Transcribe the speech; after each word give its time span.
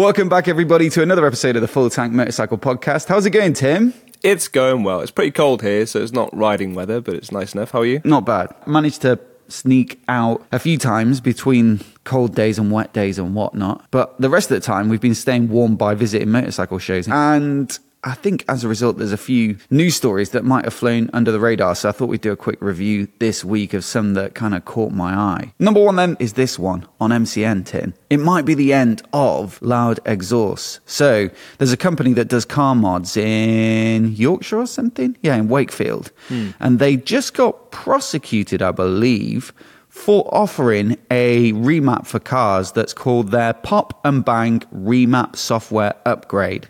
Welcome 0.00 0.30
back, 0.30 0.48
everybody, 0.48 0.88
to 0.88 1.02
another 1.02 1.26
episode 1.26 1.56
of 1.56 1.60
the 1.60 1.68
Full 1.68 1.90
Tank 1.90 2.14
Motorcycle 2.14 2.56
Podcast. 2.56 3.06
How's 3.06 3.26
it 3.26 3.32
going, 3.32 3.52
Tim? 3.52 3.92
It's 4.22 4.48
going 4.48 4.82
well. 4.82 5.02
It's 5.02 5.10
pretty 5.10 5.30
cold 5.30 5.60
here, 5.60 5.84
so 5.84 6.02
it's 6.02 6.10
not 6.10 6.34
riding 6.34 6.72
weather, 6.72 7.02
but 7.02 7.12
it's 7.12 7.30
nice 7.30 7.52
enough. 7.52 7.72
How 7.72 7.80
are 7.80 7.84
you? 7.84 8.00
Not 8.02 8.24
bad. 8.24 8.48
Managed 8.66 9.02
to 9.02 9.20
sneak 9.48 10.02
out 10.08 10.42
a 10.52 10.58
few 10.58 10.78
times 10.78 11.20
between 11.20 11.80
cold 12.04 12.34
days 12.34 12.58
and 12.58 12.72
wet 12.72 12.94
days 12.94 13.18
and 13.18 13.34
whatnot. 13.34 13.90
But 13.90 14.18
the 14.18 14.30
rest 14.30 14.50
of 14.50 14.58
the 14.58 14.64
time, 14.64 14.88
we've 14.88 15.02
been 15.02 15.14
staying 15.14 15.50
warm 15.50 15.76
by 15.76 15.94
visiting 15.94 16.30
motorcycle 16.30 16.78
shows. 16.78 17.06
And 17.06 17.78
I 18.02 18.14
think 18.14 18.44
as 18.48 18.64
a 18.64 18.68
result, 18.68 18.96
there's 18.96 19.12
a 19.12 19.18
few 19.18 19.58
news 19.68 19.94
stories 19.94 20.30
that 20.30 20.42
might 20.44 20.64
have 20.64 20.72
flown 20.72 21.10
under 21.12 21.30
the 21.30 21.40
radar. 21.40 21.74
So 21.74 21.90
I 21.90 21.92
thought 21.92 22.08
we'd 22.08 22.22
do 22.22 22.32
a 22.32 22.36
quick 22.36 22.56
review 22.60 23.08
this 23.18 23.44
week 23.44 23.74
of 23.74 23.84
some 23.84 24.14
that 24.14 24.34
kind 24.34 24.54
of 24.54 24.64
caught 24.64 24.92
my 24.92 25.12
eye. 25.12 25.52
Number 25.58 25.84
one, 25.84 25.96
then, 25.96 26.16
is 26.18 26.32
this 26.32 26.58
one 26.58 26.86
on 26.98 27.10
MCN 27.10 27.66
Tim. 27.66 27.92
It 28.08 28.16
might 28.18 28.46
be 28.46 28.54
the 28.54 28.72
end 28.72 29.02
of 29.12 29.60
loud 29.60 30.00
exhaust. 30.06 30.80
So 30.86 31.28
there's 31.58 31.72
a 31.72 31.76
company 31.76 32.14
that 32.14 32.28
does 32.28 32.46
car 32.46 32.74
mods 32.74 33.18
in 33.18 34.14
Yorkshire 34.14 34.60
or 34.60 34.66
something. 34.66 35.18
Yeah, 35.22 35.36
in 35.36 35.48
Wakefield. 35.48 36.10
Hmm. 36.28 36.50
And 36.58 36.78
they 36.78 36.96
just 36.96 37.34
got 37.34 37.70
prosecuted, 37.70 38.62
I 38.62 38.70
believe, 38.70 39.52
for 39.90 40.26
offering 40.34 40.96
a 41.10 41.52
remap 41.52 42.06
for 42.06 42.18
cars 42.18 42.72
that's 42.72 42.94
called 42.94 43.30
their 43.30 43.52
Pop 43.52 44.00
and 44.06 44.24
Bang 44.24 44.60
Remap 44.74 45.36
Software 45.36 45.94
Upgrade. 46.06 46.68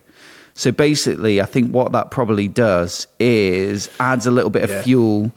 So 0.60 0.70
basically, 0.70 1.41
I 1.41 1.46
think 1.46 1.73
what 1.73 1.92
that 1.92 2.10
probably 2.10 2.46
does 2.46 3.06
is 3.18 3.88
adds 3.98 4.27
a 4.27 4.30
little 4.30 4.51
bit 4.51 4.62
of 4.62 4.68
Yeah. 4.68 4.82
fuel, 4.82 5.32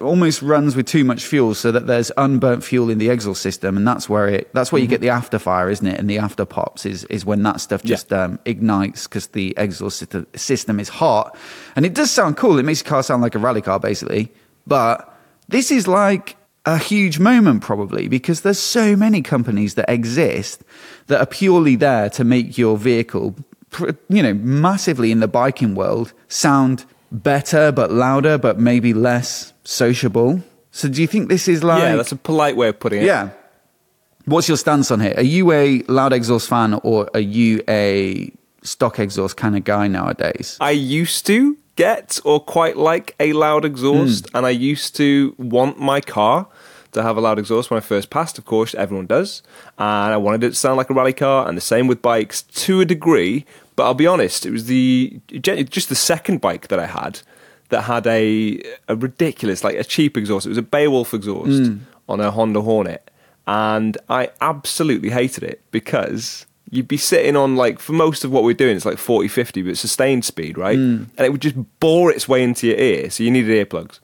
almost 0.00 0.42
runs 0.42 0.74
with 0.74 0.86
too 0.86 1.04
much 1.04 1.24
fuel, 1.24 1.54
so 1.54 1.70
that 1.70 1.86
there's 1.86 2.10
unburnt 2.16 2.64
fuel 2.64 2.90
in 2.90 2.98
the 2.98 3.08
exhaust 3.08 3.40
system, 3.40 3.76
and 3.76 3.86
that's 3.86 4.08
where 4.08 4.26
it 4.26 4.52
that's 4.52 4.72
where 4.72 4.82
you 4.82 4.88
get 4.88 5.00
the 5.00 5.10
after 5.10 5.38
fire, 5.38 5.70
isn't 5.70 5.86
it? 5.86 6.00
And 6.00 6.10
the 6.10 6.18
after 6.18 6.44
pops 6.44 6.84
is 6.86 7.04
is 7.04 7.24
when 7.24 7.44
that 7.44 7.60
stuff 7.60 7.84
just 7.84 8.12
um, 8.12 8.40
ignites 8.46 9.06
because 9.06 9.28
the 9.28 9.54
exhaust 9.56 10.02
system 10.34 10.80
is 10.80 10.88
hot, 10.88 11.36
and 11.76 11.86
it 11.86 11.94
does 11.94 12.10
sound 12.10 12.36
cool. 12.36 12.58
It 12.58 12.64
makes 12.64 12.82
your 12.82 12.90
car 12.90 13.04
sound 13.04 13.22
like 13.22 13.36
a 13.36 13.38
rally 13.38 13.62
car, 13.62 13.78
basically. 13.78 14.32
But 14.66 15.08
this 15.46 15.70
is 15.70 15.86
like 15.86 16.36
a 16.66 16.78
huge 16.78 17.20
moment 17.20 17.62
probably 17.62 18.08
because 18.08 18.40
there's 18.40 18.58
so 18.58 18.96
many 18.96 19.22
companies 19.22 19.74
that 19.74 19.88
exist 19.88 20.64
that 21.06 21.20
are 21.20 21.26
purely 21.26 21.76
there 21.76 22.10
to 22.10 22.24
make 22.24 22.58
your 22.58 22.76
vehicle 22.76 23.36
you 24.08 24.22
know 24.22 24.34
massively 24.34 25.10
in 25.10 25.20
the 25.20 25.28
biking 25.28 25.74
world 25.74 26.12
sound 26.28 26.84
better 27.10 27.70
but 27.72 27.90
louder 27.90 28.38
but 28.38 28.58
maybe 28.58 28.92
less 28.92 29.52
sociable 29.64 30.40
so 30.70 30.88
do 30.88 31.00
you 31.00 31.06
think 31.06 31.28
this 31.28 31.46
is 31.48 31.62
like 31.62 31.80
yeah, 31.82 31.96
that's 31.96 32.12
a 32.12 32.16
polite 32.16 32.56
way 32.56 32.68
of 32.68 32.78
putting 32.80 33.02
it. 33.02 33.06
yeah 33.06 33.30
what's 34.26 34.48
your 34.48 34.56
stance 34.56 34.90
on 34.90 35.00
here? 35.00 35.14
are 35.16 35.22
you 35.22 35.52
a 35.52 35.82
loud 35.88 36.12
exhaust 36.12 36.48
fan 36.48 36.74
or 36.82 37.08
are 37.14 37.20
you 37.20 37.62
a 37.68 38.32
stock 38.62 38.98
exhaust 38.98 39.36
kind 39.36 39.56
of 39.56 39.64
guy 39.64 39.86
nowadays 39.88 40.56
I 40.60 40.70
used 40.72 41.26
to 41.26 41.56
get 41.76 42.20
or 42.24 42.38
quite 42.40 42.76
like 42.76 43.14
a 43.18 43.32
loud 43.32 43.64
exhaust, 43.64 44.30
Hmm. 44.30 44.36
and 44.36 44.46
I 44.46 44.50
used 44.50 44.94
to 44.96 45.34
want 45.38 45.78
my 45.80 46.00
car 46.00 46.46
to 46.94 47.02
have 47.02 47.16
a 47.16 47.20
loud 47.20 47.38
exhaust 47.38 47.70
when 47.70 47.78
I 47.78 47.80
first 47.80 48.10
passed. 48.10 48.38
Of 48.38 48.44
course, 48.44 48.74
everyone 48.74 49.06
does, 49.06 49.42
and 49.78 50.14
I 50.14 50.16
wanted 50.16 50.44
it 50.44 50.50
to 50.50 50.54
sound 50.54 50.76
like 50.76 50.90
a 50.90 50.94
rally 50.94 51.12
car, 51.12 51.46
and 51.46 51.56
the 51.56 51.62
same 51.62 51.86
with 51.86 52.02
bikes 52.02 52.42
to 52.42 52.80
a 52.80 52.84
degree. 52.84 53.44
But 53.76 53.84
I'll 53.84 53.94
be 53.94 54.06
honest, 54.06 54.46
it 54.46 54.50
was 54.50 54.66
the 54.66 55.20
just 55.28 55.88
the 55.88 55.94
second 55.94 56.40
bike 56.40 56.68
that 56.68 56.78
I 56.78 56.86
had 56.86 57.20
that 57.68 57.82
had 57.82 58.06
a 58.06 58.62
a 58.88 58.96
ridiculous, 58.96 59.62
like 59.62 59.76
a 59.76 59.84
cheap 59.84 60.16
exhaust. 60.16 60.46
It 60.46 60.50
was 60.50 60.58
a 60.58 60.62
Beowulf 60.62 61.12
exhaust 61.12 61.70
hmm. 61.70 61.78
on 62.08 62.20
a 62.20 62.30
Honda 62.30 62.62
Hornet, 62.62 63.10
and 63.46 63.98
I 64.08 64.30
absolutely 64.40 65.10
hated 65.10 65.42
it 65.42 65.60
because 65.70 66.46
you'd 66.70 66.88
be 66.88 66.96
sitting 66.96 67.36
on 67.36 67.56
like 67.56 67.78
for 67.78 67.92
most 67.92 68.24
of 68.24 68.32
what 68.32 68.42
we're 68.42 68.54
doing 68.54 68.74
it's 68.74 68.86
like 68.86 68.98
40 68.98 69.28
50 69.28 69.62
but 69.62 69.78
sustained 69.78 70.24
speed 70.24 70.58
right 70.58 70.76
hmm. 70.76 71.04
and 71.16 71.20
it 71.20 71.30
would 71.30 71.42
just 71.42 71.54
bore 71.78 72.10
its 72.10 72.26
way 72.26 72.42
into 72.42 72.66
your 72.66 72.76
ear 72.76 73.10
so 73.10 73.22
you 73.22 73.30
needed 73.30 73.68
earplugs 73.68 74.00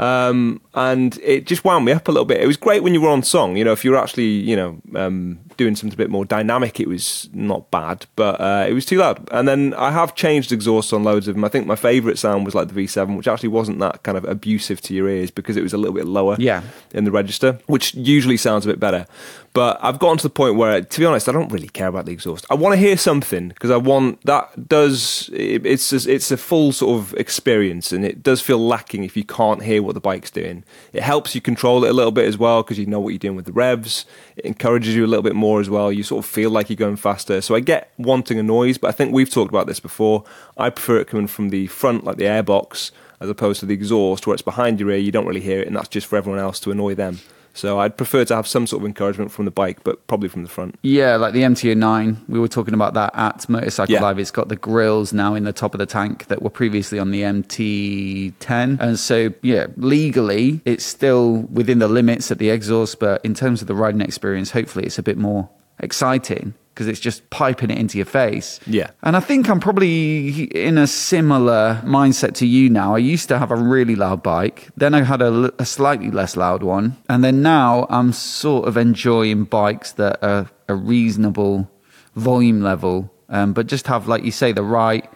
um, 0.00 0.60
and 0.74 1.18
it 1.22 1.44
just 1.46 1.62
wound 1.64 1.84
me 1.84 1.92
up 1.92 2.08
a 2.08 2.10
little 2.10 2.24
bit. 2.24 2.40
It 2.40 2.46
was 2.46 2.56
great 2.56 2.82
when 2.82 2.94
you 2.94 3.02
were 3.02 3.10
on 3.10 3.22
song, 3.22 3.56
you 3.56 3.64
know, 3.64 3.72
if 3.72 3.84
you 3.84 3.90
were 3.90 3.98
actually, 3.98 4.28
you 4.30 4.56
know, 4.56 4.80
um, 4.96 5.38
doing 5.58 5.76
something 5.76 5.92
a 5.94 5.96
bit 5.96 6.08
more 6.08 6.24
dynamic, 6.24 6.80
it 6.80 6.88
was 6.88 7.28
not 7.34 7.70
bad, 7.70 8.06
but 8.16 8.40
uh, 8.40 8.64
it 8.66 8.72
was 8.72 8.86
too 8.86 8.96
loud. 8.96 9.28
And 9.30 9.46
then 9.46 9.74
I 9.74 9.90
have 9.90 10.14
changed 10.14 10.52
exhausts 10.52 10.92
on 10.94 11.04
loads 11.04 11.28
of 11.28 11.34
them. 11.34 11.44
I 11.44 11.48
think 11.48 11.66
my 11.66 11.76
favourite 11.76 12.18
sound 12.18 12.46
was 12.46 12.54
like 12.54 12.68
the 12.68 12.74
V7, 12.84 13.16
which 13.16 13.28
actually 13.28 13.50
wasn't 13.50 13.78
that 13.80 14.02
kind 14.02 14.16
of 14.16 14.24
abusive 14.24 14.80
to 14.82 14.94
your 14.94 15.06
ears 15.08 15.30
because 15.30 15.58
it 15.58 15.62
was 15.62 15.74
a 15.74 15.78
little 15.78 15.94
bit 15.94 16.06
lower 16.06 16.36
Yeah. 16.38 16.62
in 16.94 17.04
the 17.04 17.10
register, 17.10 17.58
which 17.66 17.92
usually 17.94 18.38
sounds 18.38 18.64
a 18.64 18.68
bit 18.70 18.80
better. 18.80 19.06
But 19.52 19.80
I've 19.82 19.98
gotten 19.98 20.16
to 20.18 20.22
the 20.22 20.30
point 20.30 20.54
where, 20.54 20.80
to 20.80 21.00
be 21.00 21.04
honest, 21.04 21.28
I 21.28 21.32
don't 21.32 21.50
really 21.50 21.68
care 21.68 21.88
about 21.88 22.06
the 22.06 22.12
exhaust. 22.12 22.46
I 22.50 22.54
want 22.54 22.74
to 22.74 22.76
hear 22.78 22.96
something 22.96 23.48
because 23.48 23.70
I 23.72 23.78
want 23.78 24.22
that 24.24 24.68
does 24.68 25.28
it, 25.32 25.66
it's 25.66 25.92
a, 25.92 26.12
it's 26.12 26.30
a 26.30 26.36
full 26.36 26.70
sort 26.70 27.00
of 27.00 27.14
experience, 27.14 27.90
and 27.90 28.04
it 28.04 28.22
does 28.22 28.40
feel 28.40 28.64
lacking 28.64 29.02
if 29.02 29.16
you 29.16 29.24
can't 29.24 29.64
hear 29.64 29.82
what 29.82 29.94
the 29.94 30.00
bike's 30.00 30.30
doing. 30.30 30.62
It 30.92 31.02
helps 31.02 31.34
you 31.34 31.40
control 31.40 31.84
it 31.84 31.90
a 31.90 31.92
little 31.92 32.12
bit 32.12 32.28
as 32.28 32.38
well 32.38 32.62
because 32.62 32.78
you 32.78 32.86
know 32.86 33.00
what 33.00 33.08
you're 33.08 33.18
doing 33.18 33.34
with 33.34 33.46
the 33.46 33.52
revs. 33.52 34.06
It 34.36 34.44
encourages 34.44 34.94
you 34.94 35.04
a 35.04 35.08
little 35.08 35.24
bit 35.24 35.34
more 35.34 35.60
as 35.60 35.68
well. 35.68 35.90
You 35.90 36.04
sort 36.04 36.24
of 36.24 36.30
feel 36.30 36.50
like 36.50 36.70
you're 36.70 36.76
going 36.76 36.96
faster. 36.96 37.40
So 37.40 37.56
I 37.56 37.60
get 37.60 37.92
wanting 37.98 38.38
a 38.38 38.44
noise, 38.44 38.78
but 38.78 38.88
I 38.88 38.92
think 38.92 39.12
we've 39.12 39.30
talked 39.30 39.50
about 39.50 39.66
this 39.66 39.80
before. 39.80 40.22
I 40.56 40.70
prefer 40.70 40.98
it 40.98 41.08
coming 41.08 41.26
from 41.26 41.48
the 41.48 41.66
front, 41.66 42.04
like 42.04 42.18
the 42.18 42.24
airbox, 42.24 42.92
as 43.18 43.28
opposed 43.28 43.58
to 43.60 43.66
the 43.66 43.74
exhaust 43.74 44.28
where 44.28 44.34
it's 44.34 44.42
behind 44.42 44.78
your 44.78 44.90
ear. 44.90 44.98
You 44.98 45.10
don't 45.10 45.26
really 45.26 45.40
hear 45.40 45.60
it, 45.60 45.66
and 45.66 45.74
that's 45.74 45.88
just 45.88 46.06
for 46.06 46.16
everyone 46.16 46.40
else 46.40 46.60
to 46.60 46.70
annoy 46.70 46.94
them. 46.94 47.18
So 47.54 47.80
I'd 47.80 47.96
prefer 47.96 48.24
to 48.24 48.36
have 48.36 48.46
some 48.46 48.66
sort 48.66 48.82
of 48.82 48.86
encouragement 48.86 49.32
from 49.32 49.44
the 49.44 49.50
bike, 49.50 49.82
but 49.84 50.06
probably 50.06 50.28
from 50.28 50.42
the 50.42 50.48
front. 50.48 50.76
Yeah, 50.82 51.16
like 51.16 51.32
the 51.32 51.42
MT09. 51.42 52.28
We 52.28 52.38
were 52.38 52.48
talking 52.48 52.74
about 52.74 52.94
that 52.94 53.12
at 53.14 53.48
Motorcycle 53.48 53.92
Yeah. 53.92 54.02
Live. 54.02 54.18
It's 54.18 54.30
got 54.30 54.48
the 54.48 54.56
grills 54.56 55.12
now 55.12 55.34
in 55.34 55.44
the 55.44 55.52
top 55.52 55.74
of 55.74 55.78
the 55.78 55.86
tank 55.86 56.26
that 56.26 56.42
were 56.42 56.50
previously 56.50 56.98
on 56.98 57.10
the 57.10 57.22
MT10. 57.22 58.78
And 58.80 58.98
so, 58.98 59.32
yeah, 59.42 59.66
legally, 59.76 60.60
it's 60.64 60.84
still 60.84 61.42
within 61.52 61.78
the 61.78 61.88
limits 61.88 62.30
of 62.30 62.38
the 62.38 62.50
exhaust, 62.50 62.98
but 63.00 63.24
in 63.24 63.34
terms 63.34 63.60
of 63.62 63.68
the 63.68 63.74
riding 63.74 64.00
experience, 64.00 64.50
hopefully 64.50 64.86
it's 64.86 64.98
a 64.98 65.02
bit 65.02 65.18
more 65.18 65.48
exciting 65.78 66.54
because 66.80 66.88
it's 66.88 66.98
just 66.98 67.28
piping 67.28 67.68
it 67.68 67.76
into 67.76 67.98
your 67.98 68.06
face. 68.06 68.58
Yeah. 68.66 68.88
And 69.02 69.14
I 69.14 69.20
think 69.20 69.50
I'm 69.50 69.60
probably 69.60 70.44
in 70.44 70.78
a 70.78 70.86
similar 70.86 71.78
mindset 71.84 72.32
to 72.36 72.46
you 72.46 72.70
now. 72.70 72.94
I 72.94 72.98
used 72.98 73.28
to 73.28 73.38
have 73.38 73.50
a 73.50 73.56
really 73.56 73.96
loud 73.96 74.22
bike, 74.22 74.70
then 74.78 74.94
I 74.94 75.02
had 75.02 75.20
a 75.20 75.66
slightly 75.66 76.10
less 76.10 76.38
loud 76.38 76.62
one, 76.62 76.96
and 77.06 77.22
then 77.22 77.42
now 77.42 77.86
I'm 77.90 78.14
sort 78.14 78.66
of 78.66 78.78
enjoying 78.78 79.44
bikes 79.44 79.92
that 79.92 80.24
are 80.24 80.48
a 80.68 80.74
reasonable 80.74 81.70
volume 82.16 82.62
level, 82.62 83.12
um, 83.28 83.52
but 83.52 83.66
just 83.66 83.86
have, 83.86 84.08
like 84.08 84.24
you 84.24 84.32
say, 84.32 84.52
the 84.52 84.62
right 84.62 85.06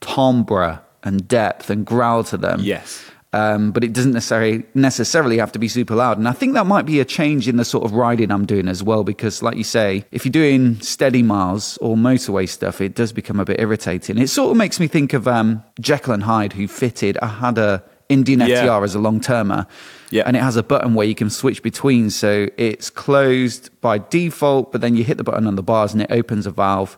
timbre 0.00 0.80
and 1.02 1.28
depth 1.28 1.68
and 1.68 1.84
growl 1.84 2.24
to 2.24 2.38
them. 2.38 2.60
Yes. 2.62 3.04
Um, 3.34 3.72
but 3.72 3.82
it 3.82 3.92
doesn't 3.92 4.12
necessarily 4.12 4.62
necessarily 4.74 5.38
have 5.38 5.50
to 5.52 5.58
be 5.58 5.66
super 5.68 5.94
loud. 5.96 6.18
And 6.18 6.28
I 6.28 6.32
think 6.32 6.54
that 6.54 6.66
might 6.66 6.86
be 6.86 7.00
a 7.00 7.04
change 7.04 7.48
in 7.48 7.56
the 7.56 7.64
sort 7.64 7.84
of 7.84 7.92
riding 7.92 8.30
I'm 8.30 8.46
doing 8.46 8.68
as 8.68 8.80
well, 8.82 9.02
because 9.02 9.42
like 9.42 9.56
you 9.56 9.64
say, 9.64 10.04
if 10.12 10.24
you're 10.24 10.30
doing 10.44 10.80
steady 10.80 11.22
miles 11.22 11.76
or 11.78 11.96
motorway 11.96 12.48
stuff, 12.48 12.80
it 12.80 12.94
does 12.94 13.12
become 13.12 13.40
a 13.40 13.44
bit 13.44 13.58
irritating. 13.58 14.18
It 14.18 14.28
sort 14.28 14.50
of 14.52 14.56
makes 14.56 14.78
me 14.78 14.86
think 14.86 15.12
of 15.14 15.26
um, 15.26 15.64
Jekyll 15.80 16.14
and 16.14 16.22
Hyde, 16.22 16.52
who 16.52 16.68
fitted. 16.68 17.18
I 17.22 17.26
had 17.26 17.58
a 17.58 17.82
Indian 18.08 18.40
Yeah. 18.40 18.62
FTR 18.66 18.84
as 18.84 18.94
a 18.94 18.98
long 19.00 19.18
termer, 19.20 19.66
Yeah. 20.10 20.24
and 20.26 20.36
it 20.36 20.42
has 20.42 20.56
a 20.56 20.62
button 20.62 20.94
where 20.94 21.06
you 21.06 21.14
can 21.16 21.30
switch 21.30 21.60
between. 21.62 22.10
So 22.10 22.48
it's 22.56 22.88
closed 22.90 23.70
by 23.80 23.98
default, 23.98 24.70
but 24.72 24.80
then 24.80 24.94
you 24.94 25.02
hit 25.04 25.16
the 25.16 25.24
button 25.24 25.46
on 25.46 25.56
the 25.56 25.62
bars 25.62 25.92
and 25.92 26.02
it 26.02 26.12
opens 26.12 26.46
a 26.46 26.50
valve, 26.52 26.96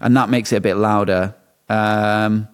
and 0.00 0.16
that 0.16 0.30
makes 0.30 0.52
it 0.52 0.56
a 0.56 0.60
bit 0.60 0.76
louder. 0.76 1.34
Um, 1.68 2.48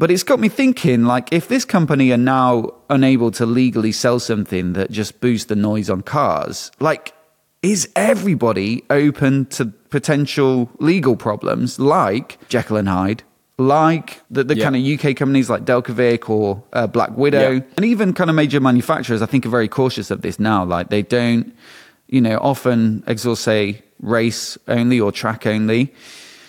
but 0.00 0.10
it's 0.10 0.22
got 0.30 0.38
me 0.44 0.48
thinking 0.48 1.00
like 1.12 1.32
if 1.32 1.44
this 1.48 1.64
company 1.76 2.06
are 2.16 2.24
now 2.40 2.48
unable 2.96 3.30
to 3.38 3.44
legally 3.60 3.92
sell 3.92 4.18
something 4.20 4.72
that 4.74 4.90
just 4.90 5.20
boosts 5.24 5.46
the 5.52 5.56
noise 5.56 5.88
on 5.94 6.00
cars 6.02 6.70
like 6.88 7.04
is 7.62 7.88
everybody 7.96 8.70
open 8.90 9.46
to 9.56 9.66
potential 9.96 10.70
legal 10.90 11.16
problems 11.16 11.78
like 11.78 12.38
jekyll 12.48 12.76
and 12.82 12.88
hyde 12.88 13.22
like 13.58 14.20
the, 14.30 14.44
the 14.44 14.56
Yeah. 14.56 14.64
kind 14.70 14.76
of 14.76 14.82
uk 14.94 15.16
companies 15.16 15.48
like 15.50 15.64
delkevic 15.64 16.30
or 16.30 16.62
uh, 16.72 16.86
black 16.86 17.12
widow 17.24 17.50
Yeah. 17.52 17.60
and 17.76 17.84
even 17.92 18.12
kind 18.14 18.30
of 18.30 18.36
major 18.36 18.60
manufacturers 18.60 19.20
i 19.22 19.26
think 19.26 19.44
are 19.46 19.54
very 19.60 19.68
cautious 19.80 20.10
of 20.14 20.22
this 20.22 20.38
now 20.38 20.64
like 20.64 20.90
they 20.90 21.02
don't 21.02 21.46
you 22.06 22.20
know 22.20 22.38
often 22.52 23.02
exhaust 23.06 23.42
say 23.42 23.82
race 24.00 24.56
only 24.68 25.00
or 25.00 25.10
track 25.10 25.46
only 25.46 25.92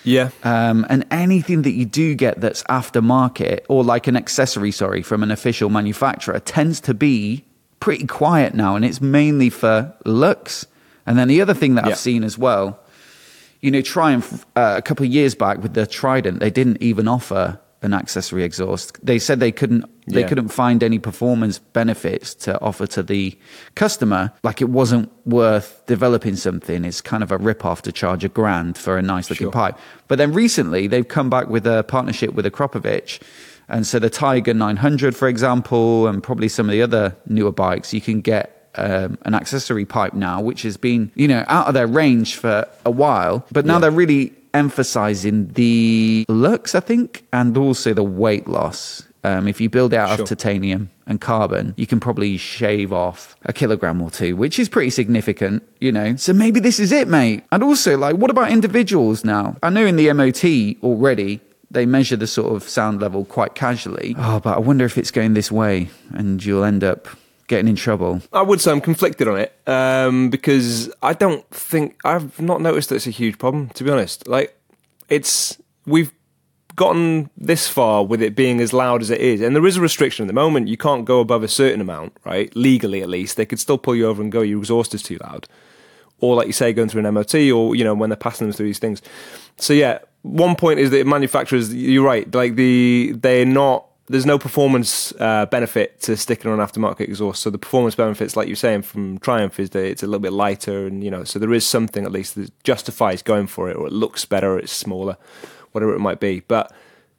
Yeah. 0.04 0.30
um, 0.44 0.86
and 0.90 1.06
anything 1.12 1.64
that 1.64 1.72
you 1.74 1.86
do 1.86 2.16
get 2.16 2.40
that's 2.42 2.64
aftermarket 2.64 3.62
or 3.70 3.84
like 3.84 4.08
an 4.08 4.16
accessory, 4.16 4.72
sorry, 4.72 5.02
from 5.02 5.24
an 5.24 5.32
official 5.32 5.70
manufacturer 5.70 6.40
tends 6.40 6.80
to 6.82 6.94
be 6.94 7.44
pretty 7.80 8.06
quiet 8.08 8.54
now, 8.54 8.76
and 8.76 8.84
it's 8.86 9.02
mainly 9.02 9.50
for 9.50 9.94
looks. 10.06 10.66
And 11.06 11.18
then 11.18 11.28
the 11.28 11.42
other 11.42 11.54
thing 11.54 11.76
that 11.76 11.86
Yeah. 11.86 11.92
I've 11.92 11.98
seen 11.98 12.24
as 12.24 12.38
well, 12.38 12.80
you 13.62 13.72
know, 13.72 13.82
Triumph 13.82 14.46
uh, 14.56 14.76
a 14.78 14.82
couple 14.82 15.06
of 15.06 15.12
years 15.12 15.36
back 15.36 15.62
with 15.62 15.74
the 15.74 15.86
Trident, 15.86 16.40
they 16.40 16.50
didn't 16.50 16.82
even 16.82 17.08
offer 17.08 17.60
an 17.82 17.94
accessory 17.94 18.44
exhaust. 18.44 18.98
They 19.06 19.20
said 19.20 19.40
they 19.40 19.52
couldn't 19.52 19.86
they 20.08 20.22
Yeah. 20.22 20.28
couldn't 20.28 20.48
find 20.50 20.82
any 20.84 20.98
performance 21.00 21.60
benefits 21.60 22.34
to 22.36 22.60
offer 22.62 22.88
to 22.88 23.04
the 23.04 23.38
customer. 23.76 24.32
Like 24.44 24.60
it 24.62 24.70
wasn't 24.70 25.12
worth 25.26 25.82
developing 25.86 26.36
something. 26.36 26.84
It's 26.84 27.00
kind 27.02 27.22
of 27.24 27.32
a 27.32 27.38
rip 27.38 27.64
off 27.64 27.84
to 27.84 27.92
charge 27.92 28.24
a 28.24 28.30
grand 28.30 28.78
for 28.78 28.98
a 28.98 29.02
nice 29.02 29.30
looking 29.30 29.46
Sure. 29.46 29.52
pipe. 29.52 29.78
But 30.08 30.18
then 30.18 30.34
recently 30.34 30.88
they've 30.88 31.08
come 31.08 31.30
back 31.30 31.48
with 31.50 31.68
a 31.68 31.84
partnership 31.84 32.34
with 32.34 32.46
Akrapovic. 32.46 33.20
And 33.70 33.86
so 33.86 34.00
the 34.00 34.10
Tiger 34.10 34.54
900, 34.56 35.16
for 35.16 35.28
example, 35.28 36.08
and 36.08 36.24
probably 36.24 36.48
some 36.50 36.66
of 36.68 36.72
the 36.72 36.82
other 36.82 37.16
newer 37.28 37.52
bikes, 37.52 37.94
you 37.94 38.02
can 38.02 38.22
get 38.22 38.56
um, 38.76 39.18
an 39.26 39.34
accessory 39.36 39.84
pipe 39.86 40.14
now, 40.14 40.40
which 40.42 40.62
has 40.62 40.78
been, 40.78 41.12
you 41.16 41.28
know, 41.28 41.44
out 41.48 41.68
of 41.68 41.74
their 41.74 41.88
range 41.88 42.36
for 42.36 42.66
a 42.86 42.92
while. 42.92 43.46
But 43.52 43.66
now 43.66 43.74
Yeah. 43.74 43.80
they're 43.80 43.92
really 43.92 44.32
emphasizing 44.54 45.48
the 45.54 46.26
looks, 46.30 46.76
I 46.76 46.80
think, 46.80 47.26
and 47.34 47.58
also 47.58 47.94
the 47.94 48.04
weight 48.04 48.48
loss. 48.48 49.04
Um, 49.26 49.50
if 49.50 49.60
you 49.60 49.70
build 49.70 49.94
out 49.94 50.10
Sure. 50.16 50.24
of 50.24 50.30
titanium 50.30 50.90
and 51.06 51.20
carbon, 51.20 51.74
you 51.76 51.86
can 51.86 52.00
probably 52.00 52.38
shave 52.38 52.94
off 52.94 53.36
a 53.44 53.52
kilogram 53.52 54.02
or 54.02 54.10
two, 54.10 54.38
which 54.38 54.58
is 54.58 54.70
pretty 54.70 54.90
significant, 54.90 55.62
you 55.82 55.92
know. 55.92 56.16
So 56.16 56.32
maybe 56.32 56.62
this 56.62 56.80
is 56.80 56.94
it, 56.94 57.10
mate. 57.10 57.44
And 57.52 57.62
also, 57.62 57.98
like, 57.98 58.16
what 58.16 58.32
about 58.32 58.50
individuals 58.50 59.26
now? 59.26 59.58
I 59.62 59.70
know 59.70 59.86
in 59.86 59.98
the 59.98 60.14
MOT 60.14 60.78
already 60.82 61.42
they 61.70 61.86
measure 61.86 62.16
the 62.16 62.28
sort 62.28 62.56
of 62.56 62.64
sound 62.64 63.02
level 63.02 63.26
quite 63.26 63.56
casually. 63.56 64.16
Oh, 64.18 64.40
but 64.40 64.56
I 64.56 64.60
wonder 64.60 64.86
if 64.86 64.98
it's 64.98 65.12
going 65.12 65.34
this 65.34 65.52
way 65.52 65.90
and 66.14 66.44
you'll 66.44 66.64
end 66.64 66.84
up 66.84 67.08
getting 67.50 67.68
in 67.68 67.76
trouble. 67.76 68.22
I 68.32 68.42
would 68.42 68.62
say 68.62 68.72
I'm 68.72 68.80
conflicted 68.80 69.28
on 69.28 69.38
it 69.38 69.54
um, 69.68 70.30
because 70.30 70.90
I 71.04 71.12
don't 71.14 71.46
think 71.50 72.00
I've 72.06 72.40
not 72.40 72.62
noticed 72.62 72.90
that 72.90 72.96
it's 72.96 73.08
a 73.08 73.12
huge 73.12 73.38
problem. 73.38 73.70
To 73.70 73.84
be 73.84 73.92
honest, 73.92 74.26
like 74.28 74.58
it's 75.10 75.62
we've 75.86 76.14
gotten 76.78 77.30
this 77.36 77.68
far 77.68 78.06
with 78.06 78.22
it 78.22 78.36
being 78.36 78.62
as 78.62 78.72
loud 78.72 79.02
as 79.02 79.10
it 79.10 79.20
is, 79.20 79.42
and 79.42 79.54
there 79.54 79.66
is 79.66 79.76
a 79.76 79.82
restriction 79.82 80.24
at 80.24 80.28
the 80.28 80.34
moment. 80.34 80.70
You 80.70 80.78
can't 80.78 81.04
go 81.04 81.20
above 81.20 81.44
a 81.44 81.50
certain 81.50 81.82
amount, 81.82 82.14
right? 82.24 82.56
Legally, 82.56 83.02
at 83.02 83.10
least, 83.10 83.36
they 83.36 83.46
could 83.46 83.60
still 83.60 83.78
pull 83.78 83.96
you 83.96 84.08
over 84.08 84.22
and 84.22 84.32
go, 84.32 84.42
"Your 84.42 84.60
exhaust 84.60 84.94
is 84.94 85.04
too 85.04 85.18
loud," 85.22 85.48
or 86.20 86.36
like 86.36 86.48
you 86.48 86.54
say, 86.54 86.72
going 86.72 86.88
through 86.88 87.06
an 87.06 87.14
MOT, 87.14 87.36
or 87.52 87.76
you 87.76 87.84
know 87.84 87.94
when 87.94 88.10
they're 88.10 88.18
passing 88.18 88.48
them 88.48 88.54
through 88.54 88.68
these 88.68 88.80
things. 88.80 89.02
So 89.58 89.74
yeah, 89.74 90.00
one 90.22 90.56
point 90.56 90.80
is 90.80 90.92
that 90.92 91.06
manufacturers, 91.06 91.74
you're 91.74 92.06
right, 92.06 92.34
like 92.34 92.56
the 92.56 93.14
they're 93.20 93.46
not. 93.46 93.86
There's 94.10 94.26
no 94.26 94.40
performance 94.40 95.14
uh, 95.20 95.46
benefit 95.46 96.02
to 96.02 96.18
sticking 96.18 96.50
on 96.52 96.58
aftermarket 96.58 97.02
exhaust. 97.02 97.44
So 97.44 97.52
the 97.52 97.60
performance 97.60 97.94
benefits, 97.94 98.36
like 98.36 98.48
you're 98.48 98.56
saying 98.56 98.82
from 98.82 99.20
Triumph, 99.20 99.60
is 99.60 99.70
that 99.70 99.86
it's 99.86 100.02
a 100.02 100.08
little 100.08 100.20
bit 100.20 100.34
lighter, 100.34 100.88
and 100.88 101.04
you 101.04 101.12
know, 101.12 101.24
so 101.24 101.38
there 101.38 101.54
is 101.54 101.66
something 101.66 102.06
at 102.06 102.12
least 102.12 102.34
that 102.36 102.52
justifies 102.64 103.22
going 103.22 103.46
for 103.46 103.70
it, 103.70 103.76
or 103.76 103.86
it 103.86 103.94
looks 103.94 104.26
better, 104.26 104.54
or 104.54 104.60
it's 104.60 104.72
smaller, 104.72 105.16
whatever 105.74 105.94
it 105.94 106.00
might 106.00 106.20
be. 106.20 106.40
But 106.40 106.74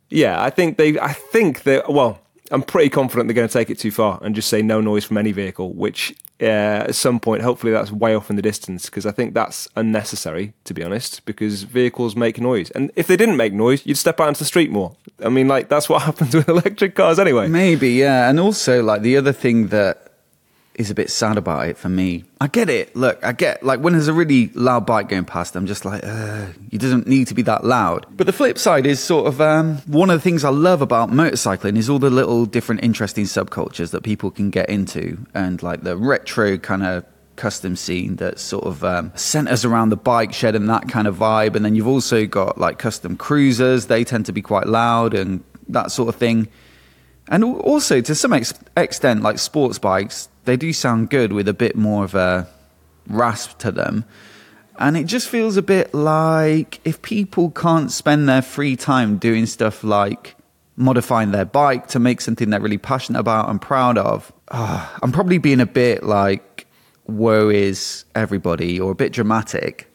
yeah, 0.08 0.42
I 0.42 0.50
think 0.50 0.76
they, 0.78 0.98
I 0.98 1.12
think 1.12 1.62
they, 1.62 1.80
well, 1.88 2.20
I'm 2.50 2.62
pretty 2.62 2.90
confident 2.90 3.28
they're 3.28 3.34
going 3.34 3.48
to 3.48 3.52
take 3.52 3.70
it 3.70 3.78
too 3.78 3.90
far 3.90 4.18
and 4.22 4.34
just 4.34 4.48
say 4.48 4.62
no 4.62 4.80
noise 4.80 5.04
from 5.04 5.18
any 5.18 5.32
vehicle, 5.32 5.72
which 5.72 6.14
uh, 6.40 6.86
at 6.88 6.94
some 6.94 7.20
point, 7.20 7.42
hopefully, 7.42 7.70
that's 7.72 7.92
way 7.92 8.14
off 8.14 8.30
in 8.30 8.36
the 8.36 8.42
distance 8.42 8.86
because 8.86 9.04
I 9.04 9.12
think 9.12 9.34
that's 9.34 9.68
unnecessary, 9.76 10.54
to 10.64 10.74
be 10.74 10.82
honest, 10.82 11.24
because 11.26 11.64
vehicles 11.64 12.16
make 12.16 12.40
noise. 12.40 12.70
And 12.70 12.90
if 12.96 13.06
they 13.06 13.16
didn't 13.16 13.36
make 13.36 13.52
noise, 13.52 13.84
you'd 13.84 13.98
step 13.98 14.20
out 14.20 14.28
into 14.28 14.40
the 14.40 14.46
street 14.46 14.70
more. 14.70 14.96
I 15.24 15.28
mean, 15.28 15.48
like, 15.48 15.68
that's 15.68 15.88
what 15.88 16.02
happens 16.10 16.34
with 16.34 16.48
electric 16.48 16.94
cars 16.94 17.18
anyway. 17.18 17.48
Maybe, 17.48 17.90
yeah. 17.90 18.28
And 18.28 18.40
also, 18.40 18.82
like, 18.82 19.02
the 19.02 19.16
other 19.16 19.32
thing 19.32 19.68
that 19.68 20.09
is 20.80 20.90
a 20.90 20.94
bit 20.94 21.10
sad 21.10 21.36
about 21.36 21.68
it 21.68 21.78
for 21.78 21.88
me, 21.88 22.24
I 22.40 22.48
get 22.48 22.68
it. 22.68 22.96
Look, 22.96 23.22
I 23.24 23.32
get, 23.32 23.62
like, 23.62 23.80
when 23.80 23.92
there's 23.92 24.08
a 24.08 24.12
really 24.12 24.48
loud 24.54 24.86
bike 24.86 25.08
going 25.08 25.24
past, 25.24 25.54
I'm 25.54 25.66
just 25.66 25.84
like, 25.84 26.02
uh, 26.02 26.46
it 26.72 26.80
doesn't 26.80 27.06
need 27.06 27.28
to 27.28 27.34
be 27.34 27.42
that 27.42 27.64
loud. 27.64 28.06
But 28.10 28.26
the 28.26 28.32
flip 28.32 28.58
side 28.58 28.86
is 28.86 28.98
sort 28.98 29.26
of 29.26 29.40
um, 29.40 29.76
one 29.86 30.10
of 30.10 30.16
the 30.18 30.22
things 30.22 30.42
I 30.42 30.48
love 30.48 30.82
about 30.82 31.10
motorcycling 31.10 31.76
is 31.76 31.88
all 31.88 31.98
the 31.98 32.10
little 32.10 32.46
different 32.46 32.82
interesting 32.82 33.26
subcultures 33.26 33.90
that 33.92 34.02
people 34.02 34.30
can 34.30 34.50
get 34.50 34.68
into 34.68 35.24
and, 35.34 35.62
like, 35.62 35.82
the 35.82 35.96
retro 35.96 36.58
kind 36.58 36.82
of 36.82 37.04
custom 37.36 37.74
scene 37.74 38.16
that 38.16 38.38
sort 38.38 38.64
of 38.64 38.84
um, 38.84 39.10
centers 39.14 39.64
around 39.64 39.88
the 39.88 39.96
bike 39.96 40.32
shed 40.32 40.54
and 40.54 40.68
that 40.68 40.88
kind 40.88 41.06
of 41.06 41.16
vibe. 41.16 41.56
And 41.56 41.64
then 41.64 41.74
you've 41.74 41.86
also 41.86 42.26
got 42.26 42.58
like 42.58 42.78
custom 42.78 43.16
cruisers, 43.16 43.86
they 43.86 44.04
tend 44.04 44.26
to 44.26 44.32
be 44.32 44.42
quite 44.42 44.66
loud 44.66 45.14
and 45.14 45.42
that 45.68 45.90
sort 45.90 46.10
of 46.10 46.16
thing. 46.16 46.48
And 47.30 47.44
also, 47.44 48.00
to 48.00 48.14
some 48.14 48.32
ex- 48.32 48.52
extent, 48.76 49.22
like 49.22 49.38
sports 49.38 49.78
bikes, 49.78 50.28
they 50.44 50.56
do 50.56 50.72
sound 50.72 51.10
good 51.10 51.32
with 51.32 51.46
a 51.46 51.54
bit 51.54 51.76
more 51.76 52.04
of 52.04 52.16
a 52.16 52.48
rasp 53.06 53.58
to 53.58 53.70
them. 53.70 54.04
And 54.78 54.96
it 54.96 55.04
just 55.04 55.28
feels 55.28 55.56
a 55.56 55.62
bit 55.62 55.94
like 55.94 56.80
if 56.84 57.00
people 57.02 57.50
can't 57.50 57.92
spend 57.92 58.28
their 58.28 58.42
free 58.42 58.74
time 58.76 59.18
doing 59.18 59.46
stuff 59.46 59.84
like 59.84 60.34
modifying 60.74 61.30
their 61.30 61.44
bike 61.44 61.86
to 61.88 61.98
make 61.98 62.20
something 62.20 62.50
they're 62.50 62.60
really 62.60 62.78
passionate 62.78 63.20
about 63.20 63.48
and 63.48 63.60
proud 63.60 63.98
of, 63.98 64.32
ah, 64.50 64.98
I'm 65.02 65.12
probably 65.12 65.38
being 65.38 65.60
a 65.60 65.66
bit 65.66 66.02
like, 66.02 66.66
woe 67.06 67.48
is 67.48 68.04
everybody 68.14 68.80
or 68.80 68.90
a 68.90 68.94
bit 68.94 69.12
dramatic. 69.12 69.86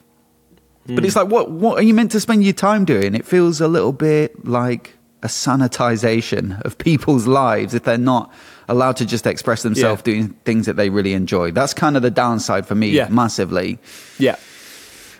But 0.88 1.04
it's 1.04 1.16
like, 1.16 1.30
what, 1.30 1.50
what 1.50 1.80
are 1.80 1.82
you 1.82 1.96
meant 1.96 2.12
to 2.12 2.20
spend 2.20 2.44
your 2.44 2.54
time 2.54 2.86
doing? 2.86 3.16
It 3.16 3.26
feels 3.26 3.60
a 3.60 3.68
little 3.68 3.92
bit 3.92 4.46
like 4.46 4.96
a 5.25 5.27
sanitization 5.27 6.62
of 6.62 6.77
people's 6.77 7.25
lives 7.27 7.74
if 7.74 7.83
they're 7.83 7.98
not 7.98 8.31
allowed 8.69 8.95
to 8.98 9.06
just 9.06 9.25
express 9.27 9.63
themselves 9.63 10.01
Yeah. 10.06 10.13
doing 10.13 10.36
things 10.45 10.66
that 10.68 10.75
they 10.75 10.89
really 10.89 11.13
enjoy. 11.13 11.51
That's 11.51 11.74
kind 11.74 11.95
of 11.98 12.01
the 12.04 12.12
downside 12.12 12.66
for 12.66 12.75
me, 12.75 12.89
Yeah. 12.89 13.07
massively. 13.10 13.80
Yeah. 14.18 14.36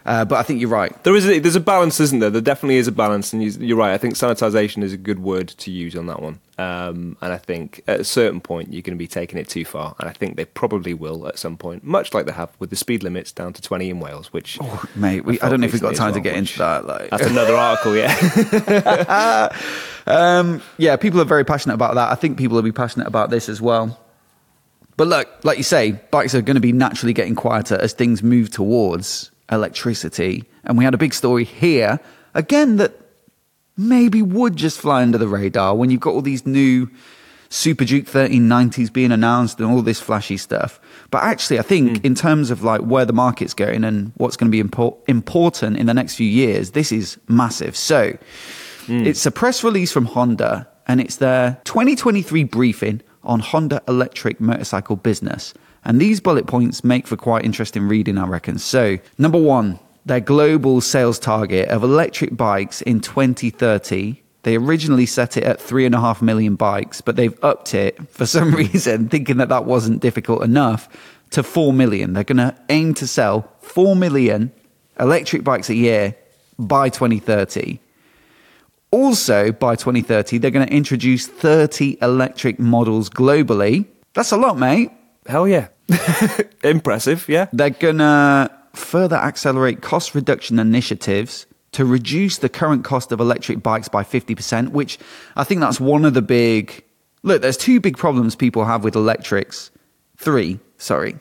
Uh, 0.06 0.24
but 0.24 0.36
I 0.36 0.44
think 0.44 0.62
you're 0.62 0.70
right. 0.70 0.94
There 1.04 1.16
is 1.16 1.28
a, 1.28 1.40
there's 1.40 1.56
a 1.56 1.60
balance, 1.60 2.00
isn't 2.00 2.20
there? 2.20 2.30
There 2.30 2.40
definitely 2.42 2.76
is 2.76 2.88
a 2.88 2.92
balance, 2.92 3.34
and 3.34 3.42
you- 3.44 3.50
you're 3.60 3.78
right. 3.78 3.92
I 3.92 3.98
think 3.98 4.14
sanitisation 4.14 4.84
is 4.84 4.94
a 4.94 4.98
good 4.98 5.18
word 5.18 5.48
to 5.48 5.72
use 5.72 5.96
on 5.96 6.06
that 6.06 6.22
one. 6.22 6.40
Um, 6.60 7.18
and 7.22 7.34
I 7.34 7.38
think 7.38 7.82
at 7.88 8.00
a 8.00 8.04
certain 8.04 8.40
point 8.40 8.72
you're 8.72 8.84
going 8.84 8.96
to 8.96 9.00
be 9.02 9.08
taking 9.08 9.40
it 9.40 9.50
too 9.50 9.66
far, 9.66 9.96
and 10.00 10.08
I 10.08 10.14
think 10.14 10.36
they 10.38 10.46
probably 10.46 10.94
will 10.94 11.28
at 11.28 11.40
some 11.40 11.58
point, 11.58 11.84
much 11.84 12.14
like 12.14 12.28
they 12.28 12.32
have 12.34 12.52
with 12.60 12.70
the 12.70 12.76
speed 12.76 13.02
limits 13.04 13.32
down 13.32 13.54
to 13.54 13.62
20 13.64 13.90
in 13.90 14.00
Wales. 14.00 14.32
Which 14.32 14.60
Mate, 14.96 15.26
we, 15.26 15.42
I 15.42 15.50
don't 15.50 15.60
know 15.60 15.66
if 15.66 15.74
we've 15.74 15.82
got 15.82 15.96
time 15.96 16.10
as 16.10 16.16
to 16.16 16.22
get 16.22 16.36
into 16.36 16.60
that. 16.60 16.86
Like, 16.86 17.10
that's 17.10 17.26
another 17.26 17.56
article, 17.56 17.96
yeah. 17.96 19.50
Um, 20.08 20.62
yeah, 20.78 20.98
people 20.98 21.20
are 21.20 21.26
very 21.26 21.44
passionate 21.44 21.74
about 21.74 21.96
that. 21.96 22.12
I 22.12 22.16
think 22.16 22.38
people 22.38 22.54
will 22.56 22.62
be 22.62 22.72
passionate 22.72 23.08
about 23.08 23.32
this 23.32 23.50
as 23.50 23.60
well. 23.60 24.00
But 24.98 25.08
look, 25.08 25.28
like 25.44 25.58
you 25.58 25.64
say, 25.64 25.94
bikes 26.12 26.36
are 26.36 26.44
going 26.44 26.56
to 26.56 26.62
be 26.62 26.72
naturally 26.72 27.12
getting 27.12 27.34
quieter 27.34 27.76
as 27.82 27.94
things 27.94 28.22
move 28.22 28.52
towards 28.52 29.32
electricity. 29.52 30.46
And 30.64 30.78
we 30.78 30.84
had 30.84 30.94
a 30.94 30.98
big 30.98 31.14
story 31.14 31.44
here 31.44 32.00
again 32.34 32.78
that 32.78 32.94
maybe 33.78 34.22
would 34.22 34.56
just 34.56 34.80
fly 34.80 35.02
under 35.02 35.18
the 35.18 35.28
radar 35.28 35.76
when 35.76 35.90
you've 35.90 36.02
got 36.02 36.14
all 36.14 36.22
these 36.22 36.46
new 36.46 36.90
Super 37.50 37.86
Duke 37.86 38.06
1390s 38.06 38.92
being 38.92 39.12
announced 39.12 39.60
and 39.60 39.70
all 39.70 39.82
this 39.82 40.00
flashy 40.02 40.38
stuff. 40.38 40.80
But 41.12 41.24
actually, 41.24 41.60
I 41.60 41.62
think 41.62 42.00
hmm. 42.00 42.06
in 42.06 42.16
terms 42.16 42.52
of 42.52 42.64
like 42.64 42.82
where 42.82 43.06
the 43.06 43.14
market's 43.14 43.54
going 43.54 43.84
and 43.84 44.12
what's 44.16 44.36
going 44.36 44.52
to 44.52 44.64
be 44.64 44.68
impor- 44.68 44.98
important 45.08 45.78
in 45.78 45.86
the 45.86 45.94
next 45.94 46.16
few 46.16 46.28
years, 46.28 46.72
this 46.72 46.92
is 46.92 47.18
massive. 47.28 47.76
So 47.76 48.18
hmm. 48.88 49.06
it's 49.06 49.26
a 49.26 49.32
press 49.32 49.64
release 49.64 49.92
from 49.92 50.06
Honda 50.06 50.68
and 50.88 51.00
it's 51.00 51.18
their 51.18 51.60
2023 51.66 52.44
briefing 52.46 53.02
on 53.24 53.40
Honda 53.40 53.82
electric 53.88 54.40
motorcycle 54.40 54.96
business. 54.96 55.54
And 55.86 56.02
these 56.02 56.20
bullet 56.20 56.48
points 56.48 56.84
make 56.84 57.08
for 57.08 57.16
quite 57.16 57.46
interesting 57.46 57.88
reading, 57.88 58.18
I 58.18 58.26
reckon. 58.26 58.58
So, 58.58 58.98
number 59.18 59.38
one, 59.38 59.80
their 60.06 60.20
global 60.20 60.82
sales 60.82 61.20
target 61.20 61.70
of 61.70 61.84
electric 61.84 62.36
bikes 62.36 62.82
in 62.82 63.00
2030. 63.00 64.22
They 64.44 64.56
originally 64.56 65.06
set 65.06 65.38
it 65.38 65.44
at 65.44 65.62
three 65.62 65.86
and 65.86 65.96
a 65.96 66.00
half 66.00 66.22
million 66.22 66.56
bikes, 66.56 67.02
but 67.02 67.16
they've 67.16 67.38
upped 67.44 67.74
it 67.74 68.10
for 68.10 68.26
some 68.36 68.54
reason, 68.54 69.10
thinking 69.10 69.38
that 69.38 69.50
that 69.50 69.66
wasn't 69.66 70.02
difficult 70.02 70.44
enough, 70.44 70.90
to 71.32 71.44
four 71.44 71.74
million. 71.74 72.14
They're 72.14 72.24
going 72.24 72.38
to 72.38 72.56
aim 72.70 72.94
to 72.96 73.08
sell 73.08 73.52
four 73.62 73.96
million 73.96 74.52
electric 75.00 75.44
bikes 75.44 75.70
a 75.70 75.76
year 75.76 76.16
by 76.58 76.90
2030. 76.90 77.80
Also, 78.92 79.52
by 79.52 79.76
2030, 79.76 80.38
they're 80.38 80.52
going 80.52 80.66
to 80.66 80.74
introduce 80.74 81.28
30 81.28 81.98
electric 82.02 82.60
models 82.60 83.10
globally. 83.10 83.86
That's 84.14 84.32
a 84.32 84.38
lot, 84.38 84.58
mate. 84.58 84.92
Hell 85.26 85.48
yeah. 85.48 85.70
Impressive, 86.64 87.28
yeah. 87.28 87.48
They're 87.54 87.72
going 87.72 87.98
to 88.00 88.52
further 88.74 89.16
accelerate 89.16 89.82
cost 89.82 90.14
reduction 90.16 90.60
initiatives 90.60 91.46
to 91.72 91.86
reduce 91.86 92.38
the 92.38 92.50
current 92.50 92.84
cost 92.84 93.12
of 93.12 93.20
electric 93.20 93.62
bikes 93.62 93.88
by 93.88 94.04
50%, 94.04 94.70
which 94.70 94.98
I 95.36 95.44
think 95.44 95.62
that's 95.62 95.80
one 95.80 96.06
of 96.06 96.14
the 96.14 96.22
big. 96.22 96.84
Look, 97.24 97.42
there's 97.42 97.58
two 97.58 97.80
big 97.80 97.98
problems 97.98 98.36
people 98.36 98.66
have 98.66 98.84
with 98.84 98.96
electrics. 98.96 99.72
Three, 100.18 100.60
sorry. 100.78 101.20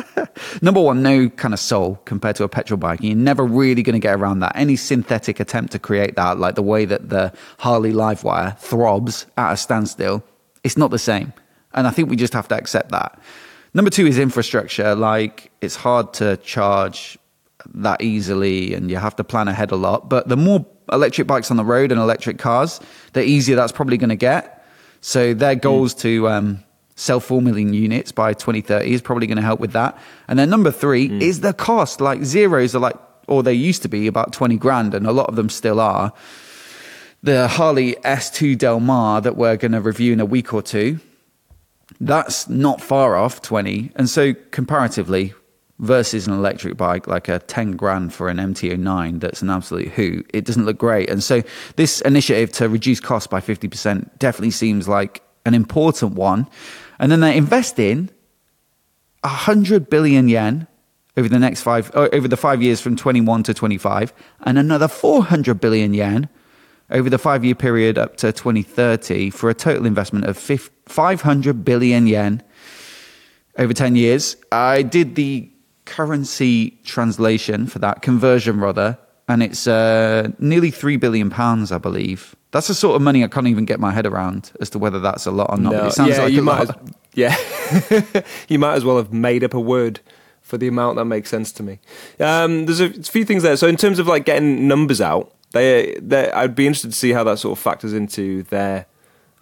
Number 0.62 0.80
one, 0.80 1.02
no 1.02 1.28
kind 1.28 1.52
of 1.52 1.60
soul 1.60 1.96
compared 2.04 2.36
to 2.36 2.44
a 2.44 2.48
petrol 2.48 2.78
bike. 2.78 3.00
You're 3.02 3.16
never 3.16 3.44
really 3.44 3.82
going 3.82 3.94
to 3.94 4.00
get 4.00 4.18
around 4.18 4.40
that. 4.40 4.52
Any 4.54 4.76
synthetic 4.76 5.40
attempt 5.40 5.72
to 5.72 5.78
create 5.78 6.16
that, 6.16 6.38
like 6.38 6.54
the 6.54 6.62
way 6.62 6.84
that 6.86 7.10
the 7.10 7.32
Harley 7.58 7.92
Livewire 7.92 8.56
throbs 8.58 9.26
at 9.36 9.52
a 9.52 9.56
standstill, 9.56 10.24
it's 10.64 10.78
not 10.78 10.90
the 10.90 10.98
same. 10.98 11.32
And 11.74 11.86
I 11.86 11.90
think 11.90 12.10
we 12.10 12.16
just 12.16 12.32
have 12.32 12.48
to 12.48 12.56
accept 12.56 12.90
that. 12.90 13.18
Number 13.74 13.90
two 13.90 14.06
is 14.06 14.18
infrastructure. 14.18 14.94
Like, 14.94 15.50
it's 15.60 15.76
hard 15.76 16.12
to 16.14 16.36
charge 16.38 17.18
that 17.74 18.02
easily 18.02 18.74
and 18.74 18.90
you 18.90 18.96
have 18.96 19.16
to 19.16 19.24
plan 19.24 19.48
ahead 19.48 19.70
a 19.70 19.76
lot. 19.76 20.08
But 20.08 20.28
the 20.28 20.36
more 20.36 20.66
electric 20.90 21.26
bikes 21.26 21.50
on 21.50 21.56
the 21.56 21.64
road 21.64 21.92
and 21.92 22.00
electric 22.00 22.38
cars, 22.38 22.80
the 23.12 23.24
easier 23.24 23.56
that's 23.56 23.72
probably 23.72 23.96
going 23.96 24.10
to 24.10 24.16
get. 24.16 24.66
So 25.00 25.34
their 25.34 25.54
goals 25.54 25.94
to 25.94 26.28
um, 26.28 26.64
sell 26.96 27.20
4 27.20 27.42
million 27.42 27.74
units 27.74 28.12
by 28.12 28.34
2030 28.34 28.92
is 28.92 29.02
probably 29.02 29.26
going 29.26 29.36
to 29.36 29.42
help 29.42 29.60
with 29.60 29.72
that. 29.72 29.98
And 30.28 30.38
then 30.38 30.50
number 30.50 30.70
three 30.70 31.10
is 31.22 31.40
the 31.40 31.52
cost. 31.52 32.00
Like 32.00 32.24
zeros 32.24 32.74
are 32.74 32.80
like, 32.80 32.96
or 33.26 33.42
they 33.42 33.54
used 33.54 33.82
to 33.82 33.88
be 33.88 34.06
about 34.06 34.32
20 34.32 34.56
grand, 34.56 34.94
and 34.94 35.06
a 35.06 35.12
lot 35.12 35.28
of 35.28 35.36
them 35.36 35.48
still 35.48 35.80
are. 35.80 36.12
The 37.22 37.46
Harley 37.46 37.94
S2 38.04 38.58
Del 38.58 38.80
Mar 38.80 39.20
that 39.20 39.36
we're 39.36 39.56
going 39.56 39.72
to 39.72 39.80
review 39.80 40.12
in 40.12 40.20
a 40.20 40.24
week 40.24 40.52
or 40.52 40.60
two, 40.60 40.98
that's 42.00 42.48
not 42.48 42.80
far 42.80 43.16
off 43.16 43.42
20. 43.42 43.92
And 43.96 44.08
so 44.08 44.34
comparatively, 44.50 45.34
versus 45.82 46.28
an 46.28 46.32
electric 46.32 46.76
bike 46.76 47.06
like 47.08 47.28
a 47.28 47.40
10 47.40 47.72
grand 47.72 48.14
for 48.14 48.28
an 48.28 48.38
MT09 48.38 49.20
that's 49.20 49.42
an 49.42 49.50
absolute 49.50 49.88
hoot, 49.88 50.28
it 50.32 50.44
doesn't 50.44 50.64
look 50.64 50.78
great. 50.78 51.10
And 51.10 51.22
so 51.22 51.42
this 51.76 52.00
initiative 52.02 52.52
to 52.52 52.68
reduce 52.68 53.00
costs 53.00 53.26
by 53.26 53.40
50% 53.40 54.18
definitely 54.18 54.52
seems 54.52 54.88
like 54.88 55.22
an 55.44 55.54
important 55.54 56.14
one. 56.14 56.48
And 56.98 57.10
then 57.10 57.20
they 57.20 57.36
invest 57.36 57.78
in 57.78 58.10
100 59.22 59.90
billion 59.90 60.28
yen 60.28 60.68
over 61.16 61.28
the 61.28 61.38
next 61.38 61.62
five, 61.62 61.90
uh, 61.94 62.08
over 62.12 62.28
the 62.28 62.36
five 62.36 62.62
years 62.62 62.80
from 62.80 62.96
21 62.96 63.42
to 63.42 63.52
25, 63.52 64.14
and 64.42 64.58
another 64.58 64.88
400 64.88 65.60
billion 65.60 65.92
yen 65.92 66.28
over 66.92 67.10
the 67.10 67.18
five 67.18 67.44
year 67.44 67.54
period 67.54 67.98
up 67.98 68.16
to 68.18 68.32
2030 68.32 69.30
for 69.30 69.50
a 69.50 69.54
total 69.54 69.86
investment 69.86 70.26
of 70.26 70.36
500 70.36 71.64
billion 71.64 72.06
yen 72.06 72.42
over 73.58 73.72
10 73.72 73.96
years. 73.96 74.36
I 74.52 74.82
did 74.82 75.14
the 75.16 75.50
currency 75.84 76.78
translation 76.84 77.66
for 77.66 77.78
that, 77.80 78.02
conversion 78.02 78.60
rather, 78.60 78.98
and 79.28 79.42
it's 79.42 79.66
uh, 79.66 80.28
nearly 80.38 80.70
3 80.70 80.96
billion 80.96 81.30
pounds, 81.30 81.72
I 81.72 81.78
believe. 81.78 82.36
That's 82.52 82.68
the 82.68 82.74
sort 82.74 82.96
of 82.96 83.02
money 83.02 83.24
I 83.24 83.28
can't 83.28 83.46
even 83.46 83.64
get 83.64 83.80
my 83.80 83.90
head 83.92 84.06
around 84.06 84.52
as 84.60 84.68
to 84.70 84.78
whether 84.78 85.00
that's 85.00 85.24
a 85.24 85.30
lot 85.30 85.50
or 85.50 85.56
not. 85.56 85.72
No. 85.72 85.78
But 85.80 85.86
it 85.88 85.92
sounds 85.92 86.10
yeah, 86.10 86.22
like 86.24 86.32
you 86.32 86.42
might 86.42 86.68
lot. 86.68 86.82
as, 86.82 86.94
yeah, 87.14 88.22
you 88.48 88.58
might 88.58 88.74
as 88.74 88.84
well 88.84 88.98
have 88.98 89.12
made 89.12 89.42
up 89.42 89.54
a 89.54 89.60
word 89.60 90.00
for 90.42 90.58
the 90.58 90.68
amount 90.68 90.96
that 90.96 91.06
makes 91.06 91.30
sense 91.30 91.50
to 91.52 91.62
me. 91.62 91.78
Um, 92.20 92.66
there's 92.66 92.80
a 92.80 92.90
few 92.90 93.24
things 93.24 93.42
there. 93.42 93.56
So 93.56 93.68
in 93.68 93.76
terms 93.76 93.98
of 93.98 94.06
like 94.06 94.26
getting 94.26 94.68
numbers 94.68 95.00
out, 95.00 95.34
they, 95.52 95.96
they 96.00 96.30
I'd 96.32 96.54
be 96.54 96.66
interested 96.66 96.90
to 96.90 96.96
see 96.96 97.12
how 97.12 97.24
that 97.24 97.38
sort 97.38 97.56
of 97.58 97.62
factors 97.62 97.92
into 97.92 98.42
their 98.44 98.86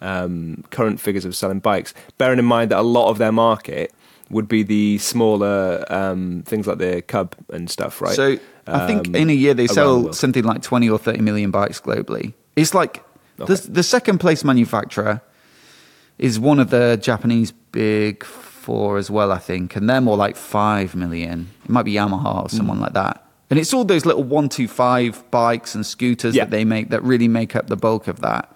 um, 0.01 0.63
current 0.71 0.99
figures 0.99 1.25
of 1.25 1.35
selling 1.35 1.59
bikes. 1.59 1.93
Bearing 2.17 2.39
in 2.39 2.45
mind 2.45 2.71
that 2.71 2.79
a 2.79 2.83
lot 2.83 3.09
of 3.09 3.17
their 3.17 3.31
market 3.31 3.93
would 4.29 4.47
be 4.47 4.63
the 4.63 4.97
smaller 4.97 5.85
um, 5.89 6.43
things 6.45 6.65
like 6.67 6.77
the 6.77 7.01
Cub 7.01 7.35
and 7.51 7.69
stuff, 7.69 8.01
right? 8.01 8.15
So 8.15 8.37
I 8.67 8.87
think 8.87 9.07
Um, 9.07 9.15
in 9.15 9.29
a 9.29 9.33
year 9.33 9.53
they 9.53 9.67
the 9.67 9.73
sell 9.73 10.13
something 10.13 10.43
like 10.43 10.61
20 10.61 10.89
or 10.89 10.97
30 10.97 11.19
million 11.21 11.51
bikes 11.51 11.81
globally. 11.81 12.33
It's 12.55 12.73
like 12.73 13.03
the, 13.37 13.55
the 13.69 13.83
second 13.83 14.19
place 14.19 14.43
manufacturer 14.43 15.21
is 16.17 16.39
one 16.39 16.59
of 16.59 16.69
the 16.69 16.97
Japanese 17.01 17.51
big 17.71 18.23
four 18.23 18.97
as 18.97 19.09
well, 19.09 19.31
I 19.31 19.37
think, 19.39 19.75
and 19.75 19.89
they're 19.89 20.01
more 20.01 20.15
like 20.17 20.35
5 20.35 20.95
million. 20.95 21.49
It 21.63 21.69
might 21.69 21.83
be 21.83 21.93
Yamaha 21.93 22.43
or 22.43 22.49
someone 22.49 22.77
Mm. 22.77 22.81
like 22.81 22.93
that. 22.93 23.25
And 23.51 23.59
it's 23.59 23.73
all 23.73 23.83
those 23.83 24.05
little 24.05 24.23
125 24.23 25.29
bikes 25.29 25.75
and 25.75 25.85
scooters 25.85 26.33
Yeah. 26.35 26.45
that 26.45 26.51
they 26.51 26.65
make 26.65 26.89
that 26.89 27.03
really 27.03 27.27
make 27.27 27.55
up 27.55 27.67
the 27.67 27.75
bulk 27.77 28.07
of 28.07 28.21
that. 28.21 28.55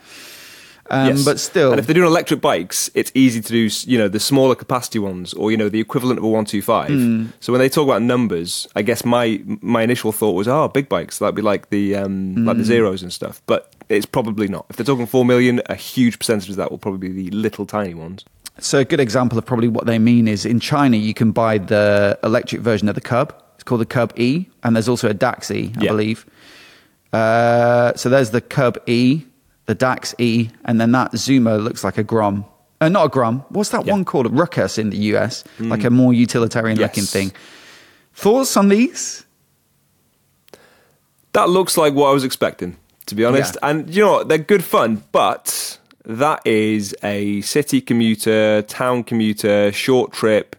Um, 0.90 1.08
Yes. 1.10 1.26
But 1.26 1.40
still, 1.40 1.72
and 1.72 1.80
if 1.80 1.88
they're 1.88 1.96
doing 1.96 2.06
electric 2.08 2.42
bikes, 2.42 2.92
it's 2.94 3.12
easy 3.16 3.42
to 3.42 3.52
do, 3.52 3.70
you 3.88 3.98
know, 3.98 4.08
the 4.08 4.20
smaller 4.20 4.54
capacity 4.54 5.00
ones, 5.00 5.34
or 5.34 5.50
you 5.50 5.58
know, 5.58 5.68
the 5.68 5.80
equivalent 5.80 6.20
of 6.20 6.24
a 6.24 6.28
one 6.28 6.46
two 6.46 6.62
five. 6.62 6.90
Hmm. 6.90 7.26
So 7.40 7.52
when 7.52 7.60
they 7.60 7.70
talk 7.70 7.86
about 7.86 8.04
numbers, 8.04 8.68
I 8.76 8.84
guess 8.84 9.04
my 9.04 9.42
my 9.62 9.82
initial 9.82 10.12
thought 10.12 10.34
was, 10.36 10.48
oh, 10.48 10.68
big 10.68 10.88
bikes, 10.88 11.18
that'd 11.18 11.34
be 11.36 11.42
like 11.42 11.72
the 11.72 11.96
um, 11.96 12.46
like 12.46 12.58
the 12.58 12.64
Hmm. 12.64 12.68
zeros 12.68 13.02
and 13.02 13.12
stuff. 13.12 13.42
But 13.48 13.74
it's 13.90 14.06
probably 14.06 14.48
not. 14.48 14.66
If 14.70 14.76
they're 14.76 14.86
talking 14.86 15.08
four 15.08 15.26
million, 15.26 15.60
a 15.66 15.76
huge 15.76 16.20
percentage 16.20 16.52
of 16.52 16.56
that 16.58 16.70
will 16.70 16.78
probably 16.78 17.10
be 17.10 17.30
the 17.30 17.36
little 17.36 17.66
tiny 17.66 17.96
ones. 17.96 18.24
So 18.60 18.78
a 18.80 18.86
good 18.86 19.00
example 19.02 19.38
of 19.40 19.46
probably 19.46 19.68
what 19.68 19.88
they 19.88 19.98
mean 20.00 20.28
is 20.28 20.46
in 20.46 20.60
China 20.60 20.96
you 20.98 21.14
can 21.16 21.32
buy 21.32 21.58
the 21.58 22.18
electric 22.24 22.62
version 22.62 22.88
of 22.90 22.96
the 22.96 23.02
Cub. 23.02 23.34
Called 23.66 23.82
the 23.82 23.86
Cub 23.86 24.14
E, 24.18 24.46
and 24.64 24.76
there's 24.76 24.88
also 24.88 25.10
a 25.10 25.14
Dax 25.14 25.50
E, 25.52 25.74
I 25.78 25.82
Yeah. 25.84 25.92
believe. 25.92 26.26
Uh, 27.12 27.94
so 27.96 28.10
there's 28.10 28.30
the 28.32 28.42
Cub 28.42 28.78
E, 28.88 29.24
the 29.66 29.76
Dax 29.76 30.14
E, 30.20 30.50
and 30.66 30.80
then 30.80 30.92
that 30.92 31.12
Zoomer 31.14 31.62
looks 31.64 31.84
like 31.84 31.98
a 31.98 32.04
Grom. 32.04 32.46
Uh, 32.82 32.90
not 32.90 33.06
a 33.06 33.10
Grom. 33.10 33.44
What's 33.50 33.70
that 33.70 33.86
Yeah. 33.86 33.94
one 33.94 34.06
called? 34.06 34.26
A 34.28 34.30
Ruckus 34.30 34.78
in 34.78 34.90
the 34.92 34.98
US, 35.14 35.44
like 35.60 35.84
a 35.84 35.90
more 35.90 36.14
utilitarian 36.14 36.78
looking 36.78 37.06
thing. 37.06 37.32
Thoughts 38.14 38.56
on 38.58 38.70
these? 38.70 39.24
That 41.34 41.50
looks 41.50 41.78
like 41.78 41.94
what 41.94 42.10
I 42.10 42.14
was 42.14 42.24
expecting, 42.24 42.78
to 43.08 43.16
be 43.16 43.26
honest. 43.26 43.58
Yeah. 43.62 43.70
And 43.70 43.94
you 43.94 44.04
know? 44.04 44.24
They're 44.24 44.38
good 44.38 44.64
fun, 44.64 45.04
but 45.12 45.80
that 46.06 46.42
is 46.46 46.96
a 47.04 47.42
city 47.42 47.82
commuter, 47.82 48.62
town 48.62 49.04
commuter, 49.04 49.72
short 49.72 50.14
trip, 50.14 50.56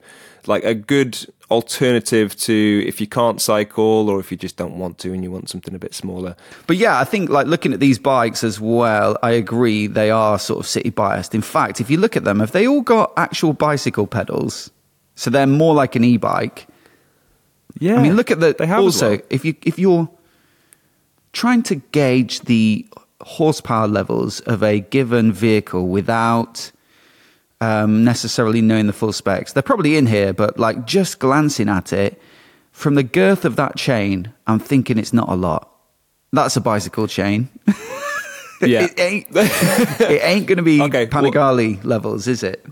like 0.48 0.64
a 0.64 0.74
good 0.74 1.26
alternative 1.50 2.34
to 2.36 2.84
if 2.86 3.00
you 3.00 3.06
can't 3.06 3.40
cycle 3.40 4.10
or 4.10 4.18
if 4.18 4.30
you 4.30 4.36
just 4.36 4.56
don't 4.56 4.78
want 4.78 4.98
to 4.98 5.12
and 5.12 5.22
you 5.22 5.30
want 5.30 5.48
something 5.48 5.74
a 5.74 5.78
bit 5.78 5.94
smaller. 5.94 6.34
But 6.66 6.76
yeah, 6.76 6.98
I 6.98 7.04
think 7.04 7.30
like 7.30 7.46
looking 7.46 7.72
at 7.72 7.80
these 7.80 7.98
bikes 7.98 8.42
as 8.42 8.60
well, 8.60 9.16
I 9.22 9.30
agree 9.32 9.86
they 9.86 10.10
are 10.10 10.38
sort 10.38 10.60
of 10.60 10.66
city 10.66 10.90
biased. 10.90 11.34
In 11.34 11.42
fact, 11.42 11.80
if 11.80 11.90
you 11.90 11.98
look 11.98 12.16
at 12.16 12.24
them, 12.24 12.40
have 12.40 12.52
they 12.52 12.66
all 12.66 12.82
got 12.82 13.12
actual 13.16 13.52
bicycle 13.52 14.06
pedals? 14.06 14.70
So 15.14 15.30
they're 15.30 15.46
more 15.46 15.74
like 15.74 15.96
an 15.96 16.04
e-bike. 16.04 16.66
Yeah. 17.78 17.96
I 17.96 18.02
mean, 18.02 18.16
look 18.16 18.30
at 18.30 18.40
the 18.40 18.54
They 18.58 18.66
have 18.66 18.80
also 18.80 19.10
well. 19.10 19.20
if 19.30 19.44
you 19.44 19.54
if 19.62 19.78
you're 19.78 20.08
trying 21.32 21.62
to 21.64 21.76
gauge 21.92 22.40
the 22.42 22.86
horsepower 23.20 23.86
levels 23.86 24.40
of 24.40 24.62
a 24.62 24.80
given 24.80 25.32
vehicle 25.32 25.86
without 25.88 26.70
um, 27.60 28.04
necessarily 28.04 28.60
knowing 28.60 28.86
the 28.86 28.92
full 28.92 29.12
specs, 29.12 29.52
they're 29.52 29.62
probably 29.62 29.96
in 29.96 30.06
here. 30.06 30.32
But 30.32 30.58
like 30.58 30.86
just 30.86 31.18
glancing 31.18 31.68
at 31.68 31.92
it 31.92 32.20
from 32.72 32.94
the 32.94 33.02
girth 33.02 33.44
of 33.44 33.56
that 33.56 33.76
chain, 33.76 34.32
I'm 34.46 34.58
thinking 34.58 34.98
it's 34.98 35.12
not 35.12 35.28
a 35.28 35.34
lot. 35.34 35.70
That's 36.32 36.56
a 36.56 36.60
bicycle 36.60 37.06
chain. 37.06 37.48
Yeah. 38.62 38.84
it 38.84 38.98
ain't. 38.98 39.26
it 39.32 40.22
ain't 40.24 40.46
going 40.46 40.56
to 40.56 40.62
be 40.62 40.80
Okay, 40.80 41.04
well- 41.12 41.22
Panigale 41.24 41.84
levels, 41.84 42.26
is 42.26 42.42
it? 42.42 42.64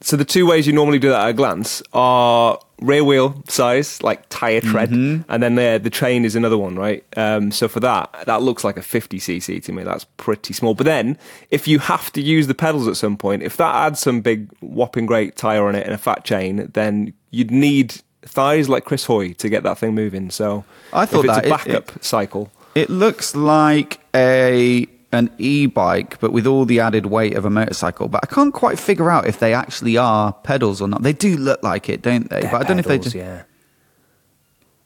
So 0.00 0.16
the 0.16 0.24
two 0.24 0.46
ways 0.46 0.64
you 0.64 0.72
normally 0.72 1.00
do 1.00 1.08
that 1.08 1.22
at 1.22 1.30
a 1.30 1.32
glance 1.32 1.82
are 1.92 2.60
rear 2.80 3.04
wheel 3.04 3.42
size, 3.48 4.02
like 4.02 4.28
tire 4.28 4.60
tread, 4.60 4.90
Mm-hmm. 4.90 5.30
and 5.30 5.42
then 5.42 5.54
the 5.54 5.80
the 5.82 5.90
train 5.90 6.24
is 6.24 6.34
another 6.36 6.58
one, 6.58 6.76
right? 6.76 7.04
Um, 7.16 7.50
so 7.52 7.68
for 7.68 7.80
that, 7.80 8.12
that 8.26 8.42
looks 8.42 8.64
like 8.64 8.76
a 8.76 8.80
50cc 8.80 9.62
to 9.64 9.72
me. 9.72 9.82
That's 9.84 10.04
pretty 10.16 10.52
small. 10.54 10.74
But 10.74 10.84
then, 10.86 11.16
if 11.50 11.66
you 11.68 11.78
have 11.78 12.12
to 12.12 12.20
use 12.20 12.46
the 12.46 12.54
pedals 12.54 12.88
at 12.88 12.96
some 12.96 13.16
point, 13.16 13.42
if 13.42 13.56
that 13.58 13.74
adds 13.74 14.00
some 14.00 14.20
big 14.20 14.50
whopping 14.60 15.06
great 15.06 15.36
tire 15.36 15.66
on 15.66 15.74
it 15.74 15.84
and 15.84 15.94
a 15.94 15.98
fat 15.98 16.24
chain, 16.24 16.70
then 16.74 17.12
you'd 17.30 17.50
need 17.50 18.00
thighs 18.22 18.68
like 18.68 18.84
Chris 18.84 19.04
Hoy 19.04 19.32
to 19.34 19.48
get 19.48 19.62
that 19.64 19.78
thing 19.78 19.94
moving. 19.94 20.30
So 20.30 20.64
I 20.92 21.06
thought 21.06 21.24
if 21.26 21.30
it's 21.30 21.34
that 21.36 21.44
a 21.44 21.46
it- 21.46 21.50
backup 21.50 22.04
cycle. 22.04 22.50
It 22.74 22.90
looks 22.90 23.36
like 23.36 24.00
a 24.16 24.86
an 25.14 25.30
e-bike, 25.38 26.18
but 26.20 26.32
with 26.32 26.46
all 26.46 26.64
the 26.64 26.80
added 26.80 27.06
weight 27.06 27.34
of 27.36 27.44
a 27.44 27.50
motorcycle. 27.50 28.08
But 28.08 28.20
I 28.22 28.26
can't 28.34 28.52
quite 28.52 28.78
figure 28.78 29.10
out 29.10 29.26
if 29.26 29.38
they 29.38 29.54
actually 29.54 29.96
are 29.96 30.32
pedals 30.32 30.80
or 30.82 30.88
not. 30.88 31.02
They 31.02 31.12
do 31.12 31.36
look 31.36 31.62
like 31.62 31.88
it, 31.88 32.02
don't 32.02 32.28
they? 32.30 32.42
but 32.42 32.54
I 32.54 32.62
don't 32.64 32.76
know 32.76 32.80
if 32.80 32.86
they 32.86 32.98
just. 32.98 33.14
yeah. 33.14 33.42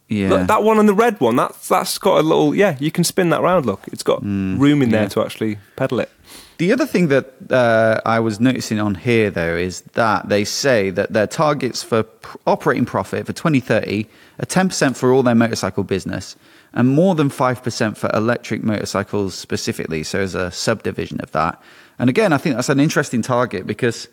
Yeah. 0.08 0.30
Look, 0.30 0.46
that 0.48 0.62
one 0.62 0.78
and 0.78 0.88
the 0.88 0.94
red 0.94 1.20
one, 1.20 1.36
that's 1.36 1.68
that's 1.68 1.98
got 1.98 2.18
a 2.18 2.22
little 2.22 2.54
yeah. 2.54 2.76
You 2.80 2.90
can 2.90 3.04
spin 3.04 3.28
that 3.28 3.42
round. 3.42 3.66
Look, 3.66 3.82
it's 3.92 4.02
got 4.02 4.22
Mm, 4.22 4.58
room 4.58 4.80
in 4.80 4.88
there 4.90 5.06
to 5.10 5.20
actually 5.22 5.58
pedal 5.76 6.00
it. 6.00 6.08
The 6.56 6.72
other 6.72 6.86
thing 6.86 7.08
that 7.08 7.34
uh, 7.52 8.00
I 8.06 8.18
was 8.18 8.40
noticing 8.40 8.80
on 8.80 8.94
here, 8.96 9.30
though, 9.30 9.54
is 9.54 9.82
that 9.92 10.28
they 10.28 10.44
say 10.44 10.90
that 10.90 11.12
their 11.12 11.26
targets 11.26 11.82
for 11.84 12.02
p- 12.02 12.28
operating 12.46 12.84
profit 12.86 13.26
for 13.26 13.32
2030 13.32 14.06
are 14.40 14.46
10% 14.46 14.96
for 14.96 15.12
all 15.12 15.22
their 15.22 15.36
motorcycle 15.36 15.84
business 15.84 16.36
and 16.72 16.88
more 16.88 17.14
than 17.14 17.30
5% 17.30 17.96
for 17.96 18.10
electric 18.14 18.62
motorcycles 18.62 19.34
specifically. 19.34 20.02
So, 20.02 20.20
as 20.20 20.34
a 20.34 20.50
subdivision 20.50 21.20
of 21.20 21.32
that. 21.32 21.60
And 21.98 22.08
again, 22.08 22.32
I 22.32 22.38
think 22.38 22.54
that's 22.54 22.68
an 22.68 22.80
interesting 22.80 23.22
target 23.22 23.66
because, 23.66 24.08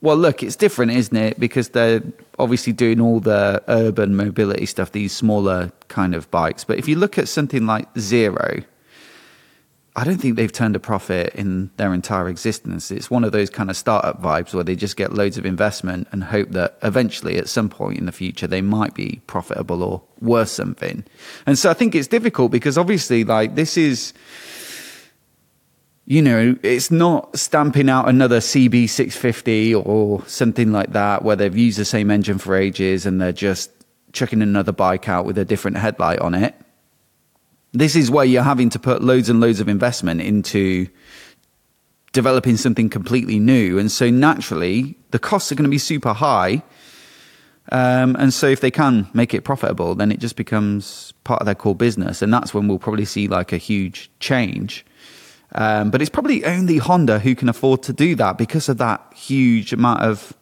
well, 0.00 0.16
look, 0.16 0.42
it's 0.42 0.56
different, 0.56 0.92
isn't 0.92 1.16
it? 1.16 1.38
Because 1.38 1.70
they're 1.70 2.02
obviously 2.38 2.72
doing 2.72 3.00
all 3.00 3.20
the 3.20 3.62
urban 3.68 4.16
mobility 4.16 4.66
stuff, 4.66 4.92
these 4.92 5.12
smaller 5.12 5.70
kind 5.88 6.14
of 6.14 6.30
bikes. 6.30 6.64
But 6.64 6.78
if 6.78 6.88
you 6.88 6.96
look 6.96 7.18
at 7.18 7.28
something 7.28 7.66
like 7.66 7.86
Zero, 7.98 8.62
I 9.98 10.04
don't 10.04 10.18
think 10.18 10.36
they've 10.36 10.52
turned 10.52 10.76
a 10.76 10.78
profit 10.78 11.34
in 11.34 11.70
their 11.78 11.94
entire 11.94 12.28
existence. 12.28 12.90
It's 12.90 13.10
one 13.10 13.24
of 13.24 13.32
those 13.32 13.48
kind 13.48 13.70
of 13.70 13.78
startup 13.78 14.20
vibes 14.20 14.52
where 14.52 14.62
they 14.62 14.76
just 14.76 14.94
get 14.94 15.14
loads 15.14 15.38
of 15.38 15.46
investment 15.46 16.06
and 16.12 16.22
hope 16.22 16.50
that 16.50 16.76
eventually, 16.82 17.38
at 17.38 17.48
some 17.48 17.70
point 17.70 17.98
in 17.98 18.04
the 18.04 18.12
future, 18.12 18.46
they 18.46 18.60
might 18.60 18.92
be 18.92 19.22
profitable 19.26 19.82
or 19.82 20.02
worth 20.20 20.50
something. 20.50 21.02
And 21.46 21.58
so 21.58 21.70
I 21.70 21.74
think 21.74 21.94
it's 21.94 22.08
difficult 22.08 22.52
because 22.52 22.76
obviously, 22.76 23.24
like, 23.24 23.54
this 23.54 23.78
is, 23.78 24.12
you 26.04 26.20
know, 26.20 26.58
it's 26.62 26.90
not 26.90 27.34
stamping 27.38 27.88
out 27.88 28.06
another 28.06 28.40
CB650 28.40 29.82
or 29.86 30.22
something 30.26 30.72
like 30.72 30.92
that 30.92 31.22
where 31.22 31.36
they've 31.36 31.56
used 31.56 31.78
the 31.78 31.86
same 31.86 32.10
engine 32.10 32.36
for 32.36 32.54
ages 32.54 33.06
and 33.06 33.18
they're 33.18 33.32
just 33.32 33.70
chucking 34.12 34.42
another 34.42 34.72
bike 34.72 35.08
out 35.08 35.24
with 35.24 35.38
a 35.38 35.44
different 35.46 35.78
headlight 35.78 36.18
on 36.18 36.34
it 36.34 36.54
this 37.80 37.94
is 37.94 38.10
where 38.10 38.24
you're 38.24 38.42
having 38.42 38.70
to 38.70 38.78
put 38.78 39.02
loads 39.02 39.28
and 39.28 39.40
loads 39.40 39.60
of 39.60 39.68
investment 39.68 40.20
into 40.20 40.88
developing 42.12 42.56
something 42.56 42.88
completely 42.88 43.38
new. 43.38 43.78
And 43.78 43.92
so 43.92 44.08
naturally, 44.08 44.96
the 45.10 45.18
costs 45.18 45.52
are 45.52 45.54
going 45.54 45.64
to 45.64 45.70
be 45.70 45.78
super 45.78 46.14
high. 46.14 46.62
Um, 47.72 48.16
and 48.18 48.32
so 48.32 48.46
if 48.46 48.60
they 48.60 48.70
can 48.70 49.08
make 49.12 49.34
it 49.34 49.42
profitable, 49.42 49.94
then 49.94 50.10
it 50.10 50.20
just 50.20 50.36
becomes 50.36 51.12
part 51.24 51.40
of 51.40 51.46
their 51.46 51.54
core 51.54 51.74
business. 51.74 52.22
And 52.22 52.32
that's 52.32 52.54
when 52.54 52.68
we'll 52.68 52.78
probably 52.78 53.04
see 53.04 53.28
like 53.28 53.52
a 53.52 53.58
huge 53.58 54.10
change. 54.20 54.86
Um, 55.54 55.90
but 55.90 56.00
it's 56.00 56.10
probably 56.10 56.44
only 56.44 56.78
Honda 56.78 57.18
who 57.18 57.34
can 57.34 57.48
afford 57.48 57.82
to 57.84 57.92
do 57.92 58.14
that 58.16 58.38
because 58.38 58.68
of 58.68 58.78
that 58.78 59.12
huge 59.14 59.72
amount 59.72 60.00
of 60.00 60.32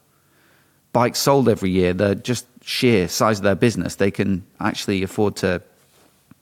bikes 0.92 1.18
sold 1.18 1.48
every 1.48 1.70
year. 1.70 1.92
The 1.92 2.14
just 2.14 2.46
sheer 2.62 3.08
size 3.08 3.38
of 3.38 3.44
their 3.44 3.56
business, 3.56 3.96
they 3.96 4.10
can 4.10 4.46
actually 4.60 5.02
afford 5.02 5.36
to 5.36 5.60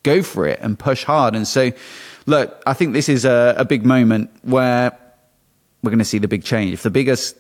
go 0.03 0.23
for 0.23 0.47
it 0.47 0.59
and 0.61 0.79
push 0.79 1.05
hard. 1.05 1.35
And 1.35 1.47
so, 1.47 1.73
look, 2.27 2.63
I 2.67 2.75
think 2.75 2.93
this 2.93 3.09
is 3.09 3.25
a, 3.25 3.55
a 3.57 3.65
big 3.65 3.85
moment 3.85 4.31
where 4.43 4.97
we're 5.83 5.91
going 5.91 5.99
to 5.99 6.05
see 6.05 6.19
the 6.19 6.29
big 6.29 6.45
change. 6.45 6.73
If 6.73 6.83
the 6.83 6.91
biggest 6.91 7.37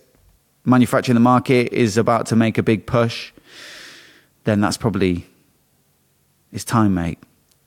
manufacturer 0.64 1.12
in 1.12 1.16
the 1.16 1.21
market 1.21 1.73
is 1.73 1.97
about 1.97 2.26
to 2.26 2.37
make 2.37 2.59
a 2.59 2.62
big 2.62 2.87
push, 2.87 3.33
then 4.45 4.61
that's 4.61 4.76
probably 4.76 5.26
it's 6.52 6.64
time, 6.64 6.95
mate. 6.95 7.19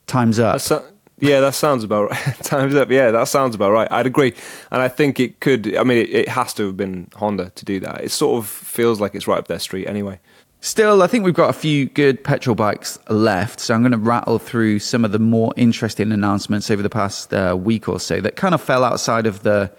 Time's 0.06 0.40
up. 0.40 0.62
That's, 0.62 0.86
yeah, 1.20 1.40
that 1.40 1.56
sounds 1.56 1.84
about 1.84 2.12
right. 2.12 2.36
Time's 2.44 2.76
up. 2.76 2.92
Yeah, 2.92 3.12
that 3.12 3.28
sounds 3.28 3.56
about 3.56 3.72
right. 3.72 3.92
I'd 3.92 4.06
agree, 4.06 4.34
and 4.72 4.82
I 4.82 4.88
think 4.88 5.20
it 5.20 5.40
could. 5.40 5.76
I 5.76 5.84
mean, 5.84 6.00
it, 6.00 6.10
it 6.10 6.30
has 6.30 6.54
to 6.56 6.68
have 6.68 6.78
been 6.78 7.08
Honda 7.16 7.52
to 7.56 7.66
do 7.66 7.80
that. 7.80 8.04
It 8.04 8.12
sort 8.12 8.38
of 8.38 8.50
feels 8.50 9.00
like 9.00 9.16
it's 9.16 9.28
right 9.28 9.40
up 9.40 9.48
their 9.48 9.60
street, 9.60 9.88
anyway. 9.88 10.20
Still, 10.66 11.04
I 11.04 11.08
think 11.08 11.24
we've 11.24 11.36
got 11.36 11.52
a 11.52 11.54
few 11.54 11.86
good 11.86 12.24
petrol 12.24 12.56
bikes 12.56 12.98
left, 13.08 13.60
so 13.60 13.76
I'm 13.76 13.84
going 13.84 13.92
to 13.92 14.00
rattle 14.00 14.40
through 14.40 14.80
some 14.80 15.06
of 15.06 15.12
the 15.12 15.20
more 15.20 15.54
interesting 15.56 16.12
announcements 16.12 16.72
over 16.72 16.82
the 16.82 16.90
past 16.90 17.32
uh, 17.32 17.56
week 17.56 17.88
or 17.88 18.00
so 18.00 18.20
that 18.22 18.36
kind 18.36 18.56
of 18.56 18.62
fell 18.62 18.84
outside 18.84 19.28
of 19.28 19.44
the 19.44 19.72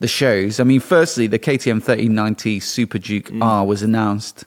the 0.00 0.08
shows. 0.08 0.58
I 0.58 0.64
mean, 0.64 0.80
firstly, 0.80 1.28
the 1.28 1.38
KTM 1.38 1.74
1390 1.74 2.58
Super 2.58 2.98
Duke 2.98 3.26
mm. 3.26 3.40
R 3.40 3.64
was 3.64 3.82
announced 3.82 4.46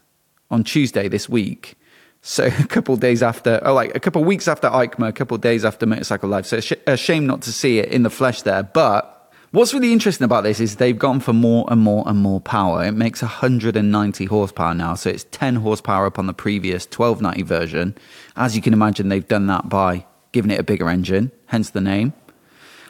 on 0.51 0.65
Tuesday 0.65 1.07
this 1.07 1.29
week. 1.29 1.75
So 2.21 2.47
a 2.59 2.67
couple 2.67 2.97
days 2.97 3.23
after, 3.23 3.61
oh, 3.63 3.73
like 3.73 3.95
a 3.95 4.01
couple 4.01 4.21
weeks 4.25 4.49
after 4.49 4.67
EICMA, 4.67 5.07
a 5.07 5.13
couple 5.13 5.37
days 5.37 5.63
after 5.63 5.85
Motorcycle 5.85 6.27
Live. 6.27 6.45
So 6.45 6.59
sh- 6.59 6.73
a 6.87 6.97
shame 6.97 7.25
not 7.25 7.41
to 7.43 7.53
see 7.53 7.79
it 7.79 7.87
in 7.87 8.03
the 8.03 8.09
flesh 8.09 8.41
there. 8.41 8.63
But 8.63 9.22
what's 9.53 9.73
really 9.73 9.93
interesting 9.93 10.25
about 10.25 10.43
this 10.43 10.59
is 10.59 10.75
they've 10.75 10.97
gone 10.97 11.19
for 11.19 11.31
more 11.31 11.65
and 11.69 11.79
more 11.79 12.03
and 12.07 12.19
more 12.19 12.41
power. 12.41 12.83
It 12.83 12.93
makes 12.93 13.21
190 13.21 14.25
horsepower 14.25 14.73
now. 14.73 14.95
So 14.95 15.09
it's 15.11 15.25
10 15.31 15.55
horsepower 15.55 16.07
up 16.07 16.19
on 16.19 16.25
the 16.25 16.33
previous 16.33 16.85
1290 16.85 17.43
version. 17.43 17.95
As 18.35 18.55
you 18.55 18.61
can 18.61 18.73
imagine, 18.73 19.09
they've 19.09 19.27
done 19.27 19.47
that 19.47 19.69
by 19.69 20.05
giving 20.31 20.51
it 20.51 20.59
a 20.59 20.63
bigger 20.63 20.89
engine, 20.89 21.31
hence 21.45 21.69
the 21.69 21.81
name. 21.81 22.13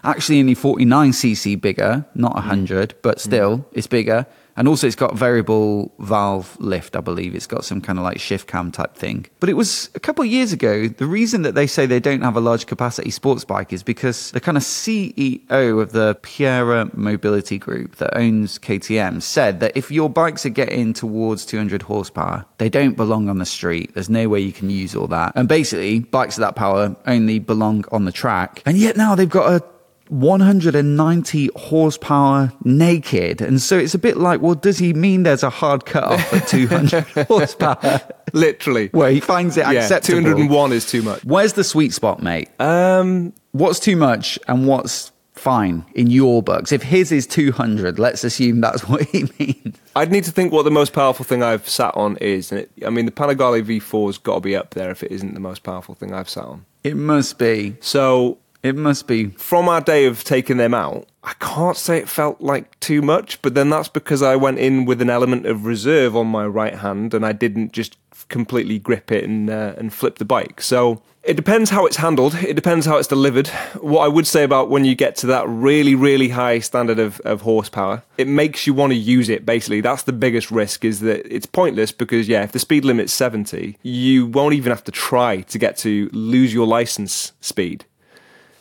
Actually, 0.05 0.39
only 0.39 0.55
49cc 0.55 1.59
bigger, 1.61 2.05
not 2.15 2.33
100, 2.35 2.89
mm. 2.89 2.93
but 3.01 3.19
still, 3.19 3.59
mm. 3.59 3.65
it's 3.73 3.87
bigger. 3.87 4.25
And 4.55 4.67
also, 4.67 4.87
it's 4.87 4.95
got 4.95 5.15
variable 5.15 5.93
valve 5.99 6.55
lift, 6.59 6.95
I 6.95 7.01
believe. 7.01 7.35
It's 7.35 7.47
got 7.47 7.65
some 7.65 7.81
kind 7.81 7.97
of 7.97 8.03
like 8.03 8.19
shift 8.19 8.47
cam 8.47 8.71
type 8.71 8.95
thing. 8.95 9.25
But 9.39 9.49
it 9.49 9.53
was 9.53 9.89
a 9.95 9.99
couple 9.99 10.23
of 10.23 10.29
years 10.29 10.53
ago. 10.53 10.87
The 10.87 11.05
reason 11.05 11.41
that 11.41 11.55
they 11.55 11.67
say 11.67 11.85
they 11.85 11.99
don't 11.99 12.21
have 12.21 12.35
a 12.35 12.41
large 12.41 12.67
capacity 12.67 13.09
sports 13.09 13.45
bike 13.45 13.73
is 13.73 13.83
because 13.83 14.31
the 14.31 14.39
kind 14.39 14.57
of 14.57 14.63
CEO 14.63 15.81
of 15.81 15.91
the 15.91 16.15
Pierer 16.21 16.93
Mobility 16.93 17.57
Group 17.57 17.95
that 17.95 18.15
owns 18.15 18.59
KTM 18.59 19.21
said 19.21 19.59
that 19.59 19.75
if 19.75 19.91
your 19.91 20.09
bikes 20.09 20.45
are 20.45 20.49
getting 20.49 20.93
towards 20.93 21.45
200 21.45 21.81
horsepower, 21.81 22.45
they 22.57 22.69
don't 22.69 22.95
belong 22.95 23.29
on 23.29 23.39
the 23.39 23.45
street. 23.45 23.93
There's 23.93 24.09
no 24.09 24.29
way 24.29 24.39
you 24.39 24.53
can 24.53 24.69
use 24.69 24.95
all 24.95 25.07
that. 25.07 25.33
And 25.35 25.47
basically, 25.47 25.99
bikes 25.99 26.37
of 26.37 26.41
that 26.41 26.55
power 26.55 26.95
only 27.07 27.39
belong 27.39 27.85
on 27.91 28.05
the 28.05 28.11
track. 28.11 28.61
And 28.65 28.77
yet 28.77 28.97
now 28.97 29.15
they've 29.15 29.29
got 29.29 29.51
a 29.51 29.72
190 30.13 31.49
horsepower 31.55 32.53
naked. 32.63 33.41
And 33.41 33.59
so 33.59 33.77
it's 33.77 33.95
a 33.95 33.99
bit 33.99 34.17
like, 34.17 34.41
well, 34.41 34.55
does 34.55 34.77
he 34.77 34.93
mean 34.93 35.23
there's 35.23 35.43
a 35.43 35.49
hard 35.49 35.85
cut 35.85 36.03
off 36.03 36.33
at 36.33 36.47
200 36.47 37.03
horsepower? 37.27 38.01
Literally. 38.31 38.89
Where 38.89 39.11
he 39.11 39.19
finds 39.19 39.57
it 39.57 39.61
yeah, 39.61 39.81
acceptable. 39.81 40.21
201 40.21 40.71
is 40.71 40.89
too 40.89 41.01
much. 41.01 41.25
Where's 41.25 41.53
the 41.53 41.63
sweet 41.63 41.93
spot, 41.93 42.21
mate? 42.21 42.49
Um, 42.59 43.33
what's 43.51 43.79
too 43.79 43.95
much 43.95 44.37
and 44.47 44.67
what's 44.67 45.11
fine 45.33 45.83
in 45.95 46.11
your 46.11 46.43
books? 46.43 46.71
If 46.71 46.83
his 46.83 47.11
is 47.11 47.25
200, 47.25 47.97
let's 47.97 48.23
assume 48.23 48.61
that's 48.61 48.83
what 48.87 49.01
he 49.03 49.29
means. 49.39 49.77
I'd 49.95 50.11
need 50.11 50.23
to 50.25 50.31
think 50.31 50.53
what 50.53 50.63
the 50.63 50.71
most 50.71 50.93
powerful 50.93 51.25
thing 51.25 51.41
I've 51.41 51.67
sat 51.67 51.95
on 51.95 52.17
is. 52.17 52.51
And 52.51 52.61
it, 52.61 52.71
I 52.85 52.91
mean, 52.91 53.05
the 53.05 53.11
Panigale 53.11 53.63
V4's 53.63 54.19
got 54.19 54.35
to 54.35 54.41
be 54.41 54.55
up 54.55 54.75
there 54.75 54.91
if 54.91 55.01
it 55.01 55.11
isn't 55.11 55.33
the 55.33 55.39
most 55.39 55.63
powerful 55.63 55.95
thing 55.95 56.13
I've 56.13 56.29
sat 56.29 56.45
on. 56.45 56.65
It 56.83 56.97
must 56.97 57.37
be. 57.37 57.77
So 57.79 58.37
it 58.63 58.77
must 58.77 59.07
be. 59.07 59.27
From 59.31 59.67
our 59.67 59.81
day 59.81 60.05
of 60.05 60.23
taking 60.23 60.57
them 60.57 60.73
out, 60.73 61.07
I 61.23 61.33
can't 61.39 61.77
say 61.77 61.97
it 61.97 62.09
felt 62.09 62.41
like 62.41 62.79
too 62.79 63.01
much, 63.01 63.41
but 63.41 63.55
then 63.55 63.69
that's 63.69 63.89
because 63.89 64.21
I 64.21 64.35
went 64.37 64.59
in 64.59 64.85
with 64.85 65.01
an 65.01 65.09
element 65.09 65.45
of 65.45 65.65
reserve 65.65 66.15
on 66.15 66.27
my 66.27 66.45
right 66.45 66.75
hand 66.75 67.13
and 67.13 67.25
I 67.25 67.33
didn't 67.33 67.73
just 67.73 67.97
completely 68.29 68.79
grip 68.79 69.11
it 69.11 69.25
and 69.25 69.49
uh, 69.49 69.73
and 69.77 69.93
flip 69.93 70.17
the 70.17 70.25
bike. 70.25 70.61
So 70.61 71.01
it 71.23 71.35
depends 71.35 71.69
how 71.69 71.85
it's 71.85 71.97
handled. 71.97 72.35
It 72.35 72.53
depends 72.53 72.85
how 72.85 72.97
it's 72.97 73.07
delivered. 73.07 73.47
What 73.79 74.01
I 74.01 74.07
would 74.07 74.27
say 74.27 74.43
about 74.43 74.69
when 74.69 74.83
you 74.85 74.95
get 74.95 75.15
to 75.17 75.27
that 75.27 75.47
really, 75.47 75.95
really 75.95 76.29
high 76.29 76.59
standard 76.59 76.99
of, 76.99 77.19
of 77.21 77.41
horsepower, 77.41 78.03
it 78.17 78.27
makes 78.27 78.67
you 78.67 78.73
want 78.73 78.91
to 78.91 78.97
use 78.97 79.29
it. 79.29 79.45
Basically, 79.45 79.81
that's 79.81 80.03
the 80.03 80.13
biggest 80.13 80.51
risk. 80.51 80.83
Is 80.83 80.99
that 81.01 81.25
it's 81.33 81.45
pointless 81.45 81.91
because 81.91 82.27
yeah, 82.27 82.43
if 82.43 82.51
the 82.51 82.59
speed 82.59 82.85
limit's 82.85 83.13
seventy, 83.13 83.77
you 83.83 84.25
won't 84.25 84.53
even 84.53 84.71
have 84.71 84.83
to 84.85 84.91
try 84.91 85.41
to 85.41 85.57
get 85.57 85.77
to 85.77 86.09
lose 86.11 86.53
your 86.53 86.67
license 86.67 87.31
speed. 87.39 87.85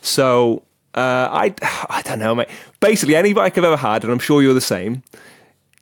So 0.03 0.65
uh, 0.95 1.29
I 1.31 1.55
I 1.89 2.03
don't 2.03 2.19
know, 2.19 2.35
mate. 2.35 2.49
Basically, 2.81 3.17
any 3.17 3.33
bike 3.33 3.57
I've 3.57 3.65
ever 3.65 3.77
had, 3.77 4.05
and 4.05 4.13
I'm 4.13 4.19
sure 4.19 4.43
you're 4.43 4.55
the 4.55 4.61
same. 4.61 5.03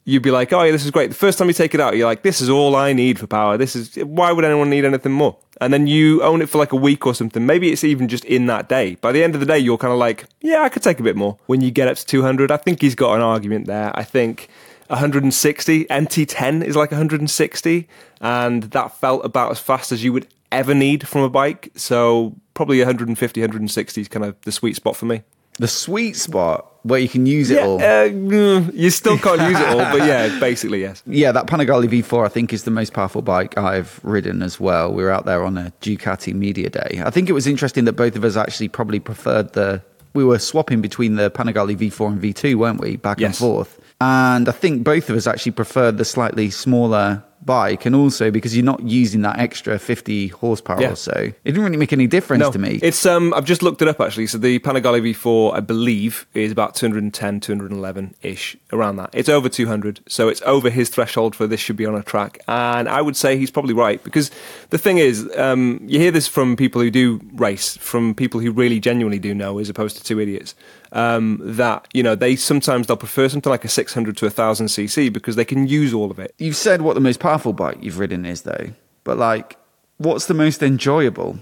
You'd 0.04 0.22
be 0.22 0.30
like, 0.30 0.52
oh 0.52 0.62
yeah, 0.62 0.72
this 0.72 0.84
is 0.84 0.90
great. 0.90 1.08
The 1.08 1.16
first 1.16 1.38
time 1.38 1.48
you 1.48 1.54
take 1.54 1.74
it 1.74 1.80
out, 1.80 1.96
you're 1.96 2.06
like, 2.06 2.22
this 2.22 2.40
is 2.40 2.48
all 2.48 2.74
I 2.74 2.92
need 2.92 3.18
for 3.18 3.26
power. 3.26 3.56
This 3.56 3.76
is 3.76 3.96
why 3.96 4.32
would 4.32 4.44
anyone 4.44 4.70
need 4.70 4.84
anything 4.84 5.12
more? 5.12 5.36
And 5.60 5.74
then 5.74 5.86
you 5.86 6.22
own 6.22 6.40
it 6.40 6.48
for 6.48 6.56
like 6.56 6.72
a 6.72 6.76
week 6.76 7.06
or 7.06 7.14
something. 7.14 7.44
Maybe 7.44 7.70
it's 7.70 7.84
even 7.84 8.08
just 8.08 8.24
in 8.24 8.46
that 8.46 8.68
day. 8.68 8.94
By 8.96 9.12
the 9.12 9.22
end 9.22 9.34
of 9.34 9.40
the 9.40 9.46
day, 9.46 9.58
you're 9.58 9.76
kind 9.76 9.92
of 9.92 9.98
like, 9.98 10.24
yeah, 10.40 10.62
I 10.62 10.70
could 10.70 10.82
take 10.82 11.00
a 11.00 11.02
bit 11.02 11.16
more. 11.16 11.36
When 11.46 11.60
you 11.60 11.70
get 11.70 11.86
up 11.86 11.98
to 11.98 12.06
200, 12.06 12.50
I 12.50 12.56
think 12.56 12.80
he's 12.80 12.94
got 12.94 13.14
an 13.14 13.20
argument 13.20 13.66
there. 13.66 13.92
I 13.94 14.02
think 14.02 14.48
160 14.86 15.84
MT10 15.84 16.64
is 16.64 16.76
like 16.76 16.90
160, 16.90 17.88
and 18.22 18.62
that 18.64 18.96
felt 18.96 19.24
about 19.24 19.50
as 19.50 19.60
fast 19.60 19.92
as 19.92 20.02
you 20.02 20.14
would 20.14 20.26
ever 20.52 20.74
need 20.74 21.06
from 21.06 21.22
a 21.22 21.30
bike. 21.30 21.70
So 21.76 22.36
probably 22.54 22.78
150, 22.78 23.40
160 23.40 24.00
is 24.00 24.08
kind 24.08 24.24
of 24.24 24.40
the 24.42 24.52
sweet 24.52 24.76
spot 24.76 24.96
for 24.96 25.06
me. 25.06 25.22
The 25.58 25.68
sweet 25.68 26.16
spot 26.16 26.66
where 26.82 27.00
you 27.00 27.08
can 27.08 27.26
use 27.26 27.50
it 27.50 27.56
yeah, 27.56 27.66
all. 27.66 27.78
Uh, 27.78 28.08
mm, 28.08 28.72
you 28.72 28.88
still 28.88 29.18
can't 29.18 29.42
use 29.42 29.60
it 29.60 29.68
all, 29.68 29.76
but 29.76 29.98
yeah, 30.06 30.38
basically 30.40 30.80
yes. 30.80 31.02
Yeah, 31.06 31.32
that 31.32 31.46
Panigale 31.46 31.86
V4 31.86 32.24
I 32.24 32.28
think 32.28 32.52
is 32.52 32.64
the 32.64 32.70
most 32.70 32.94
powerful 32.94 33.20
bike 33.20 33.58
I've 33.58 34.00
ridden 34.02 34.42
as 34.42 34.58
well. 34.58 34.92
We 34.92 35.02
were 35.02 35.10
out 35.10 35.26
there 35.26 35.44
on 35.44 35.58
a 35.58 35.72
Ducati 35.82 36.32
media 36.32 36.70
day. 36.70 37.02
I 37.04 37.10
think 37.10 37.28
it 37.28 37.32
was 37.32 37.46
interesting 37.46 37.84
that 37.84 37.92
both 37.92 38.16
of 38.16 38.24
us 38.24 38.36
actually 38.36 38.68
probably 38.68 39.00
preferred 39.00 39.52
the. 39.52 39.82
We 40.14 40.24
were 40.24 40.38
swapping 40.38 40.80
between 40.80 41.16
the 41.16 41.30
Panigale 41.30 41.76
V4 41.76 42.08
and 42.08 42.22
V2, 42.22 42.56
weren't 42.56 42.80
we? 42.80 42.96
Back 42.96 43.20
yes. 43.20 43.28
and 43.28 43.36
forth. 43.36 43.78
And 44.00 44.48
I 44.48 44.52
think 44.52 44.82
both 44.82 45.08
of 45.10 45.16
us 45.16 45.26
actually 45.26 45.52
preferred 45.52 45.98
the 45.98 46.04
slightly 46.04 46.50
smaller 46.50 47.22
bike 47.44 47.86
and 47.86 47.94
also 47.94 48.30
because 48.30 48.56
you're 48.56 48.64
not 48.64 48.82
using 48.82 49.22
that 49.22 49.38
extra 49.38 49.78
50 49.78 50.28
horsepower 50.28 50.80
yeah. 50.80 50.92
or 50.92 50.96
so. 50.96 51.12
It 51.12 51.34
didn't 51.44 51.62
really 51.62 51.76
make 51.76 51.92
any 51.92 52.06
difference 52.06 52.40
no, 52.40 52.52
to 52.52 52.58
me. 52.58 52.80
It's 52.82 53.06
um 53.06 53.32
i've 53.34 53.44
just 53.44 53.62
looked 53.62 53.82
it 53.82 53.88
up 53.88 54.00
actually. 54.00 54.26
So 54.26 54.38
the 54.38 54.58
panigale 54.60 55.00
v4 55.00 55.54
i 55.54 55.60
believe 55.60 56.26
is 56.34 56.52
about 56.52 56.74
210 56.74 57.40
211 57.40 58.14
ish 58.22 58.56
around 58.72 58.96
that. 58.96 59.10
It's 59.12 59.28
over 59.28 59.48
200 59.48 60.00
so 60.08 60.28
it's 60.28 60.42
over 60.42 60.70
his 60.70 60.88
threshold 60.90 61.34
for 61.34 61.46
this 61.46 61.60
should 61.60 61.76
be 61.76 61.86
on 61.86 61.94
a 61.94 62.02
track. 62.02 62.40
And 62.48 62.88
i 62.88 63.00
would 63.00 63.16
say 63.16 63.36
he's 63.36 63.50
probably 63.50 63.74
right 63.74 64.02
because 64.02 64.30
the 64.70 64.78
thing 64.78 64.98
is 64.98 65.28
um 65.36 65.80
you 65.84 65.98
hear 65.98 66.10
this 66.10 66.28
from 66.28 66.56
people 66.56 66.80
who 66.80 66.90
do 66.90 67.20
race 67.34 67.76
from 67.76 68.14
people 68.14 68.40
who 68.40 68.52
really 68.52 68.80
genuinely 68.80 69.18
do 69.18 69.34
know 69.34 69.58
as 69.58 69.68
opposed 69.68 69.96
to 69.96 70.04
two 70.04 70.20
idiots 70.20 70.54
um, 70.92 71.38
that 71.42 71.88
you 71.92 72.02
know 72.02 72.14
they 72.14 72.36
sometimes 72.36 72.86
they'll 72.86 72.96
prefer 72.96 73.28
something 73.28 73.50
like 73.50 73.64
a 73.64 73.68
600 73.68 74.16
to 74.16 74.24
a 74.26 74.28
1000 74.28 74.66
cc 74.66 75.12
because 75.12 75.36
they 75.36 75.44
can 75.44 75.66
use 75.66 75.94
all 75.94 76.10
of 76.10 76.18
it. 76.18 76.34
You've 76.38 76.56
said 76.56 76.82
what 76.82 76.94
the 76.94 77.00
most 77.00 77.20
powerful 77.20 77.52
bike 77.52 77.78
you've 77.80 77.98
ridden 77.98 78.24
is 78.24 78.42
though 78.42 78.70
but 79.04 79.18
like 79.18 79.56
what's 79.98 80.26
the 80.26 80.34
most 80.34 80.62
enjoyable? 80.62 81.38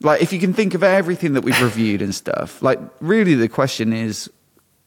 Like 0.00 0.22
if 0.22 0.32
you 0.32 0.40
can 0.40 0.52
think 0.52 0.74
of 0.74 0.82
everything 0.82 1.34
that 1.34 1.42
we've 1.42 1.60
reviewed 1.62 2.02
and 2.02 2.14
stuff 2.14 2.62
like 2.62 2.78
really 3.00 3.34
the 3.34 3.48
question 3.48 3.92
is 3.92 4.30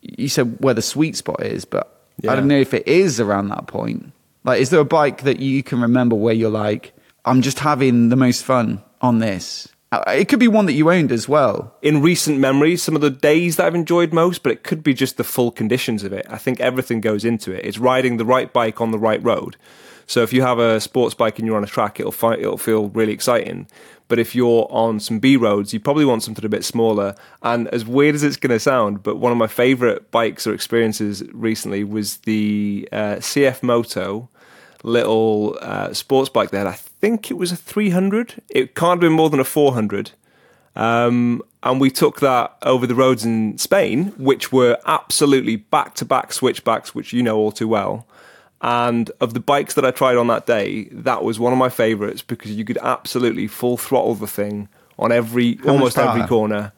you 0.01 0.27
said 0.27 0.57
where 0.59 0.73
the 0.73 0.81
sweet 0.81 1.15
spot 1.15 1.41
is 1.41 1.65
but 1.65 2.03
yeah. 2.21 2.31
i 2.31 2.35
don't 2.35 2.47
know 2.47 2.59
if 2.59 2.73
it 2.73 2.87
is 2.87 3.19
around 3.19 3.49
that 3.49 3.67
point. 3.67 4.11
Like 4.43 4.61
is 4.61 4.69
there 4.69 4.79
a 4.79 4.85
bike 4.85 5.23
that 5.23 5.39
you 5.39 5.63
can 5.63 5.81
remember 5.81 6.15
where 6.15 6.33
you're 6.33 6.51
like 6.51 6.93
i'm 7.25 7.41
just 7.41 7.59
having 7.59 8.09
the 8.09 8.15
most 8.15 8.43
fun 8.43 8.83
on 9.01 9.17
this 9.17 9.67
it 10.07 10.27
could 10.27 10.39
be 10.39 10.47
one 10.47 10.65
that 10.65 10.73
you 10.73 10.91
owned 10.91 11.11
as 11.11 11.27
well. 11.27 11.75
In 11.81 12.01
recent 12.01 12.39
memory, 12.39 12.77
some 12.77 12.95
of 12.95 13.01
the 13.01 13.09
days 13.09 13.55
that 13.55 13.65
I've 13.65 13.75
enjoyed 13.75 14.13
most, 14.13 14.43
but 14.43 14.51
it 14.51 14.63
could 14.63 14.83
be 14.83 14.93
just 14.93 15.17
the 15.17 15.23
full 15.23 15.51
conditions 15.51 16.03
of 16.03 16.13
it. 16.13 16.25
I 16.29 16.37
think 16.37 16.59
everything 16.59 17.01
goes 17.01 17.25
into 17.25 17.51
it. 17.51 17.65
It's 17.65 17.77
riding 17.77 18.17
the 18.17 18.25
right 18.25 18.51
bike 18.51 18.81
on 18.81 18.91
the 18.91 18.99
right 18.99 19.23
road. 19.23 19.57
So 20.07 20.21
if 20.21 20.31
you 20.33 20.41
have 20.43 20.59
a 20.59 20.79
sports 20.79 21.15
bike 21.15 21.39
and 21.39 21.47
you're 21.47 21.57
on 21.57 21.63
a 21.63 21.67
track, 21.67 21.99
it'll 21.99 22.31
it'll 22.31 22.57
feel 22.57 22.89
really 22.89 23.13
exciting. 23.13 23.67
But 24.07 24.19
if 24.19 24.35
you're 24.35 24.67
on 24.69 24.99
some 24.99 25.19
B 25.19 25.35
roads, 25.35 25.73
you 25.73 25.79
probably 25.79 26.05
want 26.05 26.21
something 26.21 26.45
a 26.45 26.49
bit 26.49 26.63
smaller. 26.63 27.15
And 27.41 27.67
as 27.69 27.85
weird 27.85 28.13
as 28.13 28.23
it's 28.23 28.37
going 28.37 28.51
to 28.51 28.59
sound, 28.59 29.01
but 29.01 29.15
one 29.17 29.31
of 29.31 29.37
my 29.37 29.47
favorite 29.47 30.11
bikes 30.11 30.45
or 30.45 30.53
experiences 30.53 31.23
recently 31.33 31.83
was 31.83 32.17
the 32.17 32.87
uh, 32.91 33.15
CF 33.15 33.63
Moto 33.63 34.29
little 34.85 35.57
uh, 35.61 35.93
sports 35.93 36.29
bike 36.29 36.51
there. 36.51 36.67
I 36.67 36.73
think 36.73 37.31
it 37.31 37.35
was 37.35 37.51
a 37.51 37.55
300. 37.55 38.41
It 38.49 38.75
can't 38.75 38.91
have 38.91 38.99
been 38.99 39.13
more 39.13 39.29
than 39.29 39.39
a 39.39 39.43
400. 39.43 40.11
Um, 40.75 41.41
and 41.63 41.81
we 41.81 41.89
took 41.89 42.19
that 42.19 42.57
over 42.61 42.85
the 42.85 42.95
roads 42.95 43.25
in 43.25 43.57
Spain, 43.57 44.13
which 44.17 44.51
were 44.51 44.77
absolutely 44.85 45.55
back 45.55 45.95
to 45.95 46.05
back 46.05 46.33
switchbacks, 46.33 46.93
which 46.93 47.13
you 47.13 47.23
know 47.23 47.37
all 47.37 47.51
too 47.51 47.67
well. 47.67 48.05
And 48.61 49.11
of 49.19 49.33
the 49.33 49.39
bikes 49.39 49.73
that 49.73 49.85
I 49.85 49.91
tried 49.91 50.17
on 50.17 50.27
that 50.27 50.45
day, 50.45 50.85
that 50.91 51.23
was 51.23 51.39
one 51.39 51.53
of 51.53 51.59
my 51.59 51.69
favourites 51.69 52.21
because 52.21 52.51
you 52.51 52.65
could 52.65 52.77
absolutely 52.81 53.47
full 53.47 53.77
throttle 53.77 54.15
the 54.15 54.27
thing 54.27 54.69
on 54.97 55.11
every 55.11 55.55
How 55.57 55.71
almost 55.71 55.97
every 55.97 56.25
corner. 56.27 56.73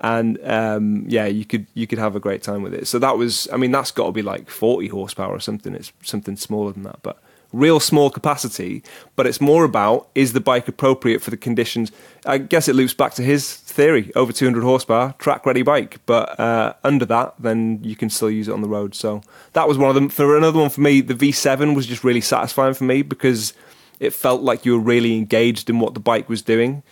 And 0.00 0.38
um, 0.44 1.04
yeah, 1.08 1.26
you 1.26 1.44
could 1.44 1.66
you 1.74 1.86
could 1.86 1.98
have 1.98 2.16
a 2.16 2.20
great 2.20 2.42
time 2.42 2.62
with 2.62 2.74
it. 2.74 2.86
So 2.86 2.98
that 2.98 3.16
was, 3.16 3.48
I 3.52 3.56
mean, 3.56 3.70
that's 3.70 3.90
got 3.90 4.06
to 4.06 4.12
be 4.12 4.22
like 4.22 4.50
forty 4.50 4.88
horsepower 4.88 5.34
or 5.34 5.40
something. 5.40 5.74
It's 5.74 5.92
something 6.02 6.36
smaller 6.36 6.72
than 6.72 6.82
that, 6.82 7.00
but 7.02 7.22
real 7.56 7.80
small 7.80 8.10
capacity. 8.10 8.82
But 9.16 9.26
it's 9.26 9.40
more 9.40 9.64
about 9.64 10.08
is 10.14 10.32
the 10.32 10.40
bike 10.40 10.68
appropriate 10.68 11.22
for 11.22 11.30
the 11.30 11.36
conditions? 11.36 11.90
I 12.24 12.38
guess 12.38 12.68
it 12.68 12.74
loops 12.74 12.94
back 12.94 13.14
to 13.14 13.22
his 13.22 13.54
theory: 13.54 14.12
over 14.14 14.32
two 14.32 14.44
hundred 14.44 14.64
horsepower, 14.64 15.14
track 15.18 15.46
ready 15.46 15.62
bike. 15.62 16.00
But 16.06 16.38
uh, 16.38 16.74
under 16.84 17.04
that, 17.06 17.34
then 17.38 17.80
you 17.82 17.96
can 17.96 18.10
still 18.10 18.30
use 18.30 18.48
it 18.48 18.52
on 18.52 18.62
the 18.62 18.68
road. 18.68 18.94
So 18.94 19.22
that 19.54 19.68
was 19.68 19.78
one 19.78 19.88
of 19.88 19.94
them. 19.94 20.08
For 20.08 20.36
another 20.36 20.58
one 20.58 20.70
for 20.70 20.80
me, 20.80 21.00
the 21.00 21.14
V7 21.14 21.74
was 21.74 21.86
just 21.86 22.04
really 22.04 22.20
satisfying 22.20 22.74
for 22.74 22.84
me 22.84 23.02
because 23.02 23.52
it 23.98 24.12
felt 24.12 24.42
like 24.42 24.64
you 24.64 24.72
were 24.72 24.84
really 24.84 25.16
engaged 25.16 25.70
in 25.70 25.80
what 25.80 25.94
the 25.94 26.00
bike 26.00 26.28
was 26.28 26.42
doing. 26.42 26.82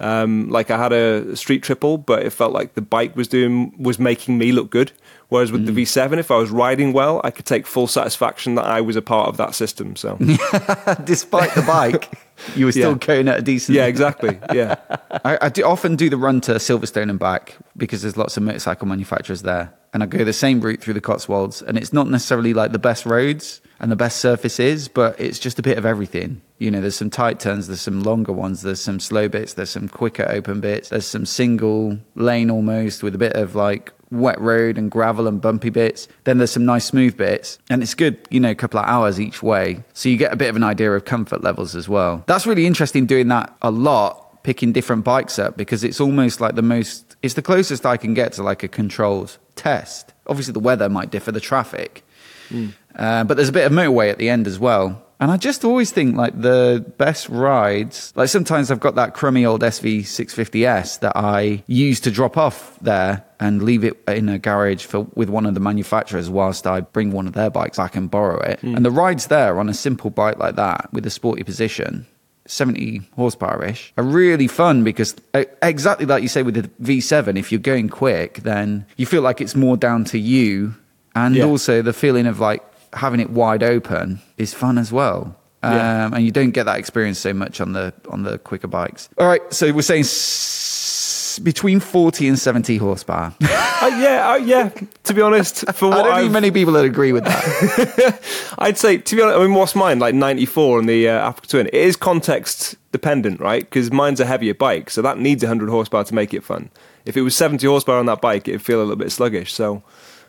Um, 0.00 0.48
like 0.50 0.70
I 0.72 0.76
had 0.78 0.92
a 0.92 1.36
street 1.36 1.62
triple, 1.62 1.98
but 1.98 2.24
it 2.24 2.30
felt 2.30 2.52
like 2.52 2.74
the 2.74 2.82
bike 2.82 3.14
was 3.14 3.28
doing 3.28 3.74
was 3.78 3.98
making 3.98 4.38
me 4.38 4.50
look 4.52 4.70
good. 4.70 4.90
Whereas 5.28 5.50
with 5.52 5.66
the 5.66 5.72
V7, 5.72 6.18
if 6.18 6.30
I 6.30 6.36
was 6.36 6.50
riding 6.50 6.92
well, 6.92 7.20
I 7.24 7.30
could 7.30 7.46
take 7.46 7.66
full 7.66 7.86
satisfaction 7.86 8.54
that 8.56 8.66
I 8.66 8.80
was 8.80 8.94
a 8.96 9.02
part 9.02 9.28
of 9.28 9.36
that 9.38 9.54
system. 9.54 9.96
So 9.96 10.16
Despite 11.04 11.54
the 11.54 11.62
bike, 11.66 12.12
you 12.56 12.66
were 12.66 12.72
still 12.72 12.92
Yeah. 12.92 12.98
going 12.98 13.28
at 13.28 13.38
a 13.38 13.42
decent. 13.42 13.74
yeah, 13.76 13.86
exactly. 13.86 14.38
Yeah, 14.52 14.76
I, 15.24 15.38
I 15.42 15.48
do 15.48 15.64
often 15.64 15.96
do 15.96 16.10
the 16.10 16.16
run 16.16 16.40
to 16.42 16.52
Silverstone 16.54 17.10
and 17.10 17.18
back 17.18 17.56
because 17.76 18.02
there's 18.02 18.16
lots 18.16 18.36
of 18.36 18.42
motorcycle 18.42 18.86
manufacturers 18.86 19.42
there, 19.42 19.72
and 19.92 20.02
I 20.02 20.06
go 20.06 20.24
the 20.24 20.32
same 20.32 20.60
route 20.60 20.80
through 20.80 20.94
the 20.94 21.00
Cotswolds, 21.00 21.62
and 21.62 21.76
it's 21.78 21.92
not 21.92 22.08
necessarily 22.08 22.52
like 22.54 22.72
the 22.72 22.78
best 22.78 23.06
roads 23.06 23.60
and 23.80 23.90
the 23.90 23.96
best 23.96 24.18
surfaces, 24.18 24.88
but 24.88 25.18
it's 25.20 25.38
just 25.38 25.58
a 25.58 25.62
bit 25.62 25.78
of 25.78 25.84
everything. 25.84 26.40
You 26.58 26.70
know, 26.70 26.80
there's 26.80 26.96
some 26.96 27.10
tight 27.10 27.40
turns, 27.40 27.66
there's 27.66 27.80
some 27.80 28.02
longer 28.02 28.32
ones, 28.32 28.62
there's 28.62 28.80
some 28.80 29.00
slow 29.00 29.28
bits, 29.28 29.54
there's 29.54 29.70
some 29.70 29.88
quicker 29.88 30.26
open 30.28 30.60
bits, 30.60 30.88
there's 30.88 31.06
some 31.06 31.26
single 31.26 31.98
lane 32.14 32.50
almost 32.50 33.02
with 33.02 33.14
a 33.14 33.18
bit 33.18 33.34
of 33.34 33.54
like 33.54 33.92
wet 34.10 34.40
road 34.40 34.78
and 34.78 34.90
gravel 34.90 35.26
and 35.26 35.40
bumpy 35.40 35.70
bits. 35.70 36.08
Then 36.24 36.38
there's 36.38 36.52
some 36.52 36.64
nice 36.64 36.84
smooth 36.84 37.16
bits, 37.16 37.58
and 37.68 37.82
it's 37.82 37.94
good, 37.94 38.18
you 38.30 38.40
know, 38.40 38.50
a 38.50 38.54
couple 38.54 38.80
of 38.80 38.86
hours 38.86 39.20
each 39.20 39.42
way. 39.42 39.82
So 39.92 40.08
you 40.08 40.16
get 40.16 40.32
a 40.32 40.36
bit 40.36 40.48
of 40.48 40.56
an 40.56 40.62
idea 40.62 40.92
of 40.92 41.04
comfort 41.04 41.42
levels 41.42 41.74
as 41.74 41.88
well. 41.88 42.24
That's 42.26 42.46
really 42.46 42.66
interesting 42.66 43.06
doing 43.06 43.28
that 43.28 43.54
a 43.62 43.70
lot, 43.70 44.42
picking 44.44 44.72
different 44.72 45.04
bikes 45.04 45.38
up 45.38 45.56
because 45.56 45.84
it's 45.84 46.00
almost 46.00 46.40
like 46.40 46.54
the 46.54 46.62
most, 46.62 47.16
it's 47.22 47.34
the 47.34 47.42
closest 47.42 47.84
I 47.84 47.96
can 47.96 48.14
get 48.14 48.32
to 48.34 48.42
like 48.42 48.62
a 48.62 48.68
controlled 48.68 49.38
test. 49.56 50.12
Obviously, 50.26 50.52
the 50.52 50.60
weather 50.60 50.88
might 50.88 51.10
differ, 51.10 51.32
the 51.32 51.40
traffic, 51.40 52.04
hmm. 52.48 52.68
Uh, 52.96 53.24
but 53.24 53.36
there's 53.36 53.48
a 53.48 53.52
bit 53.52 53.66
of 53.66 53.72
motorway 53.72 54.10
at 54.10 54.18
the 54.18 54.28
end 54.28 54.46
as 54.46 54.58
well. 54.58 55.00
And 55.20 55.30
I 55.30 55.36
just 55.36 55.64
always 55.64 55.90
think 55.92 56.16
like 56.16 56.38
the 56.38 56.84
best 56.98 57.28
rides, 57.28 58.12
like 58.16 58.28
sometimes 58.28 58.70
I've 58.70 58.80
got 58.80 58.96
that 58.96 59.14
crummy 59.14 59.46
old 59.46 59.62
SV650S 59.62 61.00
that 61.00 61.16
I 61.16 61.62
use 61.66 62.00
to 62.00 62.10
drop 62.10 62.36
off 62.36 62.78
there 62.80 63.24
and 63.40 63.62
leave 63.62 63.84
it 63.84 63.96
in 64.08 64.28
a 64.28 64.38
garage 64.38 64.84
for 64.84 65.06
with 65.14 65.28
one 65.30 65.46
of 65.46 65.54
the 65.54 65.60
manufacturers 65.60 66.28
whilst 66.30 66.66
I 66.66 66.80
bring 66.80 67.12
one 67.12 67.26
of 67.26 67.32
their 67.34 67.50
bikes 67.50 67.76
back 67.78 67.96
and 67.96 68.10
borrow 68.10 68.40
it. 68.40 68.62
And 68.62 68.84
the 68.84 68.90
rides 68.90 69.28
there 69.28 69.58
on 69.58 69.68
a 69.68 69.74
simple 69.74 70.10
bike 70.10 70.38
like 70.38 70.56
that 70.56 70.92
with 70.92 71.06
a 71.06 71.10
sporty 71.10 71.42
position 71.42 72.06
70 72.46 73.00
horsepower 73.16 73.64
ish 73.64 73.92
are 73.96 74.04
really 74.04 74.48
fun 74.48 74.84
because 74.84 75.14
exactly 75.62 76.04
like 76.06 76.22
you 76.22 76.28
say 76.28 76.42
with 76.42 76.54
the 76.54 76.68
V7, 76.82 77.38
if 77.38 77.50
you're 77.50 77.60
going 77.60 77.88
quick, 77.88 78.38
then 78.42 78.84
you 78.96 79.06
feel 79.06 79.22
like 79.22 79.40
it's 79.40 79.54
more 79.54 79.76
down 79.76 80.04
to 80.06 80.18
you. 80.18 80.74
And 81.14 81.36
Yeah. 81.36 81.44
also 81.44 81.80
the 81.80 81.92
feeling 81.92 82.26
of 82.26 82.40
like 82.40 82.62
having 82.94 83.20
it 83.20 83.30
wide 83.30 83.62
open 83.62 84.20
is 84.38 84.54
fun 84.54 84.78
as 84.78 84.92
well. 84.92 85.36
Um, 85.62 86.12
and 86.12 86.22
you 86.24 86.30
don't 86.30 86.50
get 86.50 86.64
that 86.64 86.78
experience 86.78 87.18
so 87.18 87.32
much 87.32 87.58
on 87.60 87.72
the 87.72 87.94
on 88.10 88.22
the 88.22 88.38
quicker 88.38 88.68
bikes. 88.68 89.08
All 89.16 89.26
right, 89.26 89.40
so 89.50 89.72
we're 89.72 89.80
saying 89.80 90.02
s- 90.02 91.40
between 91.42 91.80
40 91.80 92.28
and 92.28 92.38
70 92.38 92.76
horsepower. 92.76 93.34
Uh, 93.84 93.88
yeah, 93.98 94.30
uh, 94.30 94.36
yeah. 94.36 94.70
To 95.02 95.12
be 95.12 95.20
honest, 95.20 95.70
for 95.74 95.86
I 95.92 95.96
don't 96.02 96.06
I've, 96.06 96.20
think 96.22 96.32
many 96.32 96.50
people 96.50 96.72
would 96.72 96.86
agree 96.86 97.12
with 97.12 97.24
that. 97.24 98.18
I'd 98.58 98.78
say, 98.78 98.96
to 98.96 99.16
be 99.16 99.20
honest, 99.20 99.36
I 99.38 99.42
mean, 99.42 99.52
what's 99.52 99.74
mine? 99.74 99.98
Like 99.98 100.14
94 100.14 100.78
on 100.78 100.86
the 100.86 101.06
uh, 101.08 101.12
Africa 101.28 101.48
Twin. 101.48 101.66
It 101.66 101.74
is 101.74 101.94
context 101.94 102.76
dependent, 102.92 103.40
right? 103.40 103.60
Because 103.62 103.92
mine's 103.92 104.20
a 104.20 104.24
heavier 104.24 104.54
bike, 104.54 104.88
so 104.88 105.02
that 105.02 105.18
needs 105.18 105.42
100 105.42 105.68
horsepower 105.68 106.02
to 106.04 106.14
make 106.14 106.32
it 106.32 106.42
fun. 106.42 106.70
If 107.04 107.14
it 107.18 107.20
was 107.22 107.36
70 107.36 107.66
horsepower 107.66 107.98
on 107.98 108.06
that 108.06 108.22
bike, 108.22 108.48
it'd 108.48 108.62
feel 108.62 108.78
a 108.78 108.84
little 108.84 108.96
bit 108.96 109.12
sluggish. 109.12 109.52
So, 109.52 109.82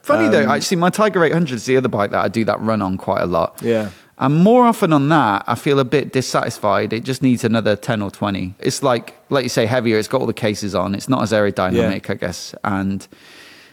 Funny 0.05 0.27
Um, 0.27 0.31
though, 0.33 0.51
actually, 0.51 0.77
my 0.77 0.91
Tiger 0.91 1.23
800 1.23 1.55
is 1.55 1.65
the 1.65 1.77
other 1.77 1.87
bike 1.87 2.11
that 2.11 2.23
I 2.23 2.27
do 2.27 2.45
that 2.45 2.61
run 2.61 2.83
on 2.83 2.95
quite 2.95 3.23
a 3.23 3.25
lot. 3.25 3.59
Yeah. 3.63 3.89
And 4.19 4.35
more 4.43 4.65
often 4.65 4.93
on 4.93 5.09
that, 5.09 5.43
I 5.47 5.55
feel 5.55 5.79
a 5.79 5.83
bit 5.83 6.13
dissatisfied. 6.13 6.93
It 6.93 7.03
just 7.03 7.23
needs 7.23 7.43
another 7.43 7.75
10 7.75 8.03
or 8.03 8.11
20. 8.11 8.53
It's 8.59 8.83
like, 8.83 9.15
like 9.31 9.41
you 9.41 9.49
say, 9.49 9.65
heavier. 9.65 9.97
It's 9.97 10.07
got 10.07 10.21
all 10.21 10.27
the 10.27 10.33
cases 10.33 10.75
on. 10.75 10.93
It's 10.93 11.09
not 11.09 11.23
as 11.23 11.31
aerodynamic, 11.31 12.07
I 12.11 12.13
guess. 12.13 12.53
And 12.63 13.07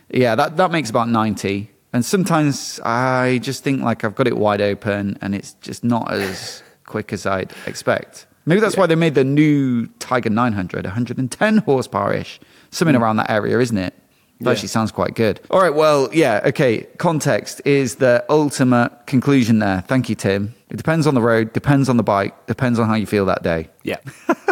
yeah, 0.09 0.35
that, 0.35 0.57
that 0.57 0.71
makes 0.71 0.89
about 0.89 1.11
90. 1.11 1.71
And 1.93 2.03
sometimes 2.03 2.81
I 2.83 3.39
just 3.43 3.63
think 3.63 3.83
like 3.83 4.03
I've 4.03 4.15
got 4.15 4.27
it 4.27 4.39
wide 4.39 4.63
open 4.63 5.19
and 5.21 5.35
it's 5.35 5.53
just 5.61 5.85
not 5.85 6.11
as 6.11 6.63
quick 6.87 7.13
as 7.13 7.27
I'd 7.27 7.53
expect. 7.67 8.27
Maybe 8.47 8.61
that's 8.63 8.77
why 8.79 8.87
they 8.87 8.95
made 8.97 9.15
the 9.15 9.25
new 9.25 9.87
Tiger 9.99 10.31
900, 10.31 10.87
110 10.87 11.59
horsepower 11.59 12.15
ish. 12.15 12.41
Something 12.71 12.97
around 12.97 13.17
that 13.19 13.31
area, 13.31 13.61
isn't 13.61 13.77
it? 13.77 13.95
That 14.43 14.51
Yeah. 14.51 14.53
actually 14.53 14.69
sounds 14.69 14.93
quite 14.93 15.15
good. 15.15 15.41
All 15.51 15.61
right, 15.61 15.75
well, 15.75 16.09
yeah, 16.13 16.41
okay. 16.47 16.87
Context 16.99 17.61
is 17.65 17.97
the 17.97 18.25
ultimate 18.29 18.91
conclusion 19.07 19.59
there. 19.61 19.83
Thank 19.87 20.09
you, 20.09 20.15
Tim. 20.15 20.55
It 20.71 20.77
depends 20.77 21.07
on 21.07 21.15
the 21.15 21.21
road, 21.21 21.53
depends 21.53 21.89
on 21.89 21.97
the 21.97 22.03
bike, 22.03 22.47
depends 22.47 22.79
on 22.79 22.89
how 22.89 22.95
you 22.95 23.07
feel 23.07 23.27
that 23.27 23.43
day. 23.43 23.69
yeah. 23.83 23.97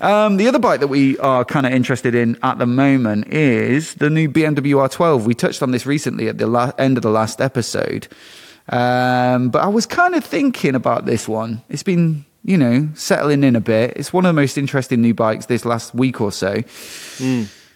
Um, 0.00 0.36
the 0.36 0.46
other 0.48 0.58
bike 0.58 0.80
that 0.80 0.88
we 0.88 1.18
are 1.18 1.44
kind 1.44 1.66
of 1.66 1.72
interested 1.72 2.14
in 2.14 2.38
at 2.42 2.58
the 2.58 2.66
moment 2.66 3.28
is 3.32 3.94
the 3.94 4.08
new 4.10 4.28
BMW 4.28 4.74
R12. 4.88 5.24
We 5.24 5.34
touched 5.34 5.62
on 5.62 5.70
this 5.70 5.86
recently 5.86 6.28
at 6.28 6.38
the 6.38 6.46
la- 6.46 6.72
end 6.78 6.96
of 6.96 7.02
the 7.02 7.10
last 7.10 7.40
episode. 7.40 8.08
Um, 8.68 9.50
but 9.50 9.62
I 9.62 9.68
was 9.68 9.86
kind 9.86 10.14
of 10.14 10.24
thinking 10.24 10.74
about 10.74 11.04
this 11.06 11.28
one. 11.28 11.62
It's 11.68 11.82
been, 11.82 12.24
you 12.44 12.56
know, 12.56 12.88
settling 12.94 13.44
in 13.44 13.54
a 13.56 13.60
bit. 13.60 13.94
It's 13.96 14.12
one 14.12 14.24
of 14.24 14.34
the 14.34 14.40
most 14.40 14.56
interesting 14.56 15.00
new 15.02 15.14
bikes 15.14 15.46
this 15.46 15.64
last 15.64 15.94
week 15.94 16.20
or 16.20 16.32
so. 16.32 16.62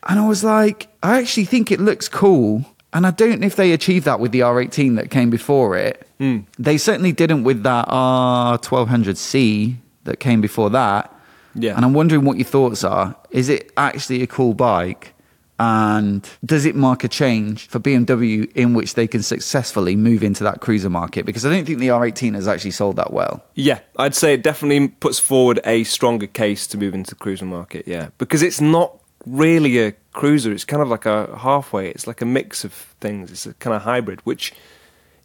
And 0.08 0.18
I 0.18 0.26
was 0.26 0.42
like, 0.42 0.88
I 1.02 1.18
actually 1.18 1.44
think 1.44 1.70
it 1.70 1.80
looks 1.80 2.08
cool. 2.08 2.64
And 2.92 3.06
I 3.06 3.10
don't 3.10 3.40
know 3.40 3.46
if 3.46 3.56
they 3.56 3.72
achieved 3.72 4.04
that 4.04 4.20
with 4.20 4.32
the 4.32 4.40
R18 4.40 4.96
that 4.96 5.10
came 5.10 5.30
before 5.30 5.76
it. 5.76 6.06
Hmm. 6.18 6.40
They 6.58 6.76
certainly 6.76 7.12
didn't 7.12 7.44
with 7.44 7.62
that 7.62 7.88
R1200C 7.88 9.76
that 10.04 10.20
came 10.20 10.40
before 10.40 10.70
that. 10.70 11.14
Yeah. 11.54 11.76
And 11.76 11.84
I'm 11.84 11.94
wondering 11.94 12.24
what 12.24 12.36
your 12.36 12.46
thoughts 12.46 12.84
are. 12.84 13.16
Is 13.30 13.48
it 13.48 13.72
actually 13.76 14.22
a 14.22 14.26
cool 14.26 14.54
bike? 14.54 15.14
And 15.58 16.28
does 16.44 16.66
it 16.66 16.74
mark 16.74 17.04
a 17.04 17.08
change 17.08 17.68
for 17.68 17.78
BMW 17.78 18.50
in 18.56 18.74
which 18.74 18.94
they 18.94 19.06
can 19.06 19.22
successfully 19.22 19.94
move 19.94 20.24
into 20.24 20.42
that 20.42 20.60
cruiser 20.60 20.90
market? 20.90 21.24
Because 21.24 21.46
I 21.46 21.50
don't 21.50 21.64
think 21.64 21.78
the 21.78 21.88
R18 21.88 22.34
has 22.34 22.48
actually 22.48 22.72
sold 22.72 22.96
that 22.96 23.12
well. 23.12 23.44
Yeah, 23.54 23.78
I'd 23.96 24.16
say 24.16 24.34
it 24.34 24.42
definitely 24.42 24.88
puts 24.88 25.20
forward 25.20 25.60
a 25.64 25.84
stronger 25.84 26.26
case 26.26 26.66
to 26.68 26.78
move 26.78 26.94
into 26.94 27.10
the 27.10 27.16
cruiser 27.16 27.44
market. 27.44 27.86
Yeah, 27.86 28.08
because 28.18 28.42
it's 28.42 28.60
not 28.60 28.98
really 29.26 29.78
a 29.78 29.92
cruiser; 30.12 30.52
it's 30.52 30.64
kind 30.64 30.82
of 30.82 30.88
like 30.88 31.06
a 31.06 31.36
halfway. 31.38 31.88
It's 31.88 32.06
like 32.06 32.20
a 32.20 32.26
mix 32.26 32.64
of 32.64 32.72
things. 33.00 33.30
It's 33.30 33.46
a 33.46 33.54
kind 33.54 33.74
of 33.76 33.82
hybrid, 33.82 34.20
which 34.20 34.52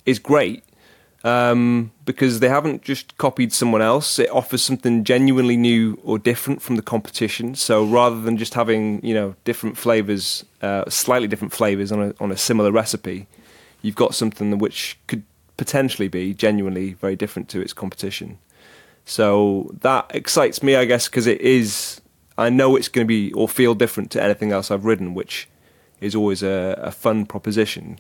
is 0.06 0.20
great 0.20 0.64
um, 1.24 1.92
because 2.06 2.40
they 2.40 2.50
haven't 2.50 2.84
just 2.84 3.18
copied 3.18 3.52
someone 3.52 3.82
else. 3.82 4.20
It 4.20 4.30
offers 4.30 4.62
something 4.62 5.04
genuinely 5.04 5.58
new 5.58 6.00
or 6.04 6.18
different 6.20 6.62
from 6.62 6.76
the 6.76 6.82
competition. 6.82 7.56
So 7.56 7.84
rather 7.86 8.20
than 8.22 8.38
just 8.38 8.54
having 8.54 9.04
you 9.06 9.14
know 9.14 9.36
different 9.44 9.78
flavors, 9.78 10.46
uh, 10.62 10.90
slightly 10.90 11.28
different 11.28 11.54
flavors 11.54 11.92
on 11.92 12.02
a 12.02 12.14
on 12.20 12.32
a 12.32 12.38
similar 12.38 12.72
recipe, 12.72 13.28
you've 13.82 13.96
got 13.96 14.16
something 14.16 14.58
which 14.58 14.98
could 15.08 15.24
potentially 15.58 16.08
be 16.08 16.34
genuinely 16.34 16.94
very 16.94 17.16
different 17.16 17.50
to 17.50 17.62
its 17.62 17.74
competition. 17.74 18.38
So 19.06 19.72
that 19.82 20.12
excites 20.14 20.62
me, 20.62 20.76
I 20.76 20.86
guess, 20.86 21.08
because 21.08 21.28
it 21.28 21.42
is. 21.42 22.02
I 22.38 22.50
know 22.50 22.76
it's 22.76 22.88
going 22.88 23.06
to 23.06 23.08
be 23.08 23.34
or 23.34 23.48
feel 23.48 23.74
different 23.74 24.12
to 24.12 24.24
anything 24.24 24.52
else 24.52 24.70
I've 24.70 24.86
ridden, 24.86 25.14
which 25.14 25.48
is 26.00 26.16
always 26.16 26.44
a, 26.44 26.80
a 26.82 26.92
fun 26.92 27.26
proposition. 27.26 28.00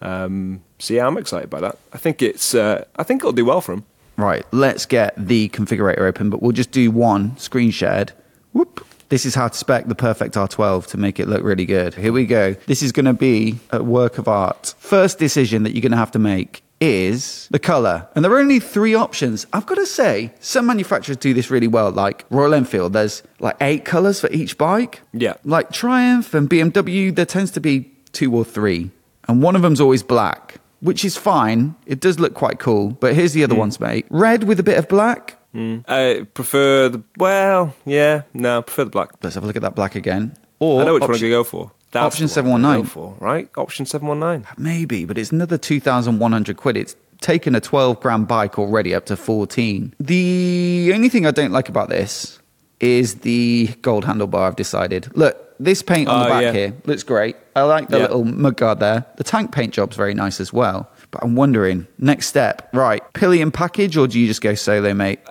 Um, 0.00 0.62
so 0.78 0.94
yeah, 0.94 1.06
I'm 1.06 1.18
excited 1.18 1.50
by 1.50 1.60
that. 1.60 1.78
I 1.92 1.98
think 1.98 2.22
it's. 2.22 2.54
Uh, 2.54 2.84
I 2.96 3.02
think 3.02 3.20
it'll 3.22 3.32
do 3.32 3.44
well 3.44 3.60
for 3.60 3.72
him. 3.74 3.84
Right, 4.16 4.44
let's 4.52 4.86
get 4.86 5.14
the 5.16 5.48
configurator 5.50 6.00
open, 6.00 6.30
but 6.30 6.42
we'll 6.42 6.52
just 6.52 6.72
do 6.72 6.90
one 6.90 7.36
screen 7.38 7.70
shared. 7.70 8.12
Whoop. 8.52 8.86
This 9.08 9.26
is 9.26 9.34
how 9.34 9.48
to 9.48 9.56
spec 9.56 9.86
the 9.86 9.96
perfect 9.96 10.36
R12 10.36 10.86
to 10.88 10.96
make 10.96 11.18
it 11.18 11.26
look 11.26 11.42
really 11.42 11.66
good. 11.66 11.94
Here 11.94 12.12
we 12.12 12.26
go. 12.26 12.54
This 12.66 12.80
is 12.80 12.92
going 12.92 13.06
to 13.06 13.12
be 13.12 13.58
a 13.70 13.82
work 13.82 14.18
of 14.18 14.28
art. 14.28 14.74
First 14.78 15.18
decision 15.18 15.64
that 15.64 15.72
you're 15.74 15.82
going 15.82 15.90
to 15.90 15.98
have 15.98 16.12
to 16.12 16.20
make 16.20 16.62
is 16.80 17.46
the 17.50 17.58
color. 17.58 18.08
And 18.14 18.24
there 18.24 18.32
are 18.32 18.38
only 18.38 18.58
three 18.58 18.94
options. 18.94 19.46
I've 19.52 19.66
got 19.66 19.76
to 19.76 19.86
say, 19.86 20.32
some 20.40 20.66
manufacturers 20.66 21.18
do 21.18 21.34
this 21.34 21.50
really 21.50 21.68
well. 21.68 21.90
Like 21.90 22.24
Royal 22.30 22.54
Enfield, 22.54 22.94
there's 22.94 23.22
like 23.38 23.56
eight 23.60 23.84
colors 23.84 24.20
for 24.20 24.30
each 24.30 24.56
bike. 24.58 25.02
Yeah. 25.12 25.34
Like 25.44 25.70
Triumph 25.70 26.34
and 26.34 26.48
BMW, 26.48 27.14
there 27.14 27.26
tends 27.26 27.50
to 27.52 27.60
be 27.60 27.90
two 28.12 28.34
or 28.34 28.44
three. 28.44 28.90
And 29.28 29.42
one 29.42 29.54
of 29.54 29.62
them's 29.62 29.80
always 29.80 30.02
black, 30.02 30.56
which 30.80 31.04
is 31.04 31.16
fine. 31.16 31.76
It 31.86 32.00
does 32.00 32.18
look 32.18 32.34
quite 32.34 32.58
cool. 32.58 32.90
But 32.90 33.14
here's 33.14 33.32
the 33.32 33.44
other 33.44 33.54
hmm. 33.54 33.60
ones, 33.60 33.78
mate. 33.78 34.06
Red 34.10 34.44
with 34.44 34.58
a 34.58 34.64
bit 34.64 34.78
of 34.78 34.88
black. 34.88 35.36
Hmm. 35.52 35.78
I 35.88 36.26
prefer 36.32 36.88
the 36.88 37.02
well, 37.16 37.74
yeah, 37.84 38.22
no, 38.32 38.58
I 38.58 38.60
prefer 38.60 38.84
the 38.84 38.90
black. 38.90 39.10
Let's 39.20 39.34
have 39.34 39.42
a 39.42 39.46
look 39.48 39.56
at 39.56 39.62
that 39.62 39.74
black 39.74 39.96
again. 39.96 40.36
Or 40.60 40.80
I 40.80 40.84
know 40.84 40.94
which 40.94 41.00
one 41.00 41.10
option- 41.10 41.26
to 41.26 41.30
go 41.30 41.44
for. 41.44 41.72
That's 41.92 42.06
option 42.14 42.26
the 42.26 42.32
719. 42.32 42.86
for, 42.86 43.16
right? 43.18 43.48
Option 43.56 43.84
seven 43.86 44.06
one 44.08 44.20
nine. 44.20 44.46
Maybe, 44.56 45.04
but 45.04 45.18
it's 45.18 45.32
another 45.32 45.58
2,100 45.58 46.56
quid. 46.56 46.76
It's 46.76 46.94
taken 47.20 47.54
a 47.54 47.60
12 47.60 48.00
grand 48.00 48.28
bike 48.28 48.58
already 48.58 48.94
up 48.94 49.06
to 49.06 49.16
14. 49.16 49.94
The 49.98 50.92
only 50.94 51.08
thing 51.08 51.26
I 51.26 51.32
don't 51.32 51.52
like 51.52 51.68
about 51.68 51.88
this 51.88 52.38
is 52.78 53.16
the 53.16 53.68
gold 53.82 54.04
handlebar, 54.04 54.46
I've 54.46 54.56
decided. 54.56 55.14
Look, 55.16 55.36
this 55.58 55.82
paint 55.82 56.08
on 56.08 56.20
the 56.20 56.26
Oh, 56.26 56.28
back 56.30 56.42
yeah. 56.44 56.52
here 56.52 56.72
looks 56.86 57.02
great. 57.02 57.36
I 57.54 57.62
like 57.62 57.88
the 57.88 57.98
Yeah. 57.98 58.02
little 58.04 58.24
mudguard 58.24 58.78
there. 58.78 59.04
The 59.16 59.24
tank 59.24 59.52
paint 59.52 59.74
job's 59.74 59.96
very 59.96 60.14
nice 60.14 60.40
as 60.40 60.52
well. 60.52 60.88
But 61.12 61.24
I'm 61.24 61.34
wondering, 61.34 61.86
next 61.98 62.28
step, 62.28 62.70
right, 62.72 63.02
pillion 63.14 63.50
package 63.50 63.96
or 63.96 64.06
do 64.06 64.18
you 64.20 64.28
just 64.28 64.40
go 64.42 64.54
solo, 64.54 64.94
mate? 64.94 65.18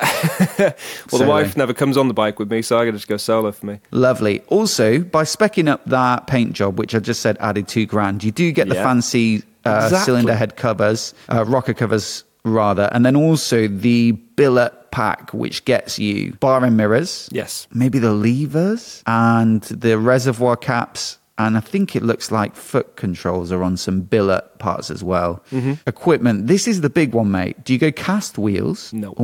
Well, 0.60 0.74
Solo. 1.08 1.24
the 1.24 1.30
wife 1.30 1.56
never 1.58 1.74
comes 1.74 1.96
on 1.96 2.08
the 2.10 2.14
bike 2.14 2.38
with 2.38 2.52
me, 2.52 2.62
so 2.62 2.78
I 2.78 2.82
gotta 2.86 2.98
just 2.98 3.08
go 3.08 3.16
solo 3.18 3.52
for 3.54 3.66
me. 3.66 3.80
Lovely. 3.92 4.42
Also, 4.48 5.00
by 5.00 5.24
specking 5.24 5.70
up 5.70 5.86
that 5.86 6.28
paint 6.28 6.52
job, 6.54 6.78
which 6.78 6.94
I 6.94 7.00
just 7.00 7.22
said 7.22 7.38
added 7.40 7.68
two 7.70 7.86
grand, 7.86 8.24
you 8.24 8.32
do 8.32 8.52
get 8.52 8.68
the 8.68 8.76
Yeah. 8.76 8.84
fancy 8.84 9.44
uh, 9.66 9.82
Exactly. 9.86 10.06
cylinder 10.06 10.36
head 10.36 10.56
covers, 10.58 11.14
uh, 11.32 11.46
rocker 11.46 11.74
covers 11.74 12.24
rather, 12.44 12.90
and 12.92 13.06
then 13.06 13.16
also 13.16 13.68
the 13.70 14.12
billet 14.12 14.74
pack, 14.92 15.32
which 15.34 15.64
gets 15.66 15.98
you 16.00 16.34
bar 16.42 16.64
and 16.66 16.76
mirrors. 16.76 17.30
Yes. 17.32 17.68
Maybe 17.74 18.00
the 18.00 18.12
levers 18.14 19.02
and 19.08 19.62
the 19.64 19.98
reservoir 19.98 20.58
caps. 20.58 21.19
And 21.40 21.58
I 21.58 21.62
think 21.62 21.96
it 21.96 22.04
looks 22.04 22.32
like 22.32 22.56
foot 22.56 22.96
controls 22.98 23.52
are 23.52 23.64
on 23.64 23.78
some 23.78 24.02
billet 24.02 24.60
parts 24.60 24.92
as 24.92 25.04
well. 25.04 25.42
Mm-hmm. 25.52 25.74
Equipment. 25.88 26.48
This 26.48 26.68
is 26.68 26.82
the 26.82 26.90
big 26.90 27.14
one, 27.14 27.32
mate. 27.32 27.64
Do 27.64 27.74
you 27.74 27.80
go 27.80 27.92
cast 27.92 28.38
wheels? 28.38 28.92
No. 28.94 29.16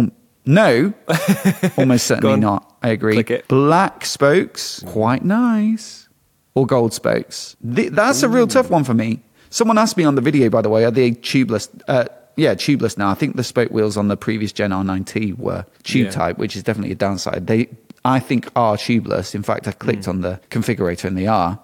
No. 0.45 0.93
Almost 1.78 2.08
certainly 2.08 2.38
not. 2.39 2.73
I 2.82 2.89
agree. 2.89 3.21
Black 3.47 4.06
spokes, 4.06 4.82
quite 4.88 5.23
nice. 5.25 6.08
Or 6.54 6.65
gold 6.65 6.93
spokes. 6.93 7.58
Th- 7.75 7.91
that's 7.91 8.23
a 8.23 8.30
real 8.30 8.47
tough 8.47 8.69
one 8.69 8.84
for 8.86 8.93
me. 8.93 9.21
Someone 9.49 9.78
asked 9.78 9.97
me 9.97 10.06
on 10.06 10.15
the 10.15 10.21
video, 10.21 10.49
by 10.49 10.62
the 10.62 10.69
way, 10.69 10.86
are 10.86 10.91
they 10.91 11.12
tubeless? 11.12 11.67
Uh, 11.88 12.06
yeah, 12.38 12.54
tubeless 12.56 12.97
now. 12.97 13.10
I 13.10 13.13
think 13.13 13.36
the 13.36 13.43
spoke 13.43 13.71
wheels 13.71 13.97
on 13.97 14.08
the 14.08 14.15
previous 14.17 14.51
Gen 14.54 14.71
R9T 14.71 15.38
were 15.38 15.65
tube 15.84 16.06
Yeah. 16.06 16.12
type, 16.12 16.38
which 16.38 16.56
is 16.56 16.63
definitely 16.63 16.91
a 16.91 16.95
downside. 16.95 17.47
They, 17.47 17.67
I 18.06 18.19
think, 18.19 18.49
are 18.56 18.78
tubeless. 18.78 19.36
In 19.36 19.43
fact, 19.43 19.67
I 19.67 19.71
clicked 19.71 20.08
on 20.08 20.21
the 20.21 20.39
configurator 20.49 21.06
and 21.06 21.17
they 21.17 21.28
are. 21.28 21.60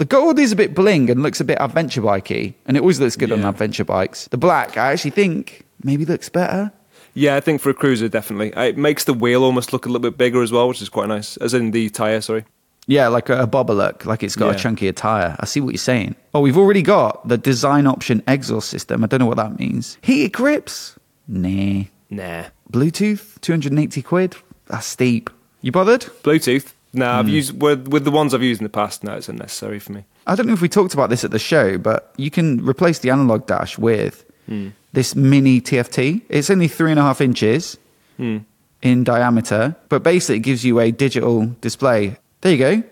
The 0.00 0.06
gold 0.06 0.38
is 0.38 0.50
a 0.50 0.56
bit 0.56 0.74
bling 0.74 1.10
and 1.10 1.22
looks 1.22 1.42
a 1.42 1.44
bit 1.44 1.58
adventure 1.60 2.00
bikey, 2.00 2.54
and 2.64 2.74
it 2.74 2.80
always 2.80 2.98
looks 2.98 3.16
good 3.16 3.30
on 3.32 3.44
adventure 3.44 3.84
bikes. 3.84 4.28
The 4.28 4.38
black, 4.38 4.78
I 4.78 4.92
actually 4.92 5.10
think, 5.10 5.66
maybe 5.84 6.06
looks 6.06 6.30
better. 6.30 6.72
Yeah, 7.12 7.36
I 7.36 7.40
think 7.40 7.60
for 7.60 7.68
a 7.68 7.74
cruiser, 7.74 8.08
definitely. 8.08 8.54
Uh, 8.54 8.62
It 8.62 8.78
makes 8.78 9.04
the 9.04 9.12
wheel 9.12 9.44
almost 9.44 9.74
look 9.74 9.84
a 9.84 9.90
little 9.90 10.00
bit 10.00 10.16
bigger 10.16 10.42
as 10.42 10.52
well, 10.52 10.68
which 10.68 10.80
is 10.80 10.88
quite 10.88 11.08
nice. 11.08 11.36
As 11.36 11.52
in 11.52 11.72
the 11.72 11.90
tyre, 11.90 12.22
sorry. 12.22 12.46
Yeah, 12.86 13.08
like 13.08 13.28
a, 13.28 13.42
a 13.42 13.46
bobber 13.46 13.74
look, 13.74 14.06
like 14.06 14.22
it's 14.22 14.36
got 14.36 14.54
a 14.54 14.58
chunkier 14.58 14.96
tire. 14.96 15.36
I 15.38 15.44
see 15.44 15.60
what 15.60 15.72
you're 15.74 15.78
saying. 15.78 16.16
Oh, 16.32 16.40
we've 16.40 16.56
already 16.56 16.80
got 16.80 17.28
the 17.28 17.36
design 17.36 17.86
option 17.86 18.22
exhaust 18.26 18.70
system. 18.70 19.04
I 19.04 19.06
don't 19.06 19.20
know 19.20 19.26
what 19.26 19.36
that 19.36 19.58
means. 19.58 19.98
Heated 20.00 20.32
grips? 20.32 20.96
Nah. 21.28 21.82
Nah. 22.08 22.44
Bluetooth? 22.72 23.38
280 23.42 24.00
quid? 24.00 24.34
That's 24.68 24.86
steep. 24.86 25.28
You 25.60 25.72
bothered? 25.72 26.06
Bluetooth? 26.22 26.72
Hmm. 26.94 27.02
I've 27.02 27.28
used 27.28 27.60
with, 27.62 27.88
with 27.88 28.04
the 28.04 28.10
ones 28.10 28.34
I've 28.34 28.42
used 28.42 28.60
in 28.60 28.64
the 28.64 28.68
past. 28.70 29.04
No, 29.04 29.14
it's 29.14 29.28
unnecessary 29.28 29.78
for 29.78 29.92
me. 29.92 30.04
I 30.26 30.34
don't 30.34 30.46
know 30.46 30.52
if 30.52 30.60
we 30.60 30.68
talked 30.68 30.94
about 30.94 31.08
this 31.10 31.24
at 31.24 31.30
the 31.30 31.38
show, 31.38 31.78
but 31.78 32.12
you 32.16 32.30
can 32.30 32.64
replace 32.66 32.98
the 33.00 33.10
analog 33.10 33.46
dash 33.46 33.78
with 33.78 34.24
Hmm. 34.48 34.68
this 34.92 35.14
mini 35.14 35.60
TFT. 35.60 36.22
It's 36.28 36.50
only 36.50 36.66
three 36.68 36.90
and 36.90 36.98
a 36.98 37.02
half 37.02 37.20
inches 37.20 37.78
Hmm. 38.16 38.38
in 38.82 39.04
diameter, 39.04 39.76
but 39.88 40.02
basically 40.02 40.36
it 40.36 40.40
gives 40.40 40.64
you 40.64 40.80
a 40.80 40.90
digital 40.90 41.54
display. 41.60 42.16
There 42.40 42.52
you 42.52 42.58
go. 42.58 42.82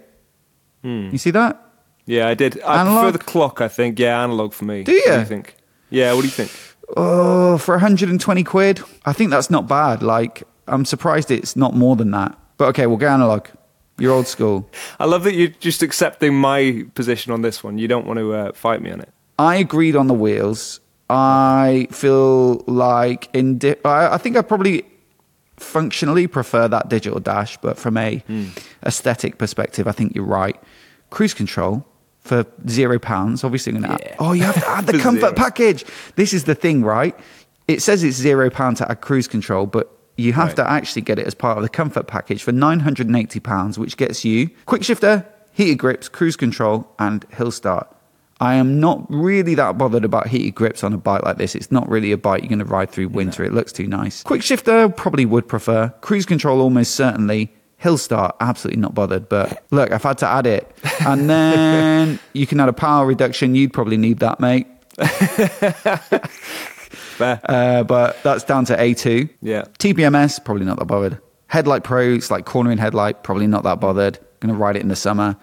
Hmm. 0.82 1.08
You 1.10 1.18
see 1.18 1.30
that? 1.32 1.60
Yeah, 2.06 2.28
I 2.28 2.34
did. 2.34 2.60
I 2.62 2.80
Analog? 2.80 3.00
prefer 3.02 3.18
the 3.18 3.24
clock. 3.24 3.60
I 3.60 3.68
think. 3.68 3.98
Yeah, 3.98 4.22
analog 4.22 4.52
for 4.52 4.64
me. 4.64 4.84
Do 4.84 4.92
What 4.92 5.04
do 5.14 5.18
you 5.18 5.24
think? 5.24 5.54
Yeah. 5.90 6.12
What 6.12 6.20
do 6.22 6.26
you 6.28 6.32
think? 6.32 6.50
Oh, 6.96 7.58
for 7.58 7.74
120 7.74 8.44
quid? 8.44 8.80
I 9.04 9.12
think 9.12 9.30
that's 9.30 9.50
not 9.50 9.66
bad. 9.68 10.02
Like, 10.02 10.44
I'm 10.68 10.84
surprised 10.84 11.30
it's 11.30 11.54
not 11.56 11.74
more 11.74 11.96
than 11.96 12.10
that. 12.12 12.38
But 12.56 12.68
okay, 12.68 12.86
we'll 12.86 12.96
go 12.96 13.08
analog. 13.08 13.46
You're 13.98 14.12
old 14.12 14.26
school. 14.26 14.68
I 15.00 15.06
love 15.06 15.24
that 15.24 15.34
you're 15.34 15.48
just 15.48 15.82
accepting 15.82 16.34
my 16.34 16.84
position 16.94 17.32
on 17.32 17.42
this 17.42 17.64
one. 17.64 17.78
You 17.78 17.88
don't 17.88 18.06
want 18.06 18.18
to 18.18 18.32
uh, 18.32 18.52
fight 18.52 18.80
me 18.80 18.90
on 18.90 19.00
it. 19.00 19.12
I 19.38 19.56
agreed 19.56 19.96
on 19.96 20.06
the 20.06 20.14
wheels. 20.14 20.80
I 21.10 21.88
feel 21.90 22.58
like 22.66 23.28
in. 23.34 23.58
Di- 23.58 23.76
I, 23.84 24.14
I 24.14 24.18
think 24.18 24.36
I 24.36 24.42
probably 24.42 24.84
functionally 25.56 26.26
prefer 26.26 26.68
that 26.68 26.88
digital 26.88 27.18
dash, 27.20 27.56
but 27.58 27.78
from 27.78 27.96
a 27.96 28.22
aesthetic 28.86 29.38
perspective, 29.38 29.86
I 29.88 29.92
think 29.92 30.14
you're 30.14 30.24
right. 30.24 30.60
Cruise 31.10 31.34
control 31.34 31.84
for 32.20 32.44
zero 32.68 32.98
pounds. 32.98 33.42
Obviously, 33.42 33.72
going 33.72 33.84
to 33.84 33.92
add. 33.92 34.00
Yeah. 34.04 34.16
Oh, 34.18 34.32
you 34.32 34.42
have 34.44 34.54
to 34.56 34.68
add 34.68 34.86
the 34.86 34.98
comfort 34.98 35.20
zero. 35.20 35.32
package. 35.34 35.84
This 36.16 36.32
is 36.32 36.44
the 36.44 36.54
thing, 36.54 36.82
right? 36.82 37.18
It 37.66 37.82
says 37.82 38.04
it's 38.04 38.16
zero 38.16 38.50
pound 38.50 38.76
to 38.78 38.90
add 38.90 39.00
cruise 39.00 39.26
control, 39.28 39.66
but 39.66 39.90
you 40.18 40.34
have 40.34 40.48
Right. 40.48 40.56
to 40.56 40.70
actually 40.70 41.02
get 41.02 41.18
it 41.18 41.26
as 41.26 41.34
part 41.34 41.56
of 41.56 41.62
the 41.62 41.68
comfort 41.70 42.06
package 42.06 42.42
for 42.42 42.52
nine 42.52 42.80
hundred 42.80 43.06
and 43.06 43.16
eighty 43.16 43.40
pounds, 43.40 43.78
which 43.78 43.96
gets 43.96 44.24
you 44.24 44.50
quick 44.66 44.82
shifter, 44.84 45.24
heated 45.52 45.78
grips, 45.78 46.08
cruise 46.08 46.36
control, 46.36 46.86
and 46.98 47.24
hill 47.30 47.50
start. 47.50 47.88
I 48.40 48.54
am 48.54 48.78
not 48.78 49.04
really 49.08 49.54
that 49.56 49.78
bothered 49.78 50.04
about 50.04 50.28
heated 50.28 50.54
grips 50.54 50.84
on 50.84 50.92
a 50.92 50.96
bike 50.98 51.24
like 51.24 51.38
this. 51.38 51.54
It's 51.56 51.72
not 51.72 51.88
really 51.88 52.12
a 52.12 52.16
bike 52.18 52.42
you're 52.42 52.48
going 52.48 52.60
to 52.60 52.64
ride 52.64 52.90
through 52.90 53.08
winter. 53.08 53.42
It 53.44 53.52
looks 53.52 53.72
too 53.72 53.88
nice. 53.88 54.22
Quick 54.22 54.42
shifter 54.42 54.88
probably 54.90 55.24
would 55.26 55.48
prefer. 55.48 55.88
Cruise 56.02 56.24
control 56.26 56.60
almost 56.60 56.94
certainly. 56.94 57.52
Hill 57.78 57.98
start 57.98 58.36
absolutely 58.40 58.80
not 58.80 58.94
bothered. 58.94 59.28
But 59.28 59.64
look, 59.72 59.90
I've 59.92 60.02
had 60.04 60.18
to 60.18 60.26
add 60.28 60.46
it, 60.46 60.70
and 61.06 61.28
then 61.34 62.18
you 62.32 62.46
can 62.46 62.60
add 62.60 62.68
a 62.68 62.72
power 62.72 63.06
reduction. 63.06 63.54
You'd 63.56 63.72
probably 63.72 63.96
need 63.96 64.18
that, 64.20 64.38
mate. 64.40 64.66
Uh, 67.44 67.82
but 67.84 68.22
that's 68.22 68.44
down 68.44 68.64
to 68.66 68.76
A2. 68.76 69.28
Yeah. 69.42 69.62
TBMS, 69.78 70.44
probably 70.44 70.64
not 70.64 70.78
that 70.78 70.86
bothered. 70.86 71.18
Headlight 71.48 71.84
Pro, 71.84 72.14
it's 72.14 72.30
like 72.30 72.44
cornering 72.44 72.78
headlight, 72.78 73.22
probably 73.22 73.46
not 73.46 73.64
that 73.64 73.80
bothered. 73.80 74.18
Gonna 74.40 74.54
ride 74.54 74.76
it 74.76 74.82
in 74.82 74.88
the 74.88 74.96
summer. 74.96 75.36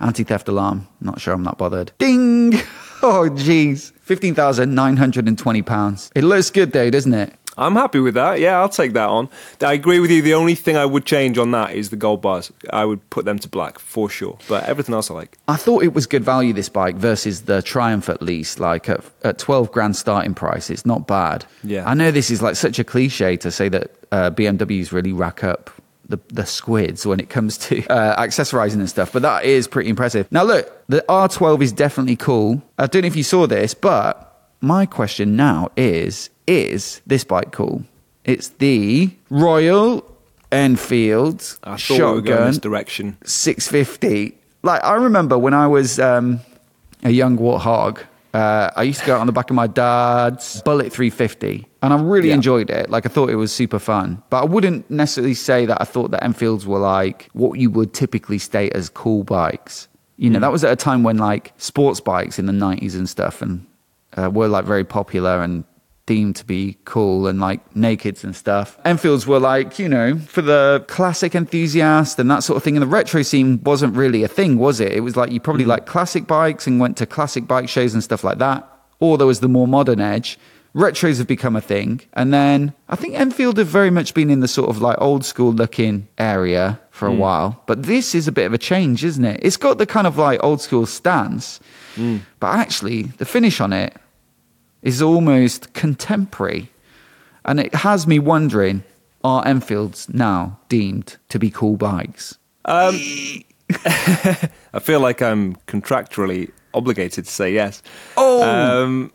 Anti 0.00 0.22
theft 0.22 0.48
alarm, 0.48 0.86
not 1.00 1.20
sure 1.20 1.34
I'm 1.34 1.42
not 1.42 1.58
bothered. 1.58 1.92
Ding! 1.98 2.54
Oh, 3.00 3.30
jeez. 3.30 3.92
£15,920. 4.08 6.10
It 6.16 6.24
looks 6.24 6.50
good 6.50 6.72
though, 6.72 6.90
doesn't 6.90 7.14
it? 7.14 7.32
I'm 7.58 7.74
happy 7.74 8.00
with 8.00 8.14
that. 8.14 8.40
Yeah, 8.40 8.58
I'll 8.60 8.68
take 8.68 8.92
that 8.92 9.08
on. 9.08 9.28
I 9.60 9.72
agree 9.72 10.00
with 10.00 10.10
you. 10.10 10.22
The 10.22 10.34
only 10.34 10.54
thing 10.54 10.76
I 10.76 10.86
would 10.86 11.04
change 11.04 11.38
on 11.38 11.50
that 11.50 11.74
is 11.74 11.90
the 11.90 11.96
gold 11.96 12.22
bars. 12.22 12.52
I 12.70 12.84
would 12.84 13.08
put 13.10 13.24
them 13.24 13.38
to 13.40 13.48
black 13.48 13.78
for 13.78 14.08
sure. 14.08 14.38
But 14.48 14.64
everything 14.64 14.94
else 14.94 15.10
I 15.10 15.14
like. 15.14 15.36
I 15.48 15.56
thought 15.56 15.82
it 15.82 15.92
was 15.92 16.06
good 16.06 16.24
value, 16.24 16.52
this 16.52 16.68
bike, 16.68 16.96
versus 16.96 17.42
the 17.42 17.60
Triumph 17.62 18.08
at 18.08 18.22
least. 18.22 18.60
Like 18.60 18.88
at, 18.88 19.04
at 19.24 19.38
12 19.38 19.72
grand 19.72 19.96
starting 19.96 20.34
price, 20.34 20.70
it's 20.70 20.86
not 20.86 21.06
bad. 21.06 21.44
Yeah. 21.64 21.88
I 21.88 21.94
know 21.94 22.10
this 22.10 22.30
is 22.30 22.40
like 22.40 22.56
such 22.56 22.78
a 22.78 22.84
cliche 22.84 23.36
to 23.38 23.50
say 23.50 23.68
that 23.68 23.90
uh, 24.12 24.30
BMWs 24.30 24.92
really 24.92 25.12
rack 25.12 25.42
up 25.44 25.70
the, 26.08 26.18
the 26.28 26.46
squids 26.46 27.06
when 27.06 27.20
it 27.20 27.28
comes 27.28 27.58
to 27.58 27.86
uh, 27.88 28.20
accessorizing 28.20 28.74
and 28.74 28.88
stuff, 28.88 29.12
but 29.12 29.22
that 29.22 29.44
is 29.44 29.68
pretty 29.68 29.90
impressive. 29.90 30.30
Now, 30.32 30.42
look, 30.42 30.72
the 30.88 31.04
R12 31.08 31.62
is 31.62 31.72
definitely 31.72 32.16
cool. 32.16 32.62
I 32.78 32.86
don't 32.86 33.02
know 33.02 33.08
if 33.08 33.16
you 33.16 33.22
saw 33.22 33.46
this, 33.46 33.74
but 33.74 34.27
my 34.60 34.86
question 34.86 35.36
now 35.36 35.70
is 35.76 36.30
is 36.46 37.00
this 37.06 37.24
bike 37.24 37.52
cool? 37.52 37.84
It's 38.24 38.48
the 38.48 39.10
Royal 39.30 40.04
Enfield 40.52 41.58
I 41.62 41.76
thought 41.76 41.98
we 41.98 42.04
were 42.04 42.20
going 42.20 42.24
shotgun 42.24 42.46
this 42.48 42.58
direction. 42.58 43.16
650. 43.24 44.36
Like 44.62 44.82
I 44.84 44.94
remember 44.94 45.38
when 45.38 45.54
I 45.54 45.66
was 45.66 45.98
um, 46.00 46.40
a 47.04 47.10
young 47.10 47.38
warthog, 47.38 48.00
uh, 48.34 48.70
I 48.76 48.82
used 48.82 49.00
to 49.00 49.06
go 49.06 49.14
out 49.14 49.20
on 49.20 49.26
the 49.26 49.32
back 49.32 49.50
of 49.50 49.56
my 49.56 49.66
dad's 49.66 50.60
Bullet 50.62 50.92
350, 50.92 51.66
and 51.82 51.92
I 51.94 52.00
really 52.00 52.28
Yeah. 52.28 52.34
enjoyed 52.34 52.68
it. 52.70 52.90
Like 52.90 53.06
I 53.06 53.08
thought 53.08 53.30
it 53.30 53.36
was 53.36 53.52
super 53.52 53.78
fun, 53.78 54.22
but 54.30 54.42
I 54.42 54.44
wouldn't 54.44 54.90
necessarily 54.90 55.34
say 55.34 55.64
that 55.66 55.80
I 55.80 55.84
thought 55.84 56.10
that 56.10 56.22
Enfields 56.24 56.66
were 56.66 56.78
like 56.80 57.28
what 57.32 57.58
you 57.58 57.70
would 57.70 57.94
typically 57.94 58.38
state 58.38 58.72
as 58.74 58.88
cool 58.88 59.24
bikes. 59.24 59.88
You 60.16 60.28
know, 60.30 60.40
that 60.40 60.50
was 60.52 60.64
at 60.64 60.72
a 60.72 60.76
time 60.76 61.04
when 61.04 61.16
like 61.18 61.52
sports 61.58 62.00
bikes 62.00 62.38
in 62.38 62.46
the 62.46 62.52
90s 62.52 62.94
and 62.96 63.08
stuff, 63.08 63.40
and 63.40 63.64
uh, 64.16 64.30
were 64.30 64.48
like 64.48 64.64
very 64.64 64.84
popular 64.84 65.42
and 65.42 65.64
deemed 66.08 66.34
to 66.34 66.44
be 66.46 66.78
cool 66.86 67.26
and 67.26 67.38
like 67.38 67.60
nakeds 67.74 68.24
and 68.24 68.34
stuff. 68.34 68.78
Enfields 68.86 69.26
were 69.26 69.38
like, 69.38 69.78
you 69.78 69.86
know, 69.86 70.16
for 70.18 70.40
the 70.40 70.82
classic 70.88 71.34
enthusiast 71.34 72.18
and 72.18 72.30
that 72.30 72.42
sort 72.42 72.56
of 72.56 72.62
thing. 72.62 72.76
And 72.76 72.82
the 72.82 72.86
retro 72.86 73.20
scene 73.22 73.62
wasn't 73.62 73.94
really 73.94 74.22
a 74.22 74.28
thing, 74.28 74.58
was 74.58 74.80
it? 74.80 74.92
It 74.92 75.00
was 75.00 75.16
like 75.16 75.30
you 75.30 75.38
probably 75.38 75.66
like 75.66 75.84
classic 75.84 76.26
bikes 76.26 76.66
and 76.66 76.80
went 76.80 76.96
to 76.96 77.06
classic 77.06 77.46
bike 77.46 77.68
shows 77.68 77.92
and 77.92 78.02
stuff 78.02 78.24
like 78.24 78.38
that. 78.38 78.66
Or 79.00 79.18
there 79.18 79.26
was 79.26 79.40
the 79.40 79.48
more 79.48 79.68
modern 79.68 80.00
edge. 80.00 80.38
Retros 80.74 81.18
have 81.18 81.26
become 81.26 81.56
a 81.56 81.60
thing. 81.60 82.00
And 82.14 82.32
then 82.32 82.72
I 82.88 82.96
think 82.96 83.14
Enfield 83.14 83.58
have 83.58 83.68
very 83.68 83.90
much 83.90 84.14
been 84.14 84.30
in 84.30 84.40
the 84.40 84.48
sort 84.48 84.70
of 84.70 84.80
like 84.80 84.96
old 85.00 85.26
school 85.26 85.52
looking 85.52 86.08
area 86.16 86.80
for 86.90 87.06
a 87.06 87.12
while. 87.12 87.62
But 87.66 87.82
this 87.82 88.14
is 88.14 88.26
a 88.26 88.32
bit 88.32 88.46
of 88.46 88.54
a 88.54 88.58
change, 88.58 89.04
isn't 89.04 89.24
it? 89.24 89.40
It's 89.42 89.58
got 89.58 89.76
the 89.76 89.86
kind 89.86 90.06
of 90.06 90.16
like 90.16 90.42
old 90.42 90.62
school 90.62 90.86
stance. 90.86 91.60
But 92.40 92.54
actually, 92.58 93.02
the 93.02 93.24
finish 93.24 93.60
on 93.60 93.72
it 93.72 93.94
is 94.82 95.02
almost 95.02 95.72
contemporary. 95.74 96.70
And 97.44 97.58
it 97.60 97.74
has 97.74 98.06
me 98.06 98.18
wondering 98.18 98.84
are 99.24 99.44
Enfields 99.46 100.08
now 100.12 100.58
deemed 100.68 101.16
to 101.28 101.38
be 101.38 101.50
cool 101.50 101.76
bikes? 101.76 102.38
I 102.64 103.42
feel 104.80 105.00
like 105.00 105.20
I'm 105.22 105.56
contractually 105.66 106.50
obligated 106.74 107.24
to 107.24 107.30
say 107.30 107.52
yes. 107.52 107.82
Oh! 108.16 108.42
Um, 108.42 109.12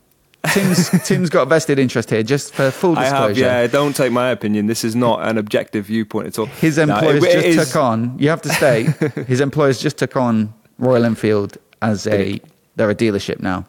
Tim's, 0.52 0.90
Tim's 1.08 1.30
got 1.30 1.44
a 1.44 1.46
vested 1.46 1.80
interest 1.80 2.10
here, 2.10 2.22
just 2.24 2.54
for 2.54 2.70
full 2.72 2.98
I 2.98 3.04
disclosure. 3.04 3.46
have, 3.46 3.62
yeah. 3.64 3.68
Don't 3.68 3.96
take 3.96 4.12
my 4.12 4.30
opinion. 4.30 4.68
This 4.68 4.84
is 4.84 4.96
not 4.96 5.26
an 5.28 5.38
objective 5.38 5.86
viewpoint 5.86 6.28
at 6.28 6.40
all. 6.40 6.48
His 6.48 6.78
No, 6.78 6.84
employers 6.84 7.24
it- 7.24 7.30
it 7.30 7.34
just 7.34 7.48
is- 7.60 7.68
took 7.72 7.76
on, 7.82 8.18
you 8.20 8.30
have 8.30 8.42
to 8.42 8.50
stay, 8.50 8.84
his 9.28 9.40
employers 9.40 9.80
just 9.82 9.98
took 9.98 10.18
on 10.18 10.54
Royal 10.80 11.06
Enfield 11.06 11.58
as 11.82 12.06
a, 12.08 12.42
they're 12.76 12.90
a 12.90 12.96
dealership 12.96 13.40
now. 13.40 13.66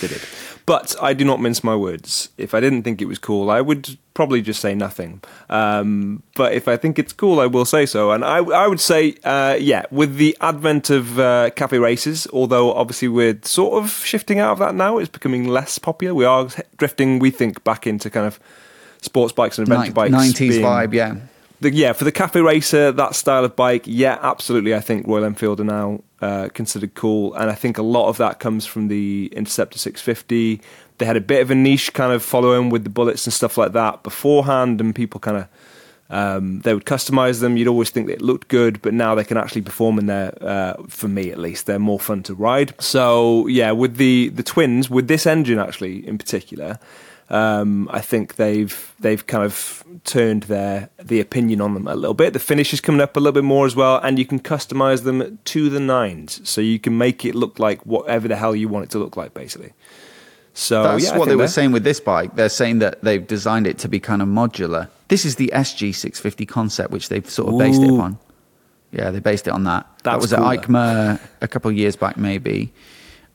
did 0.00 0.12
it. 0.12 0.26
But 0.66 0.96
I 1.00 1.12
do 1.14 1.24
not 1.24 1.40
mince 1.40 1.62
my 1.62 1.76
words. 1.76 2.30
If 2.38 2.52
I 2.52 2.58
didn't 2.58 2.82
think 2.82 3.00
it 3.00 3.04
was 3.04 3.20
cool, 3.20 3.50
I 3.50 3.60
would 3.60 3.96
probably 4.14 4.42
just 4.42 4.60
say 4.60 4.74
nothing. 4.74 5.22
Um, 5.48 6.24
but 6.34 6.54
if 6.54 6.66
I 6.66 6.76
think 6.76 6.98
it's 6.98 7.12
cool, 7.12 7.38
I 7.38 7.46
will 7.46 7.64
say 7.64 7.86
so. 7.86 8.10
And 8.10 8.24
I, 8.24 8.38
I 8.38 8.66
would 8.66 8.80
say, 8.80 9.14
uh, 9.22 9.56
yeah, 9.60 9.84
with 9.92 10.16
the 10.16 10.36
advent 10.40 10.90
of 10.90 11.20
uh, 11.20 11.50
cafe 11.50 11.78
races, 11.78 12.26
although 12.32 12.72
obviously 12.74 13.06
we're 13.06 13.38
sort 13.42 13.80
of 13.80 13.90
shifting 14.04 14.40
out 14.40 14.50
of 14.54 14.58
that 14.58 14.74
now, 14.74 14.98
it's 14.98 15.08
becoming 15.08 15.46
less 15.46 15.78
popular. 15.78 16.12
We 16.14 16.24
are 16.24 16.48
drifting, 16.78 17.20
we 17.20 17.30
think, 17.30 17.62
back 17.62 17.86
into 17.86 18.10
kind 18.10 18.26
of 18.26 18.40
sports 19.02 19.32
bikes 19.32 19.58
and 19.60 19.68
adventure 19.68 19.90
Ni- 19.90 19.94
bikes. 19.94 20.14
90s 20.14 20.38
being- 20.48 20.62
vibe, 20.64 20.92
yeah. 20.94 21.14
The, 21.60 21.72
yeah, 21.72 21.92
for 21.92 22.04
the 22.04 22.12
cafe 22.12 22.40
racer, 22.40 22.92
that 22.92 23.14
style 23.14 23.44
of 23.44 23.56
bike, 23.56 23.84
yeah, 23.86 24.18
absolutely. 24.22 24.74
I 24.74 24.80
think 24.80 25.06
Royal 25.06 25.24
Enfield 25.24 25.60
are 25.60 25.64
now 25.64 26.02
uh, 26.20 26.48
considered 26.52 26.94
cool, 26.94 27.34
and 27.34 27.50
I 27.50 27.54
think 27.54 27.78
a 27.78 27.82
lot 27.82 28.08
of 28.08 28.18
that 28.18 28.40
comes 28.40 28.66
from 28.66 28.88
the 28.88 29.30
Interceptor 29.32 29.78
650. 29.78 30.60
They 30.98 31.06
had 31.06 31.16
a 31.16 31.20
bit 31.20 31.42
of 31.42 31.50
a 31.50 31.54
niche 31.54 31.92
kind 31.92 32.12
of 32.12 32.22
following 32.22 32.70
with 32.70 32.84
the 32.84 32.90
bullets 32.90 33.26
and 33.26 33.32
stuff 33.32 33.56
like 33.58 33.72
that 33.72 34.02
beforehand, 34.02 34.80
and 34.80 34.94
people 34.94 35.20
kind 35.20 35.38
of 35.38 35.48
um, 36.08 36.60
they 36.60 36.72
would 36.72 36.84
customize 36.84 37.40
them. 37.40 37.56
You'd 37.56 37.68
always 37.68 37.90
think 37.90 38.06
they 38.06 38.16
looked 38.16 38.48
good, 38.48 38.80
but 38.82 38.94
now 38.94 39.14
they 39.14 39.24
can 39.24 39.36
actually 39.36 39.62
perform 39.62 39.98
in 39.98 40.06
there. 40.06 40.36
Uh, 40.40 40.74
for 40.88 41.08
me, 41.08 41.30
at 41.30 41.38
least, 41.38 41.66
they're 41.66 41.78
more 41.78 41.98
fun 41.98 42.22
to 42.24 42.34
ride. 42.34 42.74
So 42.80 43.46
yeah, 43.48 43.72
with 43.72 43.96
the 43.96 44.28
the 44.28 44.42
twins, 44.42 44.88
with 44.88 45.08
this 45.08 45.26
engine 45.26 45.58
actually 45.58 46.06
in 46.06 46.18
particular, 46.18 46.78
um, 47.28 47.88
I 47.92 48.00
think 48.00 48.36
they've 48.36 48.94
they've 49.00 49.26
kind 49.26 49.44
of 49.44 49.84
turned 50.04 50.44
their 50.44 50.90
the 50.98 51.20
opinion 51.20 51.60
on 51.60 51.74
them 51.74 51.88
a 51.88 51.94
little 51.94 52.14
bit. 52.14 52.32
The 52.32 52.38
finish 52.38 52.72
is 52.72 52.80
coming 52.80 53.00
up 53.00 53.16
a 53.16 53.20
little 53.20 53.32
bit 53.32 53.44
more 53.44 53.66
as 53.66 53.74
well, 53.74 53.98
and 53.98 54.18
you 54.18 54.24
can 54.24 54.38
customize 54.38 55.02
them 55.02 55.38
to 55.44 55.68
the 55.68 55.80
nines, 55.80 56.48
so 56.48 56.60
you 56.60 56.78
can 56.78 56.96
make 56.96 57.24
it 57.24 57.34
look 57.34 57.58
like 57.58 57.84
whatever 57.84 58.28
the 58.28 58.36
hell 58.36 58.54
you 58.54 58.68
want 58.68 58.84
it 58.84 58.90
to 58.90 58.98
look 58.98 59.16
like, 59.16 59.34
basically. 59.34 59.72
So 60.54 60.84
That's 60.84 61.04
yeah, 61.04 61.18
what 61.18 61.28
they 61.28 61.36
were 61.36 61.48
saying 61.48 61.72
with 61.72 61.84
this 61.84 62.00
bike. 62.00 62.34
They're 62.34 62.48
saying 62.48 62.78
that 62.78 63.02
they've 63.02 63.26
designed 63.26 63.66
it 63.66 63.76
to 63.78 63.88
be 63.88 64.00
kind 64.00 64.22
of 64.22 64.28
modular. 64.28 64.88
This 65.08 65.26
is 65.26 65.36
the 65.36 65.50
SG650 65.52 66.48
concept, 66.48 66.90
which 66.90 67.10
they've 67.10 67.28
sort 67.28 67.52
of 67.52 67.58
based 67.58 67.82
it 67.82 67.90
Ooh. 67.90 67.96
upon. 67.96 68.18
Yeah, 68.90 69.10
they 69.10 69.20
based 69.20 69.46
it 69.46 69.50
on 69.50 69.64
that. 69.64 69.86
that 69.98 70.12
That's 70.12 70.22
was 70.22 70.32
at 70.32 70.38
cooler. 70.38 70.56
EICMA 70.56 71.20
a 71.42 71.48
couple 71.48 71.70
of 71.70 71.76
years 71.76 71.94
back, 71.94 72.16
maybe. 72.16 72.72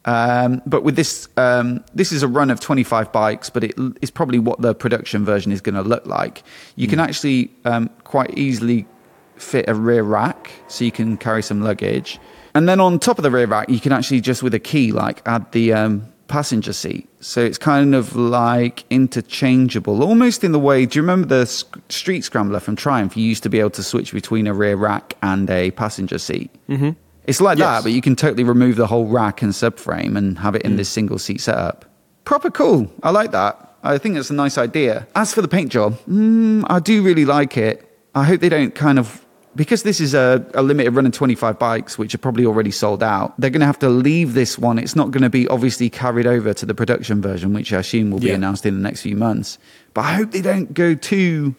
Um, 0.06 0.62
but 0.66 0.84
with 0.84 0.96
this, 0.96 1.28
um, 1.38 1.84
this 1.94 2.12
is 2.12 2.24
a 2.24 2.28
run 2.28 2.50
of 2.50 2.60
25 2.60 3.12
bikes, 3.12 3.50
but 3.50 3.64
it 3.64 3.76
is 4.02 4.10
probably 4.10 4.40
what 4.40 4.62
the 4.62 4.74
production 4.74 5.26
version 5.26 5.52
is 5.52 5.62
going 5.62 5.76
to 5.76 5.84
look 5.84 6.06
like. 6.06 6.44
You 6.76 6.88
can 6.88 7.00
actually 7.00 7.52
um, 7.66 7.90
quite 8.04 8.38
easily 8.38 8.88
fit 9.36 9.66
a 9.68 9.76
rear 9.76 10.04
rack, 10.04 10.52
so 10.68 10.84
you 10.86 10.92
can 10.92 11.18
carry 11.18 11.44
some 11.44 11.62
luggage. 11.62 12.20
And 12.54 12.68
then 12.68 12.80
on 12.80 13.00
top 13.00 13.18
of 13.18 13.24
the 13.24 13.32
rear 13.32 13.48
rack, 13.48 13.70
you 13.70 13.80
can 13.80 13.92
actually 13.92 14.22
just 14.22 14.44
with 14.44 14.54
a 14.54 14.60
key, 14.60 14.92
like 14.92 15.22
add 15.26 15.52
the 15.52 15.74
um, 15.74 16.12
passenger 16.28 16.74
seat. 16.74 17.08
So 17.20 17.42
it's 17.42 17.58
kind 17.58 17.94
of 17.94 18.16
like 18.16 18.86
interchangeable, 18.90 20.04
almost 20.04 20.44
in 20.44 20.52
the 20.52 20.60
way. 20.60 20.86
Do 20.86 20.98
you 20.98 21.04
remember 21.04 21.28
the 21.28 21.46
sc- 21.46 21.78
Street 21.90 22.24
Scrambler 22.24 22.60
from 22.60 22.76
Triumph? 22.76 23.16
You 23.16 23.24
used 23.24 23.44
to 23.44 23.50
be 23.50 23.60
able 23.60 23.70
to 23.72 23.84
switch 23.84 24.12
between 24.14 24.48
a 24.48 24.54
rear 24.54 24.76
rack 24.76 25.16
and 25.22 25.50
a 25.50 25.72
passenger 25.72 26.18
seat. 26.18 26.50
Mm-hmm. 26.68 26.92
It's 27.26 27.40
like 27.42 27.58
Yes. 27.58 27.68
that, 27.68 27.84
but 27.84 27.92
you 27.92 28.02
can 28.02 28.16
totally 28.16 28.44
remove 28.44 28.76
the 28.76 28.88
whole 28.88 29.06
rack 29.06 29.42
and 29.42 29.52
subframe 29.54 30.18
and 30.18 30.40
have 30.40 30.56
it 30.56 30.64
in 30.64 30.76
this 30.76 30.90
single 30.90 31.20
seat 31.20 31.42
setup. 31.42 31.86
Proper 32.26 32.50
cool. 32.52 32.92
I 33.04 33.12
like 33.12 33.32
that. 33.32 33.76
I 33.84 33.98
think 33.98 34.18
it's 34.18 34.30
a 34.30 34.34
nice 34.34 34.58
idea. 34.58 35.08
As 35.16 35.34
for 35.34 35.42
the 35.42 35.48
paint 35.48 35.72
job, 35.72 35.98
mm, 36.10 36.64
I 36.70 36.80
do 36.80 37.02
really 37.04 37.26
like 37.26 37.58
it. 37.58 37.88
I 38.14 38.24
hope 38.24 38.42
they 38.42 38.50
don't 38.50 38.74
kind 38.76 39.00
of 39.00 39.26
because 39.54 39.84
this 39.84 40.00
is 40.00 40.14
a, 40.14 40.46
a 40.54 40.62
limited 40.64 40.92
run 40.92 41.06
of 41.06 41.12
25 41.12 41.60
bikes, 41.60 41.98
which 41.98 42.16
are 42.16 42.18
probably 42.20 42.46
already 42.46 42.72
sold 42.72 43.04
out, 43.04 43.34
they're 43.38 43.50
going 43.50 43.60
to 43.60 43.66
have 43.66 43.80
to 43.80 43.90
leave 43.90 44.34
this 44.34 44.58
one. 44.58 44.80
It's 44.80 44.96
not 44.96 45.12
going 45.12 45.24
to 45.24 45.30
be 45.30 45.46
obviously 45.50 45.90
carried 45.90 46.26
over 46.26 46.54
to 46.54 46.66
the 46.66 46.74
production 46.74 47.22
version, 47.22 47.52
which 47.54 47.74
I 47.74 47.80
assume 47.80 48.12
will 48.12 48.20
be 48.20 48.28
Yeah. 48.28 48.36
announced 48.36 48.66
in 48.66 48.76
the 48.76 48.82
next 48.82 49.02
few 49.02 49.18
months. 49.18 49.58
But 49.94 50.06
I 50.06 50.14
hope 50.14 50.32
they 50.32 50.40
don't 50.42 50.74
go 50.74 50.94
too 50.96 51.54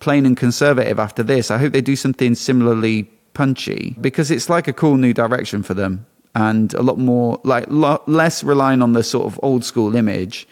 plain 0.00 0.26
and 0.26 0.36
conservative 0.36 0.98
after 0.98 1.22
this. 1.22 1.52
I 1.52 1.58
hope 1.58 1.72
they 1.72 1.80
do 1.80 1.94
something 1.94 2.34
similarly 2.34 3.08
punchy 3.34 3.96
because 4.00 4.30
it's 4.30 4.48
like 4.48 4.68
a 4.68 4.72
cool 4.72 4.96
new 4.96 5.12
direction 5.12 5.62
for 5.62 5.74
them 5.74 6.06
and 6.34 6.74
a 6.74 6.82
lot 6.82 6.98
more 6.98 7.40
like 7.44 7.66
lo- 7.68 8.02
less 8.06 8.44
relying 8.44 8.82
on 8.82 8.92
the 8.92 9.02
sort 9.02 9.26
of 9.26 9.38
old 9.42 9.64
school 9.64 9.94
image 9.96 10.46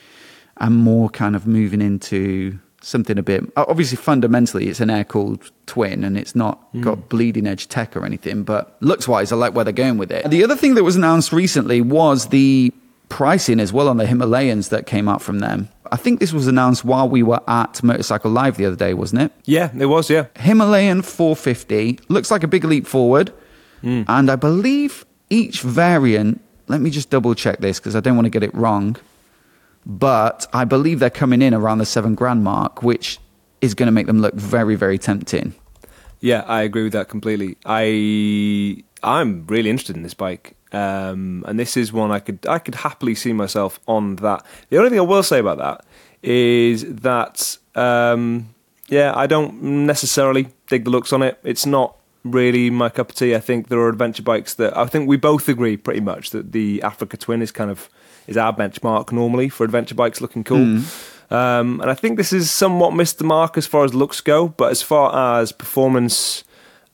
and 0.59 0.77
more 0.77 1.09
kind 1.09 1.37
of 1.37 1.47
moving 1.47 1.81
into 1.81 2.59
something 2.81 3.19
a 3.19 3.23
bit 3.23 3.43
obviously 3.57 3.97
fundamentally 3.97 4.69
it's 4.69 4.81
an 4.81 4.91
air 4.91 5.03
cooled 5.03 5.51
twin 5.67 6.05
and 6.05 6.17
it's 6.17 6.37
not 6.37 6.73
mm. 6.73 6.83
got 6.83 7.09
bleeding 7.09 7.47
edge 7.47 7.67
tech 7.69 7.97
or 7.97 8.05
anything 8.05 8.45
but 8.45 8.77
looks 8.81 9.09
wise 9.09 9.33
i 9.33 9.37
like 9.37 9.55
where 9.55 9.65
they're 9.65 9.73
going 9.73 9.99
with 9.99 10.12
it. 10.12 10.29
The 10.31 10.45
other 10.45 10.57
thing 10.57 10.75
that 10.75 10.85
was 10.85 10.95
announced 10.95 11.33
recently 11.33 11.81
was 11.81 12.29
the 12.29 12.73
pricing 13.09 13.61
as 13.61 13.73
well 13.73 13.89
on 13.89 13.97
the 13.97 14.05
himalayans 14.05 14.69
that 14.71 14.87
came 14.87 15.09
out 15.09 15.23
from 15.23 15.41
them 15.41 15.69
i 15.92 15.96
think 15.96 16.20
this 16.20 16.33
was 16.33 16.46
announced 16.46 16.85
while 16.85 17.09
we 17.09 17.22
were 17.22 17.40
at 17.49 17.83
motorcycle 17.83 18.31
live 18.31 18.57
the 18.57 18.66
other 18.66 18.77
day 18.77 18.94
wasn't 18.94 19.20
it 19.20 19.33
Yeah, 19.44 19.70
it 19.79 19.87
was. 19.87 20.11
Yeah, 20.11 20.27
Himalayan 20.37 21.03
450 21.03 22.01
looks 22.09 22.31
like 22.31 22.42
a 22.42 22.49
big 22.49 22.64
leap 22.64 22.87
forward, 22.87 23.33
hmm. 23.81 24.03
and 24.09 24.31
I 24.31 24.37
believe 24.37 25.07
each 25.31 25.62
variant. 25.62 26.40
Let 26.68 26.81
me 26.81 26.90
just 26.90 27.11
double 27.11 27.35
check 27.35 27.59
this 27.59 27.79
because 27.79 27.94
I 27.94 28.01
don't 28.01 28.16
want 28.16 28.27
to 28.27 28.31
get 28.31 28.42
it 28.42 28.53
wrong. 28.55 28.96
But 29.87 30.49
I 30.53 30.64
believe 30.64 30.99
they're 30.99 31.11
coming 31.11 31.40
in 31.40 31.55
around 31.55 31.79
the 31.79 31.87
seven 31.87 32.16
grand 32.16 32.42
mark, 32.42 32.83
which 32.83 33.20
is 33.61 33.75
going 33.75 33.87
to 33.87 33.92
make 33.92 34.07
them 34.07 34.20
look 34.20 34.35
very, 34.35 34.75
very 34.75 34.99
tempting. 34.99 35.55
Yeah, 36.20 36.42
I 36.49 36.62
agree 36.62 36.83
with 36.83 36.92
that 36.94 37.09
completely. 37.09 37.57
I 37.64 38.83
I'm 39.05 39.46
really 39.46 39.70
interested 39.70 39.94
in 39.94 40.03
this 40.03 40.14
bike, 40.14 40.56
um, 40.72 41.44
and 41.46 41.59
this 41.59 41.76
is 41.76 41.92
one 41.92 42.11
I 42.11 42.18
could 42.18 42.46
I 42.46 42.59
could 42.59 42.76
happily 42.76 43.14
see 43.14 43.33
myself 43.33 43.81
on 43.87 44.16
that. 44.16 44.44
The 44.70 44.79
only 44.79 44.90
thing 44.90 44.98
I 44.98 45.02
will 45.02 45.22
say 45.22 45.38
about 45.38 45.59
that 45.59 45.85
is 46.22 46.85
that 46.96 47.59
um, 47.74 48.55
yeah, 48.88 49.12
I 49.14 49.26
don't 49.26 49.62
necessarily 49.62 50.48
dig 50.66 50.85
the 50.85 50.90
looks 50.90 51.12
on 51.12 51.22
it. 51.22 51.38
It's 51.42 51.66
not 51.66 51.96
really 52.24 52.70
my 52.70 52.88
cup 52.88 53.11
of 53.11 53.16
tea. 53.16 53.35
I 53.35 53.40
think 53.40 53.68
there 53.68 53.79
are 53.79 53.88
adventure 53.88 54.22
bikes 54.22 54.55
that 54.55 54.76
I 54.76 54.87
think 54.87 55.09
we 55.09 55.16
both 55.16 55.48
agree 55.48 55.76
pretty 55.76 56.00
much 56.00 56.31
that 56.31 56.52
the 56.52 56.83
Africa 56.83 57.16
Twin 57.16 57.42
is 57.42 57.52
kind 57.52 57.70
of 57.70 57.88
is 58.26 58.37
our 58.37 58.52
benchmark 58.52 59.12
normally 59.12 59.48
for 59.48 59.64
adventure 59.64 59.94
bikes 59.94 60.20
looking 60.20 60.42
cool. 60.44 60.83
Um, 61.31 61.81
and 61.81 61.90
I 61.90 61.94
think 61.94 62.16
this 62.16 62.33
is 62.33 62.50
somewhat 62.50 62.94
missed 62.94 63.18
the 63.18 63.24
mark 63.24 63.57
as 63.57 63.66
far 63.66 63.85
as 63.85 63.94
looks 63.94 64.20
go, 64.20 64.48
but 64.48 64.70
as 64.70 64.83
far 64.83 65.40
as 65.40 65.52
performance 65.52 66.44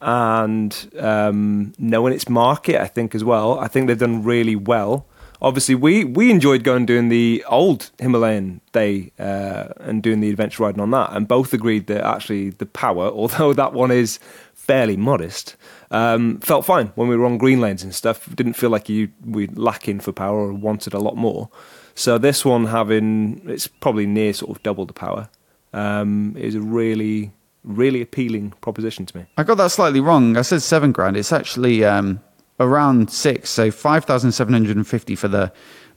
and 0.02 0.90
um, 0.98 1.72
knowing 1.78 2.12
its 2.12 2.28
market, 2.28 2.80
I 2.80 2.88
think 2.88 3.14
as 3.14 3.22
well, 3.22 3.58
I 3.60 3.68
think 3.68 3.86
they've 3.86 3.98
done 3.98 4.24
really 4.24 4.56
well. 4.56 5.06
Obviously, 5.40 5.76
we, 5.76 6.04
we 6.04 6.30
enjoyed 6.30 6.64
going 6.64 6.86
doing 6.86 7.08
the 7.08 7.44
old 7.48 7.90
Himalayan 7.98 8.60
day 8.72 9.12
uh, 9.18 9.68
and 9.78 10.02
doing 10.02 10.20
the 10.20 10.28
adventure 10.28 10.64
riding 10.64 10.80
on 10.80 10.90
that, 10.90 11.12
and 11.12 11.26
both 11.26 11.52
agreed 11.54 11.86
that 11.86 12.04
actually 12.04 12.50
the 12.50 12.66
power, 12.66 13.08
although 13.12 13.52
that 13.52 13.72
one 13.72 13.92
is 13.92 14.18
fairly 14.54 14.96
modest, 14.96 15.56
um, 15.92 16.38
felt 16.40 16.64
fine 16.64 16.88
when 16.96 17.08
we 17.08 17.16
were 17.16 17.24
on 17.24 17.38
green 17.38 17.60
lanes 17.60 17.84
and 17.84 17.94
stuff. 17.94 18.28
Didn't 18.34 18.54
feel 18.54 18.70
like 18.70 18.88
you 18.88 19.10
we 19.24 19.46
lacking 19.48 20.00
for 20.00 20.12
power 20.12 20.48
or 20.48 20.52
wanted 20.52 20.94
a 20.94 21.00
lot 21.00 21.16
more. 21.16 21.48
So 21.94 22.18
this 22.18 22.44
one 22.44 22.66
having 22.66 23.42
it's 23.46 23.68
probably 23.68 24.06
near 24.06 24.32
sort 24.32 24.56
of 24.56 24.62
double 24.62 24.86
the 24.86 24.92
power 24.92 25.28
um, 25.72 26.34
is 26.36 26.54
a 26.54 26.60
really 26.60 27.32
really 27.64 28.00
appealing 28.02 28.52
proposition 28.60 29.06
to 29.06 29.16
me. 29.18 29.26
I 29.36 29.42
got 29.44 29.56
that 29.58 29.70
slightly 29.70 30.00
wrong. 30.00 30.36
I 30.36 30.42
said 30.42 30.62
seven 30.62 30.92
grand. 30.92 31.16
It's 31.16 31.32
actually 31.32 31.84
um, 31.84 32.20
around 32.58 33.10
six, 33.10 33.50
so 33.50 33.70
five 33.70 34.04
thousand 34.04 34.32
seven 34.32 34.52
hundred 34.52 34.76
and 34.76 34.86
fifty 34.86 35.14
for 35.14 35.28
the 35.28 35.52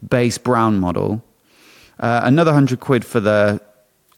base 0.07 0.37
brown 0.37 0.79
model, 0.79 1.23
Uh, 1.99 2.21
another 2.23 2.53
hundred 2.53 2.79
quid 2.79 3.03
for 3.05 3.19
the 3.19 3.59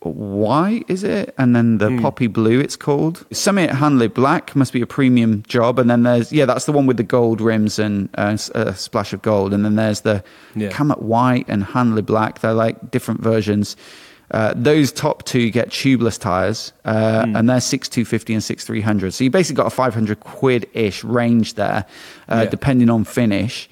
white, 0.01 0.85
is 0.87 1.03
it? 1.03 1.33
And 1.37 1.55
then 1.55 1.79
the 1.79 1.99
poppy 2.01 2.27
blue, 2.27 2.59
it's 2.59 2.75
called. 2.75 3.25
Summit 3.31 3.71
Hanle 3.71 4.07
Black 4.13 4.55
must 4.55 4.71
be 4.73 4.81
a 4.81 4.85
premium 4.85 5.43
job. 5.47 5.79
And 5.79 5.89
then 5.89 6.03
there's, 6.03 6.31
yeah, 6.31 6.45
that's 6.45 6.65
the 6.65 6.71
one 6.71 6.85
with 6.85 6.97
the 6.97 7.03
gold 7.03 7.41
rims 7.41 7.79
and 7.79 8.09
uh, 8.15 8.37
a 8.53 8.73
splash 8.75 9.11
of 9.13 9.21
gold. 9.21 9.53
And 9.53 9.65
then 9.65 9.75
there's 9.75 10.01
the 10.01 10.23
Yeah. 10.55 10.69
Kamet 10.69 11.01
White 11.01 11.45
and 11.47 11.63
Hanle 11.63 12.01
Black. 12.05 12.39
They're 12.39 12.53
like 12.53 12.91
different 12.91 13.21
versions. 13.21 13.75
Uh, 14.31 14.53
those 14.55 14.91
top 14.91 15.23
two 15.23 15.49
get 15.49 15.69
tubeless 15.69 16.19
tires, 16.19 16.73
uh, 16.83 17.25
and 17.33 17.49
they're 17.49 17.61
six 17.61 17.87
two 17.87 18.03
fifty 18.03 18.33
and 18.33 18.43
six 18.43 18.65
three 18.65 18.81
hundred. 18.81 19.13
So 19.13 19.23
you 19.23 19.29
basically 19.29 19.55
got 19.55 19.67
a 19.67 19.75
five 19.75 19.93
hundred 19.93 20.19
quid 20.19 20.67
ish 20.73 21.03
range 21.03 21.53
there, 21.53 21.85
uh, 22.29 22.41
Yeah. 22.43 22.49
depending 22.49 22.89
on 22.89 23.05
finish. 23.05 23.69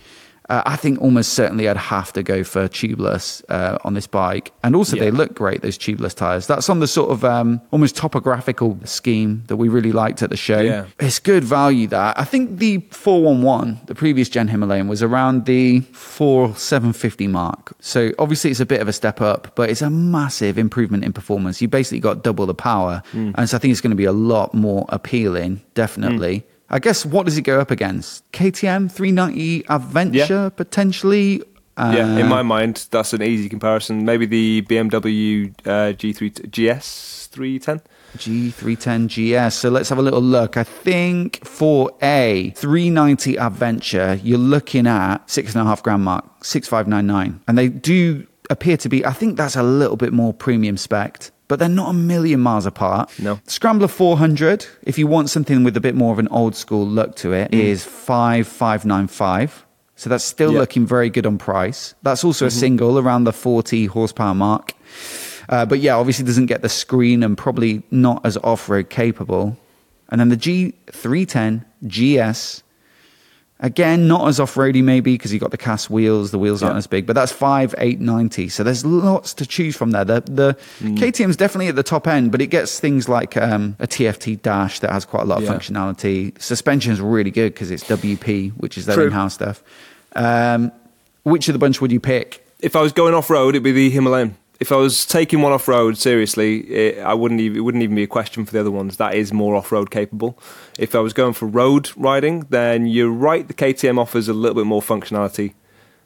Uh, 0.47 0.61
I 0.65 0.75
think 0.75 1.01
almost 1.01 1.33
certainly 1.33 1.67
I'd 1.67 1.77
have 1.77 2.13
to 2.13 2.21
go 2.23 2.43
for 2.43 2.67
tubeless 2.67 3.43
uh, 3.49 3.77
on 3.83 3.95
this 3.95 4.07
bike, 4.07 4.51
and 4.63 4.75
also 4.75 4.95
they 4.95 5.11
look 5.11 5.33
great. 5.33 5.61
Those 5.61 5.77
tubeless 5.77 6.15
tires. 6.15 6.45
That's 6.45 6.69
on 6.69 6.79
the 6.79 6.87
sort 6.87 7.09
of 7.11 7.23
um, 7.25 7.61
almost 7.71 7.95
topographical 7.95 8.77
scheme 8.85 9.43
that 9.47 9.57
we 9.57 9.69
really 9.69 9.91
liked 9.91 10.21
at 10.21 10.29
the 10.29 10.37
show. 10.37 10.59
Yeah. 10.59 10.85
It's 10.99 11.19
good 11.19 11.43
value. 11.43 11.87
That 11.87 12.19
I 12.19 12.23
think 12.25 12.59
the 12.59 12.79
four 12.91 13.23
one 13.23 13.41
one, 13.41 13.79
the 13.87 13.95
previous 13.95 14.29
gen 14.29 14.47
Himalayan, 14.47 14.87
was 14.87 15.01
around 15.01 15.45
the 15.45 15.79
four 15.93 16.55
seven 16.55 16.93
fifty 16.93 17.27
mark. 17.27 17.73
So 17.79 18.11
obviously 18.19 18.51
it's 18.51 18.59
a 18.59 18.65
bit 18.65 18.81
of 18.81 18.87
a 18.87 18.93
step 18.93 19.21
up, 19.21 19.55
but 19.55 19.69
it's 19.69 19.81
a 19.81 19.89
massive 19.89 20.57
improvement 20.57 21.03
in 21.03 21.13
performance. 21.13 21.61
You 21.61 21.67
basically 21.67 21.99
got 22.01 22.23
double 22.23 22.45
the 22.45 22.53
power, 22.53 23.01
and 23.13 23.49
so 23.49 23.57
I 23.57 23.59
think 23.59 23.71
it's 23.71 23.81
going 23.81 23.91
to 23.91 23.95
be 23.97 24.05
a 24.05 24.11
lot 24.11 24.53
more 24.53 24.85
appealing. 24.89 25.61
Definitely. 25.73 26.45
I 26.69 26.79
guess 26.79 27.05
what 27.05 27.25
does 27.25 27.37
it 27.37 27.43
go 27.43 27.59
up 27.59 27.71
against? 27.71 28.29
KTM 28.31 28.91
390 28.91 29.65
Adventure 29.69 30.49
potentially. 30.49 31.43
yeah, 31.77 32.17
in 32.17 32.25
Uh, 32.25 32.29
my 32.29 32.41
mind, 32.41 32.87
that's 32.89 33.13
an 33.13 33.21
easy 33.21 33.49
comparison. 33.49 34.05
Maybe 34.05 34.25
the 34.25 34.61
BMW 34.63 35.53
uh, 35.65 35.93
G3 35.93 36.49
GS 36.49 37.27
310. 37.27 37.81
G310 38.17 39.07
GS. 39.49 39.55
So 39.55 39.69
let's 39.69 39.89
have 39.89 39.97
a 39.97 40.01
little 40.01 40.21
look. 40.21 40.55
I 40.57 40.63
think 40.63 41.45
for 41.45 41.91
a 42.01 42.51
390 42.55 43.37
Adventure, 43.37 44.19
you're 44.23 44.37
looking 44.37 44.87
at 44.87 45.29
six 45.29 45.53
and 45.53 45.61
a 45.61 45.65
half 45.65 45.83
grand 45.83 46.03
mark, 46.03 46.25
6599. 46.45 47.41
And 47.47 47.57
they 47.57 47.67
do 47.67 48.25
appear 48.49 48.77
to 48.77 48.89
be, 48.89 49.05
I 49.05 49.11
think 49.13 49.37
that's 49.37 49.55
a 49.55 49.63
little 49.63 49.97
bit 49.97 50.13
more 50.13 50.33
premium 50.33 50.77
spec. 50.77 51.31
But 51.47 51.59
they're 51.59 51.69
not 51.69 51.91
a 51.91 51.93
million 51.93 52.39
miles 52.39 52.65
apart. 52.65 53.11
No. 53.19 53.39
Scrambler 53.45 53.87
400, 53.87 54.65
if 54.81 54.97
you 54.97 55.05
want 55.05 55.29
something 55.29 55.63
with 55.63 55.77
a 55.77 55.79
bit 55.79 55.93
more 55.93 56.11
of 56.11 56.17
an 56.17 56.27
old 56.29 56.55
school 56.55 56.87
look 56.87 57.15
to 57.17 57.33
it, 57.33 57.53
is 57.53 57.83
5595. 57.83 59.65
So 59.95 60.09
that's 60.09 60.23
still 60.23 60.53
Yeah. 60.53 60.59
looking 60.59 60.85
very 60.87 61.09
good 61.09 61.25
on 61.25 61.37
price. 61.37 61.93
That's 62.03 62.23
also 62.23 62.47
a 62.47 62.51
single 62.51 62.97
around 62.99 63.23
the 63.25 63.31
40 63.31 63.85
horsepower 63.85 64.33
mark. 64.33 64.73
Uh, 65.47 65.65
but 65.65 65.79
yeah, 65.79 65.95
obviously 65.95 66.25
doesn't 66.25 66.47
get 66.47 66.61
the 66.63 66.69
screen 66.69 67.21
and 67.23 67.37
probably 67.37 67.83
not 67.91 68.25
as 68.25 68.37
off 68.37 68.67
road 68.67 68.89
capable. 68.89 69.55
And 70.09 70.19
then 70.19 70.29
the 70.29 70.37
G310 70.37 71.63
GS, 71.87 72.63
again, 73.59 74.07
not 74.07 74.27
as 74.27 74.39
off 74.39 74.57
roady 74.57 74.81
maybe 74.81 75.13
because 75.13 75.33
you 75.33 75.39
got 75.39 75.51
the 75.51 75.57
cast 75.57 75.89
wheels, 75.89 76.31
the 76.31 76.37
wheels 76.39 76.61
aren't 76.61 76.77
as 76.77 76.87
big, 76.87 77.05
but 77.05 77.13
that's 77.13 77.31
5890. 77.31 78.49
So 78.49 78.63
there's 78.63 78.85
lots 78.85 79.33
to 79.35 79.45
choose 79.45 79.75
from 79.75 79.91
there. 79.91 80.03
The, 80.05 80.21
the 80.21 80.57
KTM's 80.81 81.37
definitely 81.37 81.67
at 81.67 81.75
the 81.75 81.83
top 81.83 82.07
end, 82.07 82.31
but 82.31 82.41
it 82.41 82.47
gets 82.47 82.79
things 82.79 83.07
like 83.07 83.37
um, 83.37 83.75
a 83.79 83.87
TFT 83.87 84.41
dash 84.41 84.79
that 84.81 84.91
has 84.91 85.05
quite 85.05 85.23
a 85.23 85.25
lot 85.25 85.37
of 85.39 85.43
Yeah. 85.45 85.53
functionality. 85.53 86.39
Suspension 86.41 86.91
is 86.91 86.99
really 87.01 87.31
good 87.31 87.53
because 87.53 87.71
it's 87.71 87.83
WP, 87.85 88.51
which 88.57 88.77
is 88.77 88.85
their 88.85 88.95
True. 88.95 89.05
in 89.07 89.11
house 89.13 89.33
stuff. 89.35 89.63
Um, 90.15 90.71
which 91.23 91.47
of 91.49 91.53
the 91.53 91.59
bunch 91.59 91.81
would 91.81 91.91
you 91.91 91.99
pick? 91.99 92.45
If 92.59 92.75
I 92.75 92.81
was 92.81 92.93
going 92.93 93.13
off 93.13 93.29
road, 93.29 93.49
it'd 93.49 93.63
be 93.63 93.71
the 93.71 93.89
Himalayan. 93.89 94.35
If 94.59 94.71
I 94.71 94.77
was 94.77 95.05
taking 95.05 95.41
one 95.41 95.51
off 95.51 95.67
road 95.67 95.97
seriously, 95.97 96.59
it, 96.61 96.99
I 96.99 97.13
wouldn't 97.13 97.41
even, 97.41 97.57
it 97.57 97.61
wouldn't 97.61 97.83
even 97.83 97.95
be 97.95 98.03
a 98.03 98.07
question 98.07 98.45
for 98.45 98.53
the 98.53 98.59
other 98.59 98.71
ones. 98.71 98.97
That 98.97 99.13
is 99.15 99.33
more 99.33 99.55
off 99.55 99.71
road 99.71 99.91
capable. 99.91 100.39
If 100.79 100.95
I 100.95 100.99
was 100.99 101.13
going 101.13 101.33
for 101.33 101.45
road 101.45 101.91
riding, 101.97 102.41
then 102.49 102.85
you're 102.85 103.11
right. 103.11 103.47
The 103.47 103.53
KTM 103.53 103.99
offers 103.99 104.29
a 104.29 104.33
little 104.33 104.55
bit 104.55 104.65
more 104.65 104.81
functionality. 104.81 105.53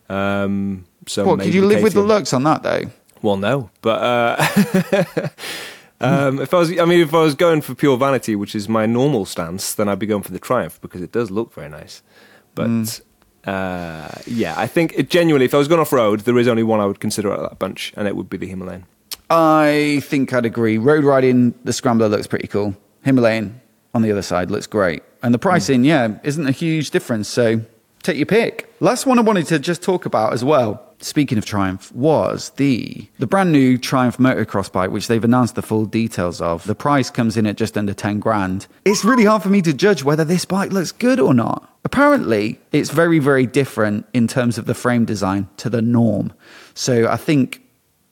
Um, 0.10 0.86
so 1.08 1.26
What, 1.26 1.42
could 1.42 1.54
you 1.54 1.66
live 1.66 1.84
with 1.84 1.94
the 1.94 2.02
KTM 2.02 2.08
looks 2.08 2.34
on 2.34 2.44
that 2.44 2.64
though? 2.64 2.84
Well, 3.22 3.38
no, 3.38 3.70
but 3.82 4.02
uh, 4.02 5.30
um, 6.02 6.40
if 6.40 6.54
I 6.54 6.58
was, 6.58 6.72
I 6.80 6.86
mean, 6.86 7.02
if 7.02 7.14
I 7.14 7.22
was 7.22 7.36
going 7.36 7.62
for 7.62 7.76
pure 7.76 7.98
vanity, 7.98 8.36
which 8.36 8.56
is 8.56 8.70
my 8.70 8.86
normal 8.86 9.26
stance, 9.26 9.74
then 9.76 9.90
I'd 9.90 10.00
be 10.00 10.06
going 10.06 10.24
for 10.24 10.32
the 10.32 10.40
Triumph 10.40 10.80
because 10.82 11.02
it 11.02 11.12
does 11.12 11.30
look 11.30 11.54
very 11.54 11.70
nice. 11.70 12.02
But 12.56 13.02
uh, 13.46 14.10
yeah, 14.26 14.54
I 14.58 14.68
think 14.68 14.94
it, 14.96 15.10
genuinely, 15.10 15.46
if 15.46 15.54
I 15.54 15.58
was 15.58 15.68
going 15.68 15.82
off 15.82 15.94
road, 15.94 16.22
there 16.22 16.38
is 16.38 16.48
only 16.48 16.64
one 16.64 16.80
I 16.80 16.86
would 16.86 17.00
consider 17.00 17.32
out 17.32 17.40
of 17.40 17.50
that 17.50 17.60
bunch, 17.60 17.94
and 17.96 18.08
it 18.08 18.16
would 18.16 18.30
be 18.30 18.38
the 18.38 18.48
Himalayan. 18.48 18.86
I 19.30 20.02
think 20.04 20.34
I'd 20.34 20.46
agree. 20.46 20.78
Road 20.78 21.04
riding, 21.04 21.54
the 21.64 21.74
Scrambler 21.74 22.10
looks 22.10 22.28
pretty 22.28 22.48
cool. 22.48 22.76
Himalayan 23.04 23.62
on 23.94 24.02
the 24.02 24.12
other 24.12 24.22
side 24.22 24.52
looks 24.52 24.68
great. 24.68 25.04
And 25.22 25.34
the 25.34 25.40
pricing, 25.40 25.84
yeah, 25.84 26.18
isn't 26.24 26.48
a 26.48 26.52
huge 26.52 26.92
difference. 26.92 27.28
So 27.28 27.62
take 28.04 28.18
your 28.18 28.26
pick. 28.26 28.74
Last 28.80 29.06
one 29.06 29.20
I 29.20 29.22
wanted 29.22 29.48
to 29.48 29.60
just 29.60 29.82
talk 29.82 30.06
about 30.06 30.34
as 30.34 30.44
well. 30.44 30.89
Speaking 31.02 31.38
of 31.38 31.46
Triumph, 31.46 31.94
was 31.94 32.50
the 32.58 33.08
the 33.20 33.28
brand 33.28 33.54
new 33.54 33.78
Triumph 33.78 34.18
motocross 34.18 34.70
bike, 34.70 34.92
which 34.92 35.08
they've 35.08 35.24
announced 35.24 35.56
the 35.56 35.62
full 35.62 35.86
details 35.86 36.42
of. 36.42 36.66
The 36.66 36.76
price 36.76 37.10
comes 37.10 37.38
in 37.38 37.48
at 37.48 37.56
just 37.56 37.78
under 37.78 37.94
ten 37.94 38.20
grand. 38.20 38.68
It's 38.84 39.06
really 39.06 39.24
hard 39.24 39.42
for 39.42 39.50
me 39.50 39.62
to 39.62 39.74
judge 39.74 40.04
whether 40.04 40.26
this 40.26 40.44
bike 40.44 40.72
looks 40.72 40.92
good 40.92 41.20
or 41.20 41.34
not. 41.34 41.74
Apparently, 41.86 42.60
it's 42.74 42.90
very, 42.90 43.20
very 43.20 43.46
different 43.46 44.08
in 44.14 44.28
terms 44.28 44.58
of 44.58 44.66
the 44.66 44.74
frame 44.74 45.06
design 45.06 45.48
to 45.58 45.70
the 45.70 45.82
norm. 45.82 46.34
So 46.74 47.08
I 47.08 47.16
think 47.16 47.62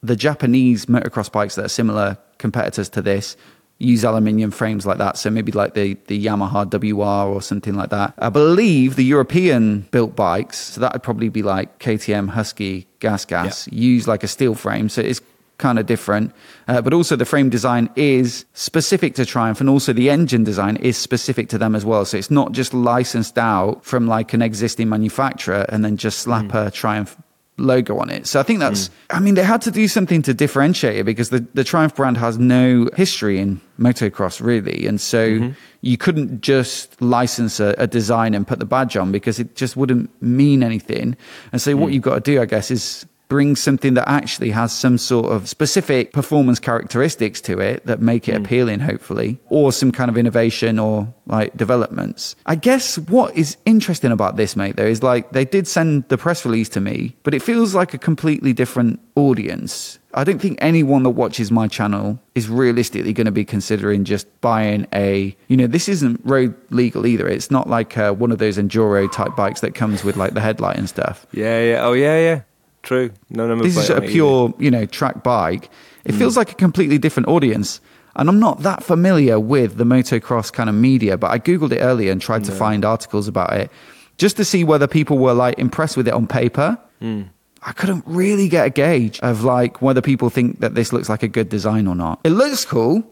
the 0.01 0.15
Japanese 0.15 0.85
motocross 0.85 1.29
bikes 1.29 1.55
that 1.55 1.65
are 1.65 1.69
similar 1.69 2.17
competitors 2.37 2.87
to 2.89 3.01
this 3.01 3.35
use 3.79 4.03
aluminium 4.03 4.51
frames 4.51 4.85
like 4.85 4.97
that. 4.97 5.17
So 5.17 5.29
maybe 5.29 5.51
like 5.51 5.73
the, 5.73 5.95
the 6.07 6.23
Yamaha 6.25 6.65
WR 6.65 7.33
or 7.33 7.41
something 7.41 7.75
like 7.75 7.89
that. 7.89 8.13
I 8.17 8.29
believe 8.29 8.95
the 8.95 9.03
European 9.03 9.81
built 9.91 10.15
bikes, 10.15 10.57
so 10.57 10.81
that 10.81 10.93
would 10.93 11.03
probably 11.03 11.29
be 11.29 11.43
like 11.43 11.79
KTM, 11.79 12.29
Husky, 12.29 12.87
Gas 12.99 13.25
Gas, 13.25 13.67
use 13.71 14.07
like 14.07 14.23
a 14.23 14.27
steel 14.27 14.55
frame. 14.55 14.89
So 14.89 15.01
it's 15.01 15.21
kind 15.57 15.79
of 15.79 15.85
different. 15.85 16.31
Uh, 16.67 16.81
but 16.81 16.93
also 16.93 17.15
the 17.15 17.25
frame 17.25 17.49
design 17.49 17.89
is 17.95 18.45
specific 18.53 19.15
to 19.15 19.25
Triumph 19.25 19.59
and 19.59 19.69
also 19.69 19.93
the 19.93 20.09
engine 20.09 20.43
design 20.43 20.75
is 20.77 20.97
specific 20.97 21.49
to 21.49 21.57
them 21.57 21.75
as 21.75 21.85
well. 21.85 22.05
So 22.05 22.17
it's 22.17 22.31
not 22.31 22.51
just 22.51 22.73
licensed 22.73 23.37
out 23.37 23.83
from 23.83 24.07
like 24.07 24.33
an 24.33 24.41
existing 24.41 24.89
manufacturer 24.89 25.65
and 25.69 25.83
then 25.83 25.97
just 25.97 26.19
slap 26.19 26.53
a 26.53 26.71
Triumph 26.71 27.17
logo 27.57 27.97
on 27.97 28.09
it. 28.09 28.27
So 28.27 28.39
I 28.39 28.43
think 28.43 28.59
that's, 28.59 28.87
hmm. 28.87 28.93
I 29.09 29.19
mean, 29.19 29.35
they 29.35 29.43
had 29.43 29.61
to 29.63 29.71
do 29.71 29.87
something 29.87 30.21
to 30.23 30.33
differentiate 30.33 30.97
it 30.97 31.03
because 31.03 31.29
the, 31.29 31.45
the 31.53 31.63
Triumph 31.63 31.95
brand 31.95 32.17
has 32.17 32.37
no 32.37 32.87
history 32.95 33.39
in 33.39 33.59
motocross 33.79 34.41
really. 34.41 34.85
And 34.85 35.01
so 35.01 35.29
mm-hmm. 35.29 35.53
you 35.81 35.97
couldn't 35.97 36.41
just 36.41 37.01
license 37.01 37.59
a, 37.59 37.73
a 37.77 37.87
design 37.87 38.33
and 38.33 38.47
put 38.47 38.59
the 38.59 38.65
badge 38.65 38.95
on 38.95 39.11
because 39.11 39.39
it 39.39 39.55
just 39.55 39.75
wouldn't 39.75 40.09
mean 40.21 40.63
anything. 40.63 41.17
And 41.51 41.61
so 41.61 41.75
what 41.75 41.87
hmm. 41.87 41.93
you've 41.93 42.03
got 42.03 42.15
to 42.15 42.21
do, 42.21 42.41
I 42.41 42.45
guess, 42.45 42.71
is 42.71 43.05
bring 43.27 43.55
something 43.55 43.93
that 43.95 44.07
actually 44.09 44.51
has 44.51 44.71
some 44.71 44.97
sort 44.97 45.31
of 45.31 45.49
specific 45.49 46.13
performance 46.13 46.59
characteristics 46.59 47.41
to 47.41 47.59
it 47.59 47.85
that 47.85 48.01
make 48.01 48.27
it 48.27 48.35
appealing, 48.35 48.79
hopefully, 48.79 49.39
or 49.49 49.71
some 49.71 49.91
kind 49.91 50.09
of 50.09 50.17
innovation 50.17 50.79
or 50.79 51.13
like 51.25 51.55
developments. 51.57 52.35
I 52.45 52.55
guess 52.55 52.97
what 52.97 53.35
is 53.35 53.57
interesting 53.65 54.11
about 54.11 54.37
this, 54.37 54.55
mate, 54.55 54.75
though, 54.75 54.85
is 54.85 55.03
like 55.03 55.31
they 55.31 55.45
did 55.45 55.67
send 55.67 56.07
the 56.09 56.17
press 56.17 56.45
release 56.45 56.69
to 56.69 56.79
me, 56.79 57.15
but 57.23 57.33
it 57.33 57.41
feels 57.41 57.75
like 57.75 57.93
a 57.93 57.97
completely 57.97 58.53
different 58.53 58.99
audience. 59.15 59.99
I 60.13 60.23
don't 60.23 60.39
think 60.39 60.57
anyone 60.61 61.03
that 61.03 61.11
watches 61.11 61.51
my 61.51 61.67
channel 61.67 62.19
is 62.33 62.49
realistically 62.49 63.13
going 63.13 63.25
to 63.25 63.31
be 63.31 63.45
considering 63.45 64.03
just 64.03 64.25
buying 64.41 64.87
a, 64.93 65.35
you 65.47 65.57
know, 65.57 65.67
this 65.67 65.87
isn't 65.89 66.21
road 66.23 66.55
legal 66.71 67.05
either. 67.05 67.27
It's 67.27 67.51
not 67.51 67.69
like 67.69 67.97
uh, 67.97 68.13
one 68.13 68.31
of 68.31 68.39
those 68.39 68.57
enduro 68.57 69.11
type 69.11 69.35
bikes 69.35 69.61
that 69.61 69.75
comes 69.75 70.03
with 70.03 70.17
like 70.17 70.33
the 70.33 70.41
headlight 70.41 70.77
and 70.77 70.89
stuff 70.89 71.27
Yeah, 71.31 71.61
yeah, 71.61 71.85
oh 71.85 71.93
yeah, 71.93 72.17
yeah. 72.19 72.41
True. 72.87 73.11
No 73.29 73.45
number 73.45 73.65
this 73.65 73.75
is 73.75 73.89
a 73.89 73.99
pure, 73.99 74.53
you 74.59 74.71
know, 74.71 74.85
track 74.85 75.21
bike. 75.21 75.69
It 76.05 76.13
mm. 76.13 76.17
feels 76.17 76.37
like 76.37 76.53
a 76.53 76.55
completely 76.55 76.97
different 76.97 77.27
audience. 77.27 77.81
And 78.15 78.29
I'm 78.29 78.39
not 78.39 78.61
that 78.61 78.81
familiar 78.81 79.41
with 79.41 79.75
the 79.75 79.83
motocross 79.83 80.53
kind 80.53 80.69
of 80.69 80.75
media, 80.75 81.17
but 81.17 81.29
I 81.29 81.37
Googled 81.37 81.73
it 81.73 81.79
earlier 81.79 82.13
and 82.13 82.21
tried 82.21 82.45
to 82.45 82.53
find 82.53 82.85
articles 82.85 83.27
about 83.27 83.51
it 83.51 83.69
just 84.17 84.37
to 84.37 84.45
see 84.45 84.63
whether 84.63 84.87
people 84.87 85.17
were 85.17 85.33
like 85.33 85.59
impressed 85.59 85.97
with 85.97 86.07
it 86.07 86.13
on 86.13 86.27
paper. 86.27 86.77
Mm. 87.01 87.27
I 87.61 87.73
couldn't 87.73 88.05
really 88.07 88.47
get 88.47 88.67
a 88.67 88.69
gauge 88.69 89.19
of 89.19 89.43
like 89.43 89.81
whether 89.81 90.01
people 90.01 90.29
think 90.29 90.61
that 90.61 90.73
this 90.73 90.93
looks 90.93 91.09
like 91.09 91.23
a 91.23 91.27
good 91.27 91.49
design 91.49 91.87
or 91.87 91.95
not. 91.95 92.21
It 92.23 92.29
looks 92.29 92.63
cool. 92.63 93.03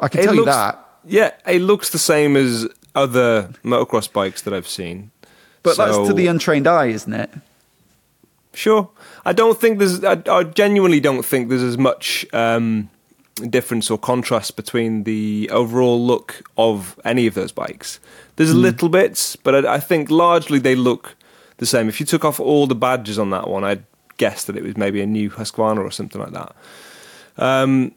I 0.00 0.08
can 0.08 0.22
It 0.22 0.24
tell 0.24 0.34
you 0.34 0.44
that. 0.46 0.84
Yeah, 1.06 1.30
it 1.46 1.60
looks 1.60 1.90
the 1.90 1.98
same 1.98 2.36
as 2.36 2.66
other 2.96 3.50
motocross 3.62 4.12
bikes 4.12 4.42
that 4.42 4.52
I've 4.52 4.66
seen. 4.66 5.12
But 5.62 5.76
that's 5.76 6.08
to 6.08 6.12
the 6.14 6.26
untrained 6.26 6.66
eye, 6.66 6.86
isn't 6.86 7.12
it? 7.12 7.30
Sure. 8.52 8.90
I 9.24 9.32
don't 9.32 9.60
think 9.60 9.78
there's. 9.78 10.02
I, 10.04 10.20
I 10.28 10.44
genuinely 10.44 11.00
don't 11.00 11.24
think 11.24 11.48
there's 11.48 11.62
as 11.62 11.78
much 11.78 12.26
um, 12.32 12.90
difference 13.48 13.90
or 13.90 13.98
contrast 13.98 14.56
between 14.56 15.04
the 15.04 15.48
overall 15.52 16.04
look 16.04 16.42
of 16.56 16.98
any 17.04 17.26
of 17.26 17.34
those 17.34 17.52
bikes. 17.52 18.00
There's 18.36 18.54
little 18.54 18.88
bits, 18.88 19.36
but 19.36 19.66
I, 19.66 19.74
I 19.74 19.80
think 19.80 20.10
largely 20.10 20.58
they 20.58 20.74
look 20.74 21.16
the 21.58 21.66
same. 21.66 21.88
If 21.88 22.00
you 22.00 22.06
took 22.06 22.24
off 22.24 22.40
all 22.40 22.66
the 22.66 22.74
badges 22.74 23.18
on 23.18 23.30
that 23.30 23.48
one, 23.48 23.64
I'd 23.64 23.84
guess 24.16 24.44
that 24.44 24.56
it 24.56 24.62
was 24.62 24.76
maybe 24.76 25.00
a 25.00 25.06
new 25.06 25.30
Husqvarna 25.30 25.78
or 25.78 25.90
something 25.90 26.20
like 26.20 26.32
that. 26.32 26.54
Um, 27.36 27.92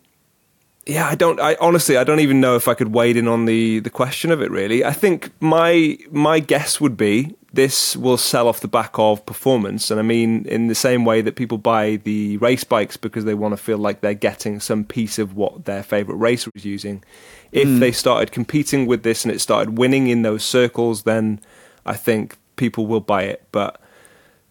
yeah, 0.86 1.08
I 1.08 1.16
don't. 1.16 1.40
I 1.40 1.56
honestly, 1.60 1.98
I 1.98 2.04
don't 2.04 2.20
even 2.20 2.42
know 2.42 2.56
if 2.56 2.68
I 2.68 2.74
could 2.74 2.94
wade 2.94 3.18
in 3.18 3.28
on 3.28 3.46
the 3.46 3.80
the 3.80 3.90
question 3.90 4.32
of 4.32 4.42
it. 4.42 4.52
Really, 4.52 4.84
I 4.84 4.92
think 4.92 5.32
my 5.40 5.98
my 6.12 6.40
guess 6.40 6.82
would 6.82 6.98
be 6.98 7.36
this 7.54 7.96
will 7.96 8.18
sell 8.18 8.48
off 8.48 8.62
the 8.62 8.68
back 8.68 8.98
of 8.98 9.24
performance, 9.28 9.92
and 9.92 10.00
I 10.00 10.04
mean 10.04 10.46
in 10.46 10.68
the 10.68 10.76
same 10.76 11.06
way 11.06 11.22
that 11.22 11.36
people 11.36 11.60
buy 11.60 11.98
the 11.98 12.38
race 12.38 12.64
bikes 12.64 12.98
because 12.98 13.26
they 13.26 13.36
want 13.36 13.54
to 13.54 13.58
feel 13.58 13.78
like 13.78 14.02
they're 14.02 14.16
getting 14.16 14.60
some 14.60 14.84
piece 14.84 15.20
of 15.20 15.36
what 15.36 15.66
their 15.66 15.84
favorite 15.84 16.16
racer 16.16 16.50
is 16.56 16.66
using. 16.66 17.04
If 17.52 17.68
mm. 17.68 17.80
they 17.80 17.92
started 17.92 18.32
competing 18.32 18.88
with 18.88 19.04
this 19.04 19.24
and 19.24 19.32
it 19.32 19.40
started 19.40 19.78
winning 19.78 20.08
in 20.08 20.24
those 20.24 20.44
circles, 20.44 21.04
then 21.04 21.40
I 21.86 21.94
think 21.94 22.38
people 22.56 22.88
will 22.88 23.02
buy 23.02 23.24
it. 23.24 23.44
But 23.52 23.80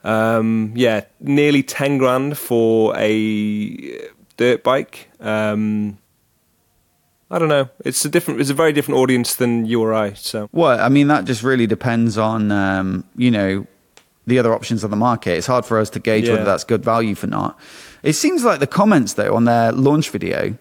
um, 0.05 0.73
yeah, 0.77 1.05
nearly 1.19 1.65
ten 1.65 1.99
grand 1.99 2.39
for 2.39 2.97
a 2.97 4.09
dirt 4.37 4.63
bike. 4.63 5.09
Um, 5.19 5.99
I 7.33 7.39
don't 7.39 7.49
know. 7.49 7.71
It's 7.83 8.05
a 8.05 8.11
different. 8.11 8.43
It's 8.43 8.51
a 8.51 8.55
very 8.55 8.75
different 8.75 9.01
audience 9.01 9.37
than 9.37 9.65
you 9.65 9.81
or 9.81 9.95
I. 9.95 10.13
So. 10.13 10.51
Well, 10.53 10.79
I 10.79 10.91
mean, 10.91 11.09
that 11.09 11.25
just 11.25 11.43
really 11.43 11.67
depends 11.67 12.19
on 12.19 12.53
um, 12.53 13.05
you 13.17 13.31
know 13.31 13.67
the 14.27 14.39
other 14.39 14.53
options 14.53 14.85
on 14.85 14.91
the 14.91 14.99
market. 14.99 15.39
It's 15.39 15.47
hard 15.47 15.65
for 15.65 15.79
us 15.79 15.89
to 15.91 15.99
gauge 15.99 16.27
yeah. 16.27 16.33
whether 16.33 16.45
that's 16.45 16.63
good 16.63 16.85
value 16.85 17.15
for 17.15 17.27
not. 17.29 17.59
It 18.03 18.13
seems 18.13 18.45
like 18.45 18.61
the 18.61 18.67
comments 18.67 19.15
though 19.15 19.35
on 19.35 19.47
their 19.47 19.73
launch 19.73 20.11
video 20.11 20.59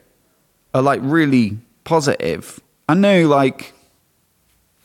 are 0.73 0.81
like 0.81 1.01
really 1.03 1.57
positive. 1.83 2.61
I 2.87 2.93
know, 2.93 3.27
like 3.27 3.73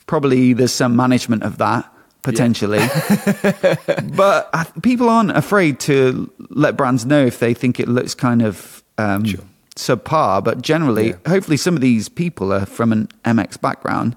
probably 0.06 0.54
there's 0.54 0.72
some 0.72 0.96
management 0.96 1.44
of 1.44 1.58
that 1.58 1.90
potentially, 2.22 2.78
yeah. 2.78 3.76
but 4.16 4.82
people 4.82 5.08
aren't 5.08 5.36
afraid 5.36 5.78
to 5.78 6.32
let 6.50 6.76
brands 6.76 7.06
know 7.06 7.24
if 7.24 7.38
they 7.38 7.54
think 7.54 7.78
it 7.78 7.86
looks 7.86 8.12
kind 8.12 8.42
of. 8.42 8.82
Um, 8.98 9.24
sure 9.24 9.44
subpar, 9.76 10.42
but 10.42 10.60
generally, 10.62 11.10
yeah. 11.10 11.16
hopefully, 11.26 11.56
some 11.56 11.74
of 11.74 11.80
these 11.80 12.08
people 12.08 12.52
are 12.52 12.66
from 12.66 12.92
an 12.92 13.08
MX 13.24 13.60
background. 13.60 14.16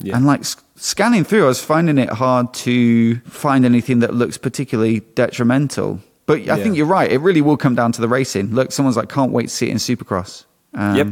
Yeah. 0.00 0.16
And 0.16 0.26
like 0.26 0.44
scanning 0.76 1.24
through, 1.24 1.44
I 1.44 1.48
was 1.48 1.64
finding 1.64 1.98
it 1.98 2.10
hard 2.10 2.52
to 2.54 3.16
find 3.20 3.64
anything 3.64 4.00
that 4.00 4.14
looks 4.14 4.36
particularly 4.36 5.00
detrimental. 5.14 6.00
But 6.26 6.40
I 6.40 6.42
yeah. 6.42 6.56
think 6.56 6.76
you're 6.76 6.86
right. 6.86 7.10
It 7.10 7.18
really 7.18 7.40
will 7.40 7.56
come 7.56 7.74
down 7.74 7.92
to 7.92 8.00
the 8.00 8.08
racing. 8.08 8.52
Look, 8.52 8.72
someone's 8.72 8.96
like, 8.96 9.08
can't 9.08 9.32
wait 9.32 9.44
to 9.44 9.48
see 9.48 9.68
it 9.68 9.70
in 9.70 9.76
Supercross. 9.78 10.44
Um, 10.74 10.96
yep. 10.96 11.06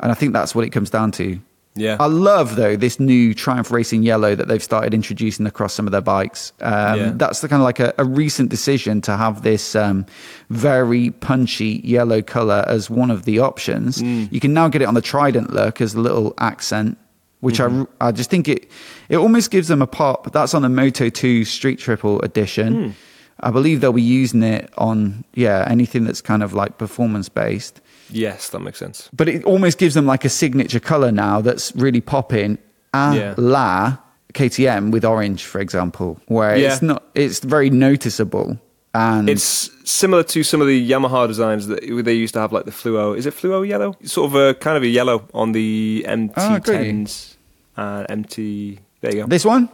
And 0.00 0.10
I 0.10 0.14
think 0.14 0.32
that's 0.32 0.54
what 0.54 0.64
it 0.64 0.70
comes 0.70 0.90
down 0.90 1.12
to. 1.12 1.40
Yeah. 1.74 1.96
I 1.98 2.06
love 2.06 2.56
though 2.56 2.76
this 2.76 3.00
new 3.00 3.32
Triumph 3.32 3.70
Racing 3.70 4.02
Yellow 4.02 4.34
that 4.34 4.48
they've 4.48 4.62
started 4.62 4.92
introducing 4.92 5.46
across 5.46 5.72
some 5.72 5.86
of 5.86 5.92
their 5.92 6.02
bikes. 6.02 6.52
Um, 6.60 6.98
yeah. 6.98 7.12
That's 7.14 7.40
the 7.40 7.48
kind 7.48 7.62
of 7.62 7.64
like 7.64 7.80
a, 7.80 7.94
a 7.96 8.04
recent 8.04 8.50
decision 8.50 9.00
to 9.02 9.16
have 9.16 9.42
this 9.42 9.74
um, 9.74 10.04
very 10.50 11.10
punchy 11.10 11.80
yellow 11.82 12.20
color 12.20 12.64
as 12.66 12.90
one 12.90 13.10
of 13.10 13.24
the 13.24 13.38
options. 13.38 14.02
Mm. 14.02 14.30
You 14.30 14.40
can 14.40 14.52
now 14.52 14.68
get 14.68 14.82
it 14.82 14.84
on 14.84 14.94
the 14.94 15.02
Trident 15.02 15.52
look 15.52 15.80
as 15.80 15.94
a 15.94 16.00
little 16.00 16.34
accent, 16.38 16.98
which 17.40 17.58
mm-hmm. 17.58 17.84
I 18.00 18.08
I 18.08 18.12
just 18.12 18.28
think 18.28 18.48
it 18.48 18.70
it 19.08 19.16
almost 19.16 19.50
gives 19.50 19.68
them 19.68 19.80
a 19.80 19.86
pop. 19.86 20.32
That's 20.32 20.52
on 20.52 20.62
the 20.62 20.68
Moto 20.68 21.08
2 21.08 21.44
Street 21.46 21.78
Triple 21.78 22.20
edition. 22.20 22.74
Mm. 22.74 22.92
I 23.40 23.50
believe 23.50 23.80
they'll 23.80 23.92
be 23.92 24.02
using 24.02 24.42
it 24.42 24.70
on 24.76 25.24
yeah 25.34 25.66
anything 25.68 26.04
that's 26.04 26.20
kind 26.20 26.42
of 26.42 26.52
like 26.52 26.76
performance 26.76 27.30
based. 27.30 27.80
Yes, 28.10 28.50
that 28.50 28.60
makes 28.60 28.78
sense. 28.78 29.08
But 29.12 29.28
it 29.28 29.44
almost 29.44 29.78
gives 29.78 29.94
them 29.94 30.06
like 30.06 30.24
a 30.24 30.28
signature 30.28 30.80
color 30.80 31.12
now 31.12 31.40
that's 31.40 31.74
really 31.76 32.00
popping. 32.00 32.58
A 32.94 33.14
yeah. 33.16 33.34
la 33.38 33.96
KTM 34.34 34.90
with 34.90 35.04
orange, 35.04 35.44
for 35.44 35.60
example, 35.60 36.20
where 36.26 36.56
yeah. 36.56 36.72
it's 36.72 36.82
not, 36.82 37.02
it's 37.14 37.40
very 37.40 37.70
noticeable. 37.70 38.58
And 38.94 39.30
it's 39.30 39.70
similar 39.90 40.22
to 40.24 40.42
some 40.42 40.60
of 40.60 40.66
the 40.66 40.90
Yamaha 40.90 41.26
designs 41.26 41.66
that 41.68 41.80
they 42.04 42.12
used 42.12 42.34
to 42.34 42.40
have, 42.40 42.52
like 42.52 42.66
the 42.66 42.70
fluo. 42.70 43.16
Is 43.16 43.24
it 43.24 43.32
fluo 43.32 43.66
yellow? 43.66 43.96
Sort 44.04 44.30
of 44.30 44.34
a 44.36 44.54
kind 44.54 44.76
of 44.76 44.82
a 44.82 44.88
yellow 44.88 45.26
on 45.32 45.52
the 45.52 46.04
MT10s 46.06 47.36
and 47.76 48.06
MT. 48.10 48.78
There 49.00 49.14
you 49.14 49.22
go. 49.22 49.26
This 49.26 49.46
one? 49.46 49.70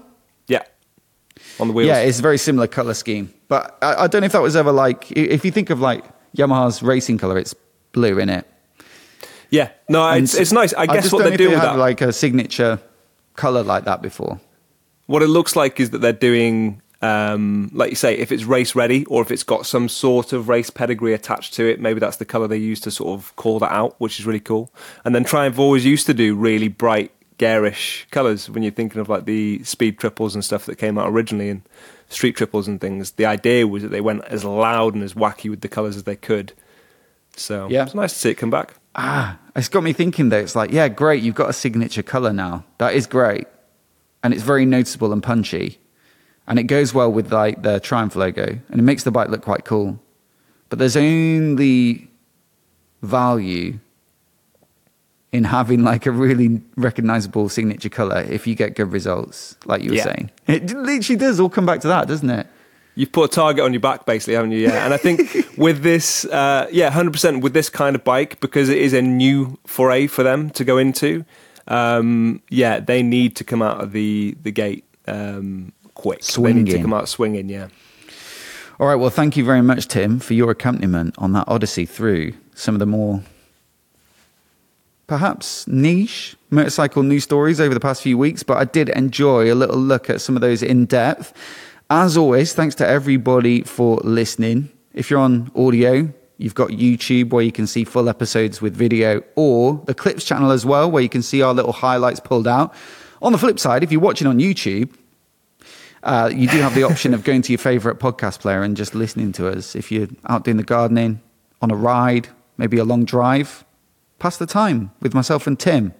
Yeah. 0.47 0.63
On 1.59 1.67
the 1.67 1.75
wheels. 1.75 1.89
Yeah, 1.89 1.99
it's 1.99 2.21
a 2.21 2.23
very 2.23 2.39
similar 2.39 2.69
color 2.69 2.95
scheme. 2.95 3.35
But 3.49 3.77
I, 3.83 4.05
I 4.05 4.07
don't 4.07 4.21
know 4.21 4.27
if 4.27 4.33
that 4.33 4.43
was 4.43 4.55
ever 4.55 4.71
like, 4.71 5.11
if 5.11 5.45
you 5.45 5.51
think 5.51 5.71
of 5.71 5.81
like 5.81 6.05
Yamaha's 6.37 6.83
racing 6.83 7.19
color, 7.19 7.39
it's 7.39 7.55
blue 7.93 8.19
in 8.19 8.29
it. 8.29 8.47
Yeah, 9.51 9.71
no, 9.89 10.11
it's, 10.11 10.35
it's 10.35 10.53
nice. 10.53 10.75
I, 10.75 10.83
I 10.83 10.87
guess 10.87 11.13
what 11.13 11.25
they're 11.25 11.49
with 11.49 11.61
that, 11.61 11.79
like 11.79 12.01
a 12.01 12.13
signature 12.13 12.81
color 13.35 13.63
like 13.63 13.85
that 13.85 14.03
before. 14.03 14.41
What 15.07 15.23
it 15.23 15.29
looks 15.29 15.57
like 15.57 15.81
is 15.81 15.91
that 15.91 15.99
they're 15.99 16.13
doing, 16.13 16.83
um, 17.01 17.71
like 17.73 17.89
you 17.89 17.97
say, 17.97 18.15
if 18.19 18.31
it's 18.31 18.45
race 18.45 18.75
ready 18.75 19.07
or 19.07 19.23
if 19.23 19.31
it's 19.31 19.43
got 19.43 19.65
some 19.65 19.89
sort 19.89 20.35
of 20.35 20.51
race 20.51 20.69
pedigree 20.69 21.15
attached 21.15 21.55
to 21.55 21.67
it, 21.67 21.81
maybe 21.81 21.99
that's 21.99 22.17
the 22.17 22.27
color 22.27 22.47
they 22.47 22.59
use 22.59 22.79
to 22.81 22.91
sort 22.91 23.19
of 23.19 23.35
call 23.37 23.59
that 23.61 23.73
out, 23.73 23.99
which 23.99 24.21
is 24.21 24.27
really 24.27 24.41
cool. 24.41 24.71
And 25.05 25.15
then 25.15 25.25
Triumph 25.25 25.59
always 25.59 25.87
used 25.87 26.05
to 26.07 26.15
do 26.15 26.35
really 26.35 26.69
bright, 26.69 27.11
garish 27.39 28.07
colors 28.11 28.51
when 28.51 28.63
you're 28.63 28.73
thinking 28.73 29.01
of 29.01 29.09
like 29.09 29.25
the 29.25 29.63
speed 29.63 29.99
triples 29.99 30.35
and 30.35 30.45
stuff 30.45 30.67
that 30.67 30.77
came 30.77 30.99
out 30.99 31.09
originally 31.09 31.49
and 31.49 31.63
street 32.09 32.37
triples 32.37 32.69
and 32.69 32.81
things. 32.81 33.13
The 33.13 33.27
idea 33.27 33.67
was 33.67 33.83
that 33.85 33.91
they 33.91 34.01
went 34.01 34.25
as 34.25 34.45
loud 34.45 34.95
and 34.95 35.03
as 35.03 35.15
wacky 35.15 35.49
with 35.49 35.61
the 35.63 35.69
colors 35.69 35.97
as 35.97 36.03
they 36.03 36.17
could 36.17 36.53
so 37.39 37.69
yeah. 37.71 37.85
it's 37.85 37.95
nice 37.95 38.13
to 38.13 38.19
see 38.19 38.31
it 38.31 38.35
come 38.35 38.51
back. 38.51 38.75
Ah, 38.95 39.39
it's 39.55 39.69
got 39.69 39.83
me 39.83 39.93
thinking 39.93 40.29
though. 40.29 40.39
It's 40.39 40.57
like, 40.57 40.71
yeah, 40.73 40.89
great. 40.89 41.23
You've 41.23 41.35
got 41.35 41.51
a 41.51 41.53
signature 41.53 42.03
color 42.03 42.33
now. 42.33 42.65
That 42.79 42.95
is 42.95 43.07
great, 43.07 43.47
and 44.23 44.35
it's 44.35 44.43
very 44.43 44.67
noticeable 44.67 45.13
and 45.13 45.23
punchy, 45.23 45.79
and 46.47 46.59
it 46.59 46.65
goes 46.65 46.93
well 46.93 47.11
with 47.11 47.33
like 47.33 47.63
the 47.63 47.81
Triumph 47.81 48.17
logo, 48.17 48.45
and 48.45 48.81
it 48.81 48.83
makes 48.83 49.05
the 49.05 49.11
bike 49.11 49.29
look 49.29 49.43
quite 49.43 49.65
cool. 49.65 50.01
But 50.69 50.79
there's 50.79 50.97
only 50.97 52.11
value 53.03 53.79
in 55.31 55.45
having 55.45 55.83
like 55.83 56.07
a 56.07 56.11
really 56.11 56.61
recognizable 56.77 57.49
signature 57.49 57.89
color 57.89 58.21
if 58.21 58.47
you 58.47 58.55
get 58.55 58.75
good 58.75 58.91
results, 58.93 59.57
like 59.67 59.83
you 59.83 59.91
were 59.91 59.97
yeah. 59.97 60.05
saying. 60.05 60.31
It 60.47 60.73
literally 60.73 61.19
does 61.19 61.39
all 61.39 61.51
come 61.51 61.67
back 61.67 61.81
to 61.81 61.89
that, 61.89 62.09
doesn't 62.09 62.31
it? 62.31 62.47
You've 62.99 63.13
put 63.13 63.31
a 63.31 63.33
target 63.33 63.65
on 63.65 63.73
your 63.73 63.81
back, 63.81 64.05
basically, 64.07 64.35
haven't 64.35 64.51
you? 64.51 64.59
Yeah. 64.59 64.85
And 64.85 64.93
I 64.93 64.97
think 64.97 65.33
with 65.57 65.83
this, 65.83 66.25
uh, 66.25 66.67
yeah, 66.73 66.91
hundred 66.91 67.13
percent 67.13 67.43
with 67.43 67.55
this 67.55 67.71
kind 67.71 67.95
of 67.95 68.03
bike 68.03 68.41
because 68.41 68.69
it 68.69 68.79
is 68.79 68.93
a 68.93 69.01
new 69.01 69.57
foray 69.67 70.09
for 70.09 70.25
them 70.25 70.51
to 70.51 70.65
go 70.65 70.79
into. 70.79 71.25
Um, 71.69 72.43
yeah, 72.51 72.81
they 72.81 73.03
need 73.03 73.37
to 73.37 73.45
come 73.45 73.63
out 73.63 73.81
of 73.81 73.93
the 73.93 74.37
the 74.43 74.51
gate 74.51 74.85
um, 75.07 75.73
quick. 75.95 76.25
Swinging. 76.25 76.65
They 76.65 76.73
need 76.73 76.77
to 76.79 76.83
come 76.83 76.93
out 76.93 77.09
swinging. 77.09 77.49
Yeah. 77.49 77.69
All 78.81 78.89
right. 78.89 78.97
Well, 78.97 79.11
thank 79.11 79.37
you 79.37 79.45
very 79.45 79.63
much, 79.63 79.87
Tim, 79.87 80.19
for 80.19 80.35
your 80.35 80.51
accompaniment 80.51 81.15
on 81.19 81.33
that 81.33 81.45
odyssey 81.47 81.87
through 81.87 82.33
some 82.55 82.75
of 82.75 82.81
the 82.81 82.87
more 82.87 83.23
perhaps 85.07 85.67
niche 85.67 86.37
motorcycle 86.51 87.03
news 87.03 87.25
stories 87.25 87.61
over 87.61 87.75
the 87.75 87.81
past 87.81 88.03
few 88.03 88.19
weeks, 88.19 88.43
but 88.43 88.57
I 88.57 88.65
did 88.65 88.89
enjoy 88.91 89.53
a 89.53 89.55
little 89.55 89.79
look 89.79 90.11
at 90.11 90.21
some 90.21 90.37
of 90.37 90.43
those 90.43 90.63
in 90.63 90.85
depth. 90.85 91.33
As 91.91 92.19
always, 92.19 92.53
thanks 92.53 92.75
to 92.77 92.87
everybody 92.87 93.63
for 93.63 93.97
listening. 94.05 94.69
If 94.93 95.09
you're 95.09 95.21
on 95.21 95.51
audio, 95.57 96.13
you've 96.37 96.55
got 96.55 96.69
YouTube 96.69 97.31
where 97.31 97.43
you 97.43 97.51
can 97.51 97.67
see 97.67 97.85
full 97.85 98.11
episodes 98.11 98.61
with 98.61 98.77
video, 98.77 99.23
or 99.37 99.83
the 99.87 99.95
Clips 99.95 100.23
channel 100.23 100.51
as 100.51 100.67
well, 100.67 100.91
where 100.91 101.03
you 101.03 101.09
can 101.09 101.23
see 101.23 101.41
our 101.41 101.55
little 101.55 101.73
highlights 101.73 102.21
pulled 102.21 102.47
out. 102.47 102.75
On 103.23 103.33
the 103.33 103.39
flip 103.39 103.59
side, 103.59 103.83
if 103.83 103.91
you're 103.91 104.03
watching 104.03 104.27
on 104.27 104.39
YouTube, 104.39 104.95
uh, 106.03 106.31
you 106.31 106.47
do 106.47 106.59
have 106.59 106.75
the 106.75 106.83
option 106.83 107.15
of 107.15 107.25
going 107.25 107.41
to 107.41 107.53
your 107.53 107.59
favorite 107.59 107.99
podcast 107.99 108.41
player 108.41 108.63
and 108.63 108.77
just 108.77 108.95
listening 108.95 109.33
to 109.33 109.49
us. 109.49 109.75
If 109.75 109.91
you're 109.91 110.09
out 110.27 110.45
doing 110.45 110.59
the 110.59 110.65
gardening, 110.65 111.23
on 111.63 111.71
a 111.71 111.75
ride, 111.75 112.29
maybe 112.59 112.77
a 112.77 112.85
long 112.85 113.07
drive, 113.07 113.65
pass 114.19 114.37
the 114.37 114.47
time 114.47 114.91
with 115.01 115.15
myself 115.15 115.47
and 115.47 115.59
Tim. 115.59 115.95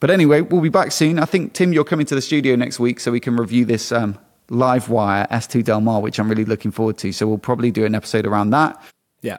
But 0.00 0.10
anyway, 0.10 0.40
we'll 0.40 0.60
be 0.60 0.70
back 0.70 0.90
soon. 0.90 1.20
I 1.20 1.24
think, 1.24 1.52
Tim, 1.52 1.72
you're 1.72 1.84
coming 1.84 2.04
to 2.06 2.16
the 2.16 2.20
studio 2.20 2.56
next 2.56 2.80
week 2.80 2.98
so 2.98 3.12
we 3.12 3.20
can 3.20 3.36
review 3.36 3.64
this 3.64 3.92
um, 3.92 4.18
Livewire 4.48 5.28
S2 5.30 5.64
Del 5.64 5.80
Mar, 5.80 6.00
which 6.00 6.18
I'm 6.18 6.28
really 6.28 6.44
looking 6.44 6.70
forward 6.70 6.98
to. 6.98 7.12
So 7.12 7.26
we'll 7.26 7.38
probably 7.38 7.70
do 7.70 7.84
an 7.84 7.94
episode 7.94 8.26
around 8.26 8.50
that. 8.50 8.80
Yeah. 9.22 9.38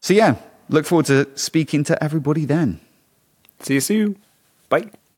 So 0.00 0.14
yeah, 0.14 0.36
look 0.68 0.86
forward 0.86 1.06
to 1.06 1.28
speaking 1.34 1.84
to 1.84 2.02
everybody 2.02 2.44
then. 2.44 2.80
See 3.60 3.74
you 3.74 3.80
soon. 3.80 4.16
Bye. 4.68 4.90